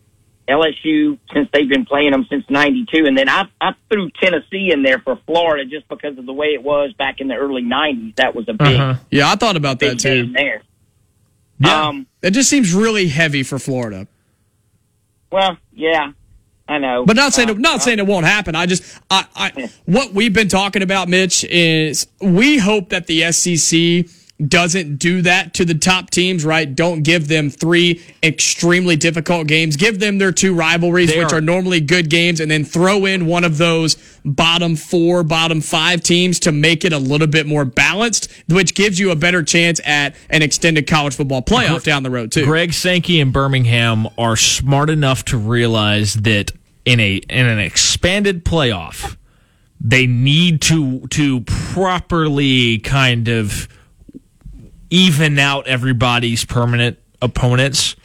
[0.48, 4.82] LSU since they've been playing them since '92, and then I I threw Tennessee in
[4.84, 8.16] there for Florida just because of the way it was back in the early '90s.
[8.16, 8.96] That was a big Uh-huh.
[9.12, 10.32] Yeah, I thought about that too.
[10.34, 10.62] there.
[11.60, 11.88] Yeah.
[11.88, 12.08] Um.
[12.22, 14.08] It just seems really heavy for Florida.
[15.32, 16.12] Well, yeah,
[16.70, 17.06] I know.
[17.06, 18.56] But not saying Uh, it, not saying it won't happen.
[18.56, 23.32] I just I, I what we've been talking about, Mitch, is we hope that the
[23.32, 24.06] SEC
[24.46, 26.76] doesn't do that to the top teams, right?
[26.76, 29.76] Don't give them three extremely difficult games.
[29.78, 33.06] Give them their two rivalries, They which are- are normally good games, and then throw
[33.06, 37.48] in one of those bottom four, bottom five teams to make it a little bit
[37.48, 42.04] more balanced, which gives you a better chance at an extended college football playoff down
[42.04, 42.46] the road too.
[42.46, 46.52] Greg Sankey and Birmingham are smart enough to realize that
[46.86, 49.16] in a in an expanded playoff,
[49.82, 53.68] they need to to properly kind of
[54.90, 57.96] even out everybody's permanent opponents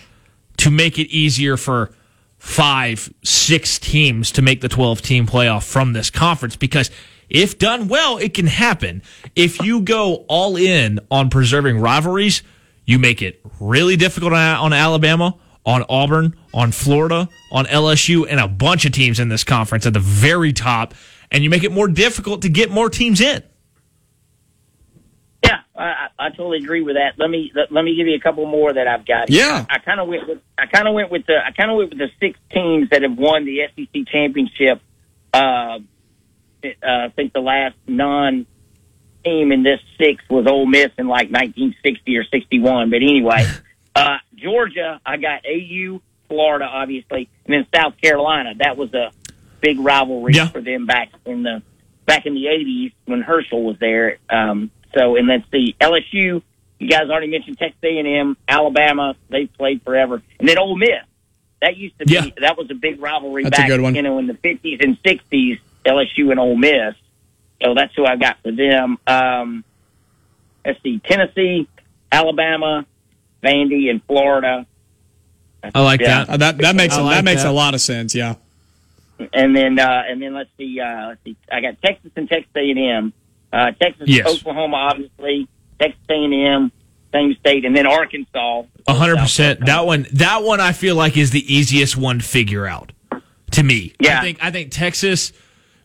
[0.58, 1.92] to make it easier for
[2.38, 6.90] five, six teams to make the 12 team playoff from this conference because
[7.28, 9.02] if done well, it can happen.
[9.34, 12.42] If you go all in on preserving rivalries,
[12.84, 18.48] you make it really difficult on, Alabama, on Auburn, on Florida, on LSU, and a
[18.48, 20.94] bunch of teams in this conference at the very top,
[21.30, 23.42] and you make it more difficult to get more teams in.
[25.82, 27.14] I, I totally agree with that.
[27.18, 29.30] Let me let, let me give you a couple more that I've got.
[29.30, 29.66] Yeah.
[29.68, 31.76] I, I kind of went with I kind of went with the I kind of
[31.76, 34.80] went with the six teams that have won the SEC championship.
[35.34, 35.78] Uh,
[36.64, 38.46] uh, I think the last non
[39.24, 42.90] team in this six was Ole Miss in like 1960 or 61.
[42.90, 43.46] But anyway,
[43.96, 48.54] uh, Georgia, I got AU, Florida, obviously, and then South Carolina.
[48.58, 49.10] That was a
[49.60, 50.48] big rivalry Yeah.
[50.48, 51.62] for them back in the
[52.04, 54.18] back in the 80s when Herschel was there.
[54.28, 56.42] Um, so, and let's see, LSU.
[56.78, 59.14] You guys already mentioned Texas A&M, Alabama.
[59.28, 60.88] They've played forever, and then Ole Miss.
[61.60, 62.26] That used to be Yeah.
[62.40, 63.94] that was a big rivalry That's a back, good one.
[63.94, 65.58] you know, in the 50s and 60s.
[65.84, 66.94] LSU and Ole Miss.
[67.62, 68.98] So that's who I got for them.
[69.06, 69.64] Um,
[70.64, 71.66] let's see, Tennessee,
[72.10, 72.86] Alabama,
[73.42, 74.66] Vandy, and Florida.
[75.74, 76.24] I like Yeah.
[76.24, 76.28] that.
[76.30, 77.50] Uh, that that makes I a, like that makes that.
[77.50, 78.14] a lot of sense.
[78.14, 78.34] Yeah.
[79.32, 81.36] and then uh, and then let's see, uh, let's see.
[81.50, 83.12] I got Texas and Texas A and M.
[83.52, 84.26] Uh, Texas, Yes.
[84.26, 85.48] Oklahoma, obviously.
[85.80, 86.72] Texas A and M,
[87.12, 88.62] same state, and then Arkansas.
[88.86, 89.66] A hundred percent.
[89.66, 92.92] That one, that one, I feel like is the easiest one to figure out.
[93.52, 94.18] To me, Yeah.
[94.18, 95.32] I think I think Texas,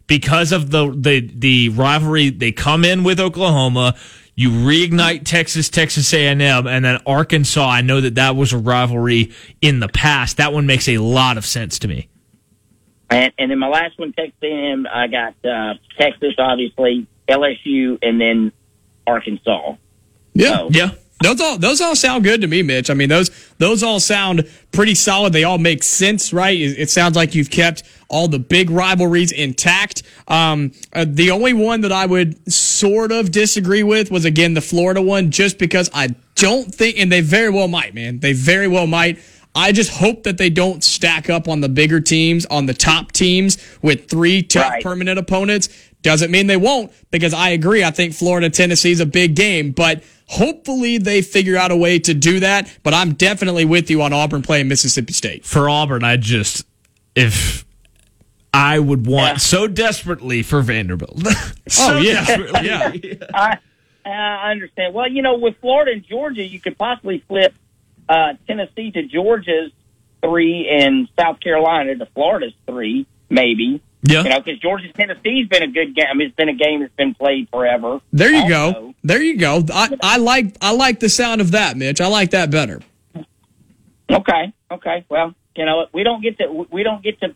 [0.08, 3.96] because of the the the rivalry, they come in with Oklahoma.
[4.36, 7.68] You reignite Texas, Texas A and M, and then Arkansas.
[7.68, 9.32] I know that that was a rivalry
[9.62, 10.38] in the past.
[10.38, 12.08] That one makes a lot of sense to me.
[13.10, 14.88] And, and then my last one, Texas A and M.
[14.94, 18.52] I got uh, Texas, obviously, LSU, and then
[19.06, 19.76] Arkansas.
[20.34, 20.56] Yeah.
[20.58, 20.90] So- Yeah,
[21.24, 22.90] Those all those all sound good to me, Mitch.
[22.90, 25.34] I mean, those those all sound pretty solid.
[25.34, 26.56] They all make sense, right?
[26.60, 30.04] It, it sounds like you've kept all the big rivalries intact.
[30.28, 34.62] Um, uh, the only one that I would sort of disagree with was again the
[34.62, 38.20] Florida one, just because I don't think, and they very well might, man.
[38.20, 39.18] They very well might.
[39.56, 43.12] I just hope that they don't stack up on the bigger teams, on the top
[43.12, 44.84] teams with three tough Right.
[44.84, 45.68] permanent opponents.
[46.04, 47.84] Doesn't mean they won't, because I agree.
[47.84, 52.00] I think Florida Tennessee is a big game, but hopefully they figure out a way
[52.00, 52.72] to do that.
[52.84, 55.44] But I'm definitely with you on Auburn playing Mississippi State.
[55.46, 56.66] for Auburn, I just
[57.16, 57.66] if
[58.54, 59.38] I would want Yeah.
[59.38, 61.20] so desperately for Vanderbilt.
[61.68, 62.26] so Oh, yeah.
[62.26, 62.68] desperately.
[62.68, 63.26] Yeah.
[63.34, 63.58] I
[64.06, 64.94] I understand.
[64.94, 67.54] Well, you know, with Florida and Georgia, you could possibly flip
[68.08, 69.72] uh, Tennessee to Georgia's
[70.24, 73.82] three and South Carolina to Florida's three, maybe.
[74.04, 74.24] Yeah.
[74.24, 76.06] You know, because Georgia Tennessee's been a good game.
[76.10, 78.00] I mean, it's been a game that's been played forever.
[78.14, 78.96] There you Also, go.
[79.04, 79.64] There you go.
[79.74, 82.00] I, I like I like the sound of that, Mitch.
[82.00, 82.82] I like that better.
[84.10, 84.54] Okay.
[84.72, 85.06] Okay.
[85.10, 87.36] Well, you know, we don't get to we don't get to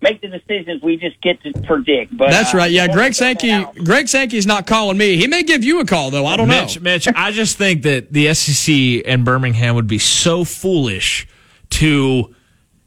[0.00, 0.82] make the decisions.
[0.82, 2.16] We just get to predict.
[2.16, 2.70] But That's uh, right.
[2.70, 3.48] Yeah, Greg Sankey.
[3.50, 3.84] Sankey.
[3.84, 5.16] Greg Sankey's not calling me.
[5.16, 6.26] He may give you a call though.
[6.26, 6.82] I don't Mitch, know.
[6.82, 11.28] Mitch, I just think that the SEC and Birmingham would be so foolish
[11.70, 12.34] to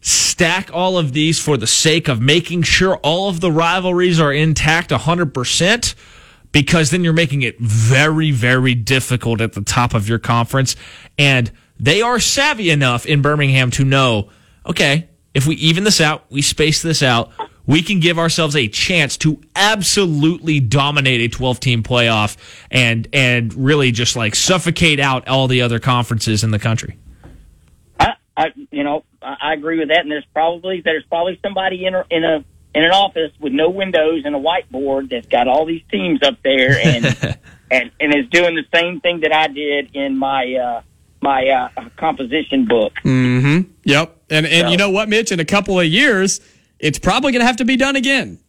[0.05, 4.31] stack all of these for the sake of making sure all of the rivalries are
[4.31, 5.95] intact 100%
[6.51, 10.75] because then you're making it very very difficult at the top of your conference.
[11.17, 14.29] And they are savvy enough in Birmingham to know
[14.67, 17.31] okay if we even this out we space this out
[17.65, 22.37] we can give ourselves a chance to absolutely dominate a 12 team playoff
[22.69, 26.97] and and really just like suffocate out all the other conferences in the country.
[27.99, 30.01] I, I, you know, I, I agree with that.
[30.01, 32.43] And there's probably there's probably somebody in a, in a
[32.73, 36.37] in an office with no windows and a whiteboard that's got all these teams up
[36.43, 37.05] there and
[37.71, 40.81] and and is doing the same thing that I did in my uh,
[41.21, 42.93] my uh, composition book.
[43.03, 43.71] Mm-hmm.
[43.83, 44.23] Yep.
[44.29, 45.31] And and So- you know what, Mitch?
[45.31, 46.41] In a couple of years,
[46.79, 48.39] it's probably going to have to be done again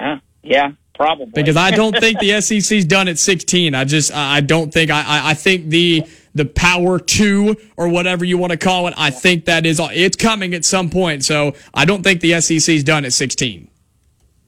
[0.00, 0.18] Huh?
[0.42, 3.74] Yeah, probably because I don't think the SEC's done at 16.
[3.74, 6.04] I just I I don't think I I, I think the
[6.34, 8.94] the power two or whatever you want to call it.
[8.96, 11.24] I think that is it's coming at some point.
[11.24, 13.68] So I don't think the SEC's done at 16.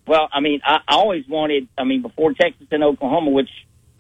[0.07, 1.69] Well, I mean, I, I always wanted.
[1.79, 3.51] I mean, before Texas and Oklahoma, which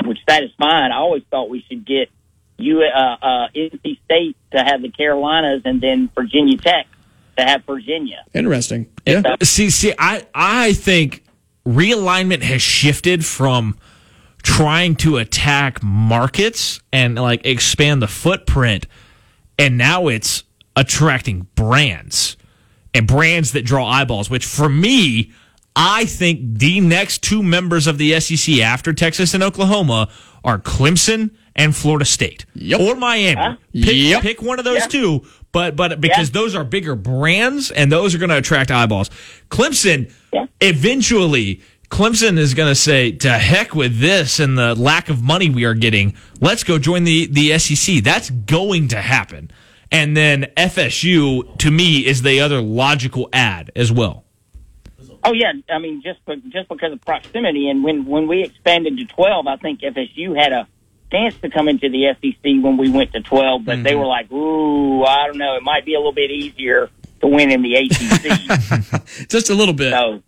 [0.05, 0.93] which that is fine.
[0.93, 2.11] I always thought we should get
[2.59, 6.87] you uh, uh, NC State to have the Carolinas, and then Virginia Tech
[7.37, 8.25] to have Virginia.
[8.33, 8.91] Interesting.
[9.07, 9.37] Yeah.
[9.43, 11.25] see see i i think
[11.67, 13.77] realignment has shifted from
[14.45, 18.87] trying to attack markets and like expand the footprint
[19.59, 20.45] and now it's
[20.77, 22.37] attracting brands
[22.93, 25.33] and brands that draw eyeballs which for me
[25.75, 30.11] i think the next two members of the sec after texas and oklahoma
[30.45, 32.81] are clemson and florida state Yep.
[32.81, 33.57] or miami uh-huh.
[33.73, 34.23] pick, Yep.
[34.23, 34.87] pick one of those Yeah.
[34.89, 36.41] two but but because Yeah.
[36.41, 39.09] those are bigger brands and those are going to attract eyeballs
[39.51, 40.47] clemson Yeah.
[40.61, 45.51] eventually Clemson is going to say, to heck with this and the lack of money
[45.51, 46.15] we are getting.
[46.41, 48.03] Let's go join the, the SEC.
[48.03, 49.51] That's going to happen.
[49.93, 54.25] And then FSU, to me, is the other logical add as well.
[55.27, 56.21] Oh yeah, I mean just
[56.51, 60.53] just because of proximity, and when when we expanded to twelve, I think FSU had
[60.53, 60.69] a
[61.15, 64.01] chance to come into the SEC when we went to 12, but they mm-hmm.
[64.01, 65.57] were like, ooh, I don't know.
[65.57, 66.91] It might be a little bit easier
[67.21, 69.29] to win in the ACC.
[69.29, 69.93] Just a little bit.
[69.93, 70.23] so,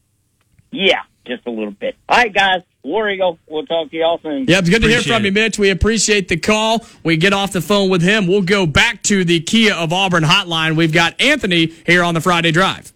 [0.70, 1.96] yeah, just a little bit.
[2.08, 2.62] All right, guys.
[2.82, 3.38] War Eagle.
[3.48, 4.44] We'll talk to y'all soon.
[4.46, 5.32] Yeah, it's good to hear Appreciate from you.
[5.32, 5.58] Mitch.
[5.58, 6.86] We appreciate the call.
[7.02, 8.26] We get off the phone with him.
[8.28, 10.76] We'll go back to the Kia of Auburn hotline.
[10.76, 12.92] We've got Anthony here on the Friday Drive.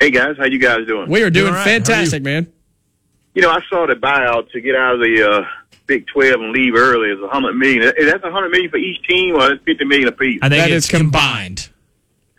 [0.00, 1.10] Hey guys, how you guys doing?
[1.10, 1.64] We are doing all right.
[1.64, 1.84] How are you?
[1.84, 2.50] fantastic, man.
[3.34, 5.44] You know, I saw the buyout to get out of the uh,
[5.86, 7.82] Big Twelve and leave early is a hundred million.
[7.82, 10.38] Is that a hundred million for each team, or is fifty million apiece?
[10.40, 11.68] I think That it's is combined.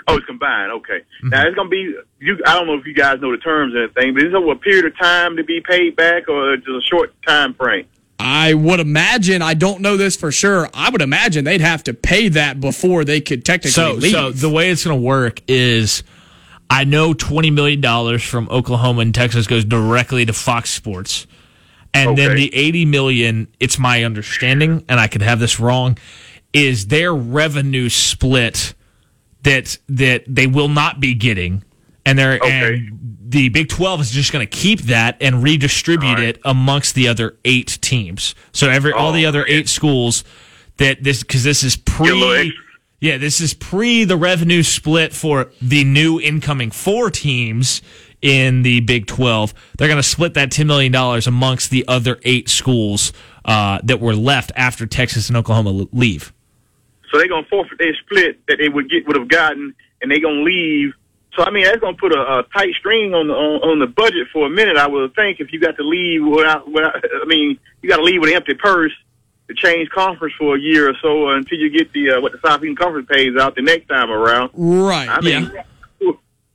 [0.09, 0.71] Oh, it's combined.
[0.71, 0.99] Okay.
[0.99, 1.29] Mm-hmm.
[1.29, 1.95] Now it's gonna be.
[2.19, 4.35] You, I don't know if you guys know the terms or anything, but is it
[4.35, 7.85] over a period of time to be paid back, or just a short time frame?
[8.21, 10.67] I would imagine, I don't know this for sure.
[10.73, 14.11] I would imagine they'd have to pay that before they could technically So, leave.
[14.11, 16.03] so the way it's going to work is,
[16.69, 21.27] I know twenty million dollars from Oklahoma and Texas goes directly to Fox Sports,
[21.93, 23.47] and then the eighty million.
[23.59, 25.97] It's my understanding, and I could have this wrong,
[26.51, 28.73] is their revenue split
[29.43, 31.63] that that they will not be getting,
[32.05, 32.75] and they're Okay.
[32.75, 36.23] and the Big Twelve is just going to keep that and redistribute right.
[36.23, 38.33] it amongst the other eight teams.
[38.51, 40.23] So every all the Oh, other eight schools
[40.77, 42.53] that this because this is pre.
[43.01, 47.81] Yeah, this is pre the revenue split for the new incoming four teams
[48.21, 49.53] in the Big 12.
[49.77, 50.93] They're going to split that $10 million
[51.25, 53.13] amongst the other eight schools
[53.45, 56.33] uh, that were left after Texas and Oklahoma leave.
[57.11, 60.19] So they're gonna forfeit their split that they would get would have gotten, and they're
[60.21, 60.93] gonna leave.
[61.35, 63.87] So I mean, that's gonna put a, a tight string on the on, on the
[63.87, 64.77] budget for a minute.
[64.77, 68.03] I would think if you got to leave without, without I mean, you got to
[68.03, 68.93] leave with an empty purse
[69.47, 72.39] to change conference for a year or so until you get the uh, what the
[72.45, 74.51] Southeastern Conference pays out the next time around.
[74.53, 75.07] right.
[75.09, 75.51] I mean,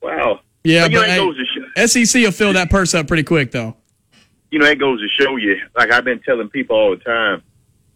[0.03, 0.41] wow.
[0.63, 3.51] yeah, But, but that goes to show, SEC will fill that purse up pretty quick,
[3.51, 3.77] though.
[4.51, 5.57] you know that goes to show you.
[5.77, 7.43] Like I've been telling people all the time,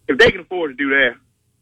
[0.07, 1.15] if they can afford to do that,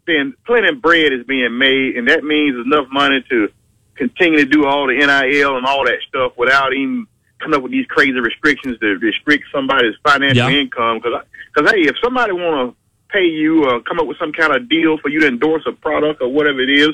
[0.08, 3.50] then plenty of bread is being made, and that means enough money to
[3.96, 7.06] continue to do all the NIL and all that stuff without even
[7.40, 10.60] coming up with these crazy restrictions to restrict somebody's financial Yeah.
[10.60, 10.98] income.
[11.00, 11.24] Because,
[11.54, 12.76] because hey, if somebody want to
[13.14, 15.72] pay you or come up with some kind of deal for you to endorse a
[15.72, 16.90] product or whatever it is,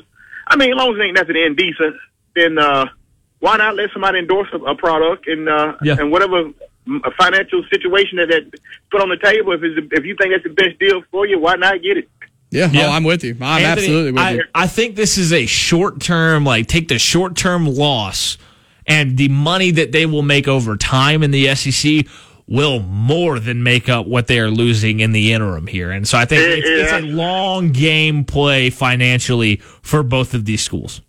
[0.47, 1.95] I mean, as long as it ain't nothing indecent,
[2.35, 2.87] then uh,
[3.39, 5.95] why not let somebody endorse a, a product and uh, Yeah.
[5.99, 6.43] and whatever
[6.87, 8.43] mm, a financial situation that that
[8.91, 9.53] put on the table.
[9.53, 12.09] If it's, if you think that's the best deal for you, why not get it?
[12.53, 12.87] Yeah, Yeah.
[12.87, 13.35] Oh, I'm with you.
[13.41, 14.43] I'm Anthony, absolutely with I, you.
[14.53, 18.37] I think this is a short term, like take the short term loss
[18.85, 22.05] and the money that they will make over time in the SEC
[22.47, 25.91] will more than make up what they are losing in the interim here.
[25.91, 30.45] And so I think Yeah, it's, it's a long game play financially for both of
[30.45, 31.01] these schools.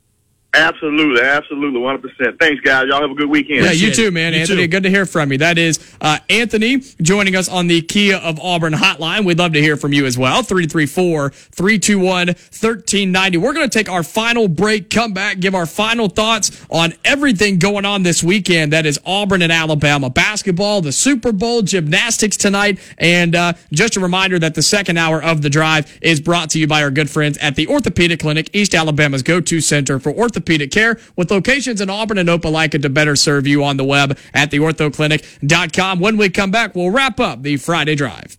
[0.54, 2.38] Absolutely, absolutely, one hundred percent.
[2.38, 2.86] Thanks, guys.
[2.88, 3.64] Y'all have a good weekend.
[3.64, 4.32] Yeah, you too, man.
[4.32, 4.68] You Anthony, too.
[4.68, 5.38] good to hear from you.
[5.38, 9.24] That is uh, Anthony joining us on the Kia of Auburn hotline.
[9.24, 10.42] We'd love to hear from you as well.
[10.42, 13.38] 334 321 1390.
[13.38, 17.58] We're going to take our final break, come back, give our final thoughts on everything
[17.58, 18.72] going on this weekend.
[18.72, 22.78] That is Auburn and Alabama basketball, the Super Bowl, gymnastics tonight.
[22.98, 26.60] And uh, just a reminder that the second hour of the drive is brought to
[26.60, 30.10] you by our good friends at the Orthopedic Clinic, East Alabama's go to center for
[30.10, 34.18] orthopedic care with locations in Auburn and Opelika to better serve you on the web
[34.32, 36.00] at theorthoclinic.com.
[36.00, 38.38] When we come back, we'll wrap up the Friday drive.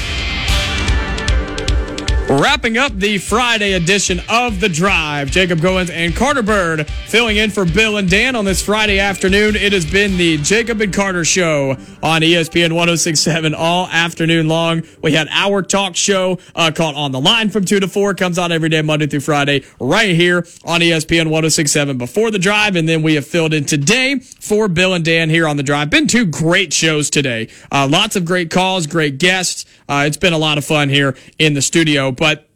[2.29, 7.49] Wrapping up the Friday edition of The Drive, Jacob Goins and Carter Bird filling in
[7.49, 9.57] for Bill and Dan on this Friday afternoon.
[9.57, 11.71] It has been the Jacob and Carter show
[12.01, 14.83] on ESPN 1067 all afternoon long.
[15.03, 18.13] We had our talk show uh, called On the Line from 2 to 4.
[18.13, 22.77] Comes on every day, Monday through Friday, right here on ESPN 1067 before The Drive.
[22.77, 25.89] And then we have filled in today for Bill and Dan here on The Drive.
[25.89, 27.49] Been two great shows today.
[27.71, 29.65] Uh, lots of great calls, great guests.
[29.89, 32.10] Uh, it's been a lot of fun here in the studio.
[32.11, 32.47] But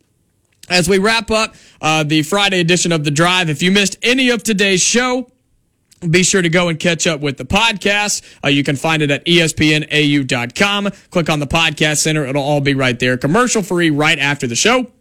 [0.70, 4.30] as we wrap up uh, the Friday edition of The Drive, if you missed any
[4.30, 5.30] of today's show,
[6.10, 8.22] be sure to go and catch up with the podcast.
[8.44, 10.90] Uh, you can find it at espnau.com.
[11.10, 12.26] Click on the podcast center.
[12.26, 13.18] It'll all be right there.
[13.18, 14.92] Commercial free right after the show.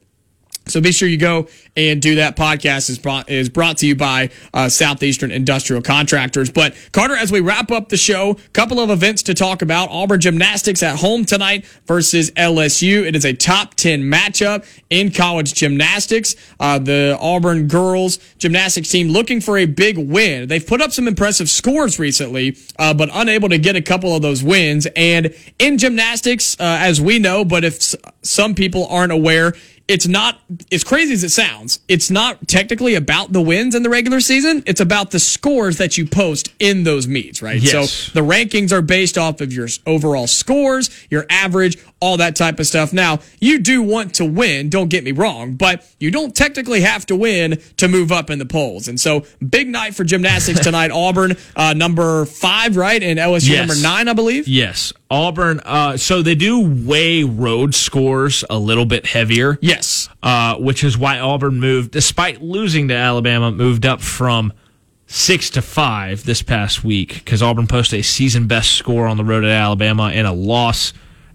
[0.66, 2.36] So be sure you go and do that.
[2.36, 6.50] Podcast is brought is brought to you by uh, Southeastern Industrial Contractors.
[6.50, 9.90] But Carter, as we wrap up the show, couple of events to talk about.
[9.90, 13.04] Auburn Gymnastics at home tonight versus LSU.
[13.06, 16.34] It is a top ten matchup in college gymnastics.
[16.58, 20.48] Uh, the Auburn girls gymnastics team looking for a big win.
[20.48, 24.22] They've put up some impressive scores recently, uh, but unable to get a couple of
[24.22, 24.86] those wins.
[24.96, 29.52] And in gymnastics, uh, as we know, but if s- some people aren't aware
[29.86, 30.40] it's not
[30.72, 31.80] as crazy as it sounds.
[31.88, 34.62] It's not technically about the wins in the regular season.
[34.66, 37.60] It's about the scores that you post in those meets, right?
[37.60, 37.90] Yes.
[37.90, 42.60] So the rankings are based off of your overall scores, your average, all that type
[42.60, 42.92] of stuff.
[42.92, 47.06] Now, you do want to win, don't get me wrong, but you don't technically have
[47.06, 48.88] to win to move up in the polls.
[48.88, 50.90] And so, big night for gymnastics tonight.
[50.90, 53.02] Auburn, uh, number five, right?
[53.02, 53.66] And LSU Yes.
[53.68, 54.46] number nine, I believe.
[54.46, 55.60] Yes, Auburn.
[55.64, 59.58] Uh, so they do weigh road scores a little bit heavier.
[59.62, 60.08] Yes.
[60.22, 64.52] uh, which is why Auburn moved, despite losing to Alabama, moved up from
[65.06, 69.24] six to five this past week because Auburn posted a season best score on the
[69.24, 70.92] road at Alabama and a loss.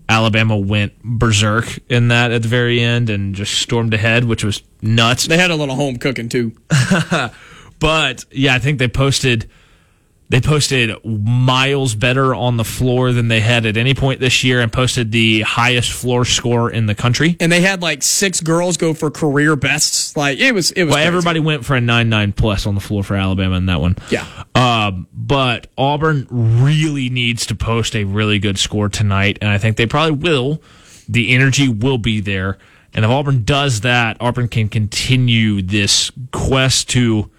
[0.10, 4.64] Alabama went berserk in that at the very end and just stormed ahead, which was
[4.81, 5.27] nuts.
[5.27, 6.53] They had a little home cooking too.
[7.80, 9.49] But yeah, I think they posted
[10.30, 14.62] they posted miles better on the floor than they had at any point this year
[14.62, 17.36] and posted the highest floor score in the country.
[17.40, 20.16] and they had like six girls go for career bests.
[20.16, 20.94] Like it was, it was.
[20.94, 23.82] Well, everybody went for a nine nine plus on the floor for Alabama in that
[23.82, 23.96] one.
[24.12, 24.26] Yeah.
[24.54, 29.78] Um, but Auburn really needs to post a really good score tonight, and I think
[29.78, 30.62] they probably will.
[31.08, 32.60] The energy will be there,
[32.94, 37.32] and if Auburn does that, Auburn can continue this quest to.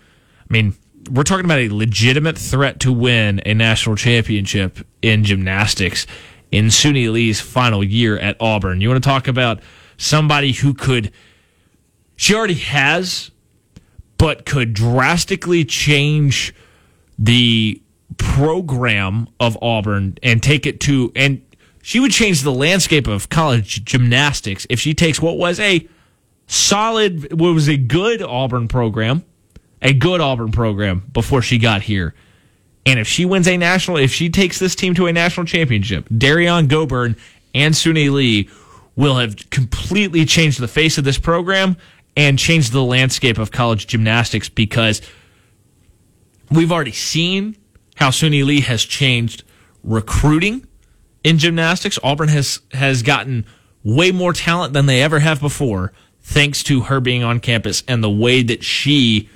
[0.48, 0.74] I mean,
[1.10, 6.06] we're talking about a legitimate threat to win a national championship in gymnastics
[6.50, 8.80] in Suni Lee's final year at Auburn.
[8.80, 9.60] You want to talk about
[9.96, 11.12] somebody who could
[12.16, 13.30] she already has,
[14.18, 16.54] but could drastically change
[17.18, 17.80] the
[18.18, 21.40] program of Auburn and take it to and
[21.82, 25.88] she would change the landscape of college gymnastics if she takes what was a
[26.46, 29.24] solid what was a good Auburn program,
[29.82, 32.14] a good Auburn program before she got here.
[32.86, 36.08] And if she wins a national, if she takes this team to a national championship,
[36.08, 37.16] Darion Goburn
[37.54, 38.48] and Suni Lee
[38.96, 41.76] will have completely changed the face of this program
[42.16, 45.00] and changed the landscape of college gymnastics because
[46.50, 47.56] we've already seen
[47.96, 49.44] how Suni Lee has changed
[49.84, 50.66] recruiting
[51.22, 51.98] in gymnastics.
[52.02, 53.46] Auburn has has gotten
[53.84, 55.92] way more talent than they ever have before,
[56.22, 59.28] thanks to her being on campus and the way that she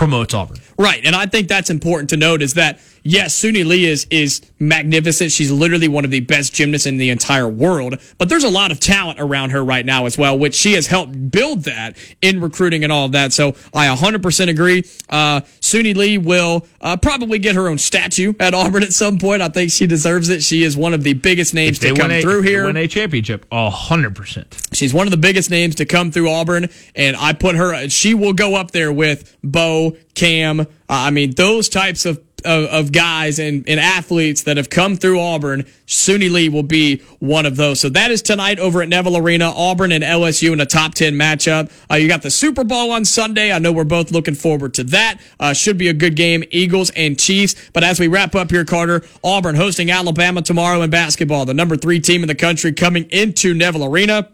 [0.00, 0.56] promotes Auburn.
[0.78, 4.40] Right, and I think that's important to note is that yes, Suni Lee is is
[4.58, 5.32] magnificent.
[5.32, 7.98] She's literally one of the best gymnasts in the entire world.
[8.18, 10.86] But there's a lot of talent around her right now as well, which she has
[10.86, 13.32] helped build that in recruiting and all of that.
[13.32, 14.84] So I 100% agree.
[15.08, 19.42] Uh, Suni Lee will uh, probably get her own statue at Auburn at some point.
[19.42, 20.42] I think she deserves it.
[20.42, 22.66] She is one of the biggest names to come a, through here.
[22.66, 24.56] win a championship, hundred percent.
[24.72, 27.88] She's one of the biggest names to come through Auburn, and I put her.
[27.88, 30.60] She will go up there with Bo, Cam.
[30.60, 34.96] Uh, I mean, those types of of, of guys and, and athletes that have come
[34.96, 35.64] through Auburn.
[35.86, 37.80] Suni Lee will be one of those.
[37.80, 39.50] So that is tonight over at Neville Arena.
[39.50, 41.70] Auburn and LSU in a top ten matchup.
[41.90, 43.52] Uh, you got the Super Bowl on Sunday.
[43.52, 45.20] I know we're both looking forward to that.
[45.38, 46.44] Uh, should be a good game.
[46.50, 47.54] Eagles and Chiefs.
[47.72, 51.44] But as we wrap up here, Carter, Auburn hosting Alabama tomorrow in basketball.
[51.44, 54.30] The number three team in the country coming into Neville Arena.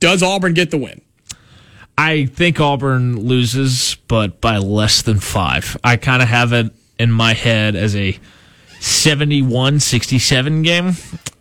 [0.00, 1.00] Does Auburn get the win?
[1.98, 5.76] I think Auburn loses, but by less than five.
[5.82, 8.16] I kind of have it in my head as a
[8.78, 10.92] 71 67 game.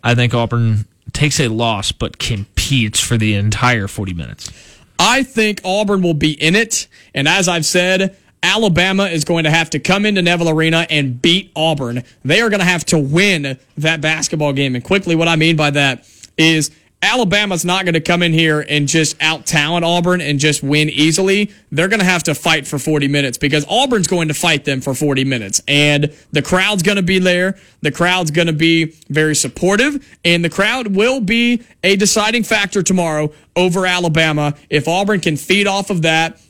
[0.03, 4.51] I think Auburn takes a loss, but competes for the entire 40 minutes.
[4.97, 6.87] I think Auburn will be in it.
[7.13, 11.21] And as I've said, Alabama is going to have to come into Neville Arena and
[11.21, 12.03] beat Auburn.
[12.25, 14.73] They are going to have to win that basketball game.
[14.73, 16.71] And quickly, what I mean by that is
[17.03, 20.89] Alabama's not going to come in here and just out talent Auburn and just win
[20.89, 21.51] easily.
[21.71, 24.81] They're going to have to fight for 40 minutes because Auburn's going to fight them
[24.81, 25.61] for 40 minutes.
[25.67, 27.55] And the crowd's going to be there.
[27.81, 30.17] The crowd's going to be very supportive.
[30.25, 34.55] And the crowd will be a deciding factor tomorrow over Alabama.
[34.69, 36.41] If Auburn can feed off of that,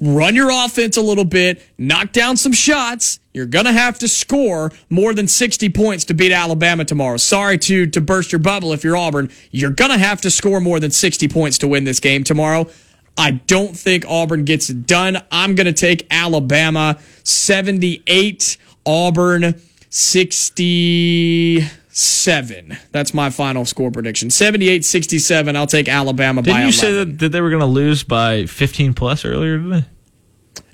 [0.00, 3.20] run your offense a little bit, knock down some shots.
[3.34, 7.16] You're gonna have to score more than 60 points to beat Alabama tomorrow.
[7.18, 9.30] Sorry to to burst your bubble if you're Auburn.
[9.50, 12.68] You're gonna have to score more than 60 points to win this game tomorrow.
[13.16, 15.18] I don't think Auburn gets it done.
[15.30, 21.64] I'm gonna take Alabama 78, Auburn 60.
[21.98, 22.76] Seven.
[22.92, 24.30] That's my final score prediction.
[24.30, 25.56] 78 67.
[25.56, 26.72] I'll take Alabama Didn't by you 11.
[26.72, 29.84] say that, that they were going to lose by 15 plus earlier today?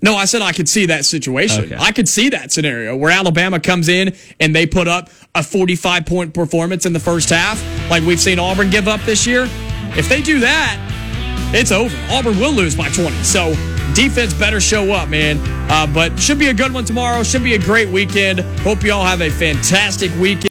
[0.02, 1.64] No, I said I could see that situation.
[1.64, 1.76] Okay.
[1.78, 6.04] I could see that scenario where Alabama comes in and they put up a 45
[6.04, 9.48] point performance in the first half, like we've seen Auburn give up this year.
[9.96, 10.78] If they do that,
[11.54, 11.96] it's over.
[12.10, 13.22] Auburn will lose by 20.
[13.22, 13.54] So
[13.94, 15.38] defense better show up, man.
[15.70, 17.22] Uh, but should be a good one tomorrow.
[17.22, 18.40] Should be a great weekend.
[18.60, 20.42] Hope you all have a fantastic weekend.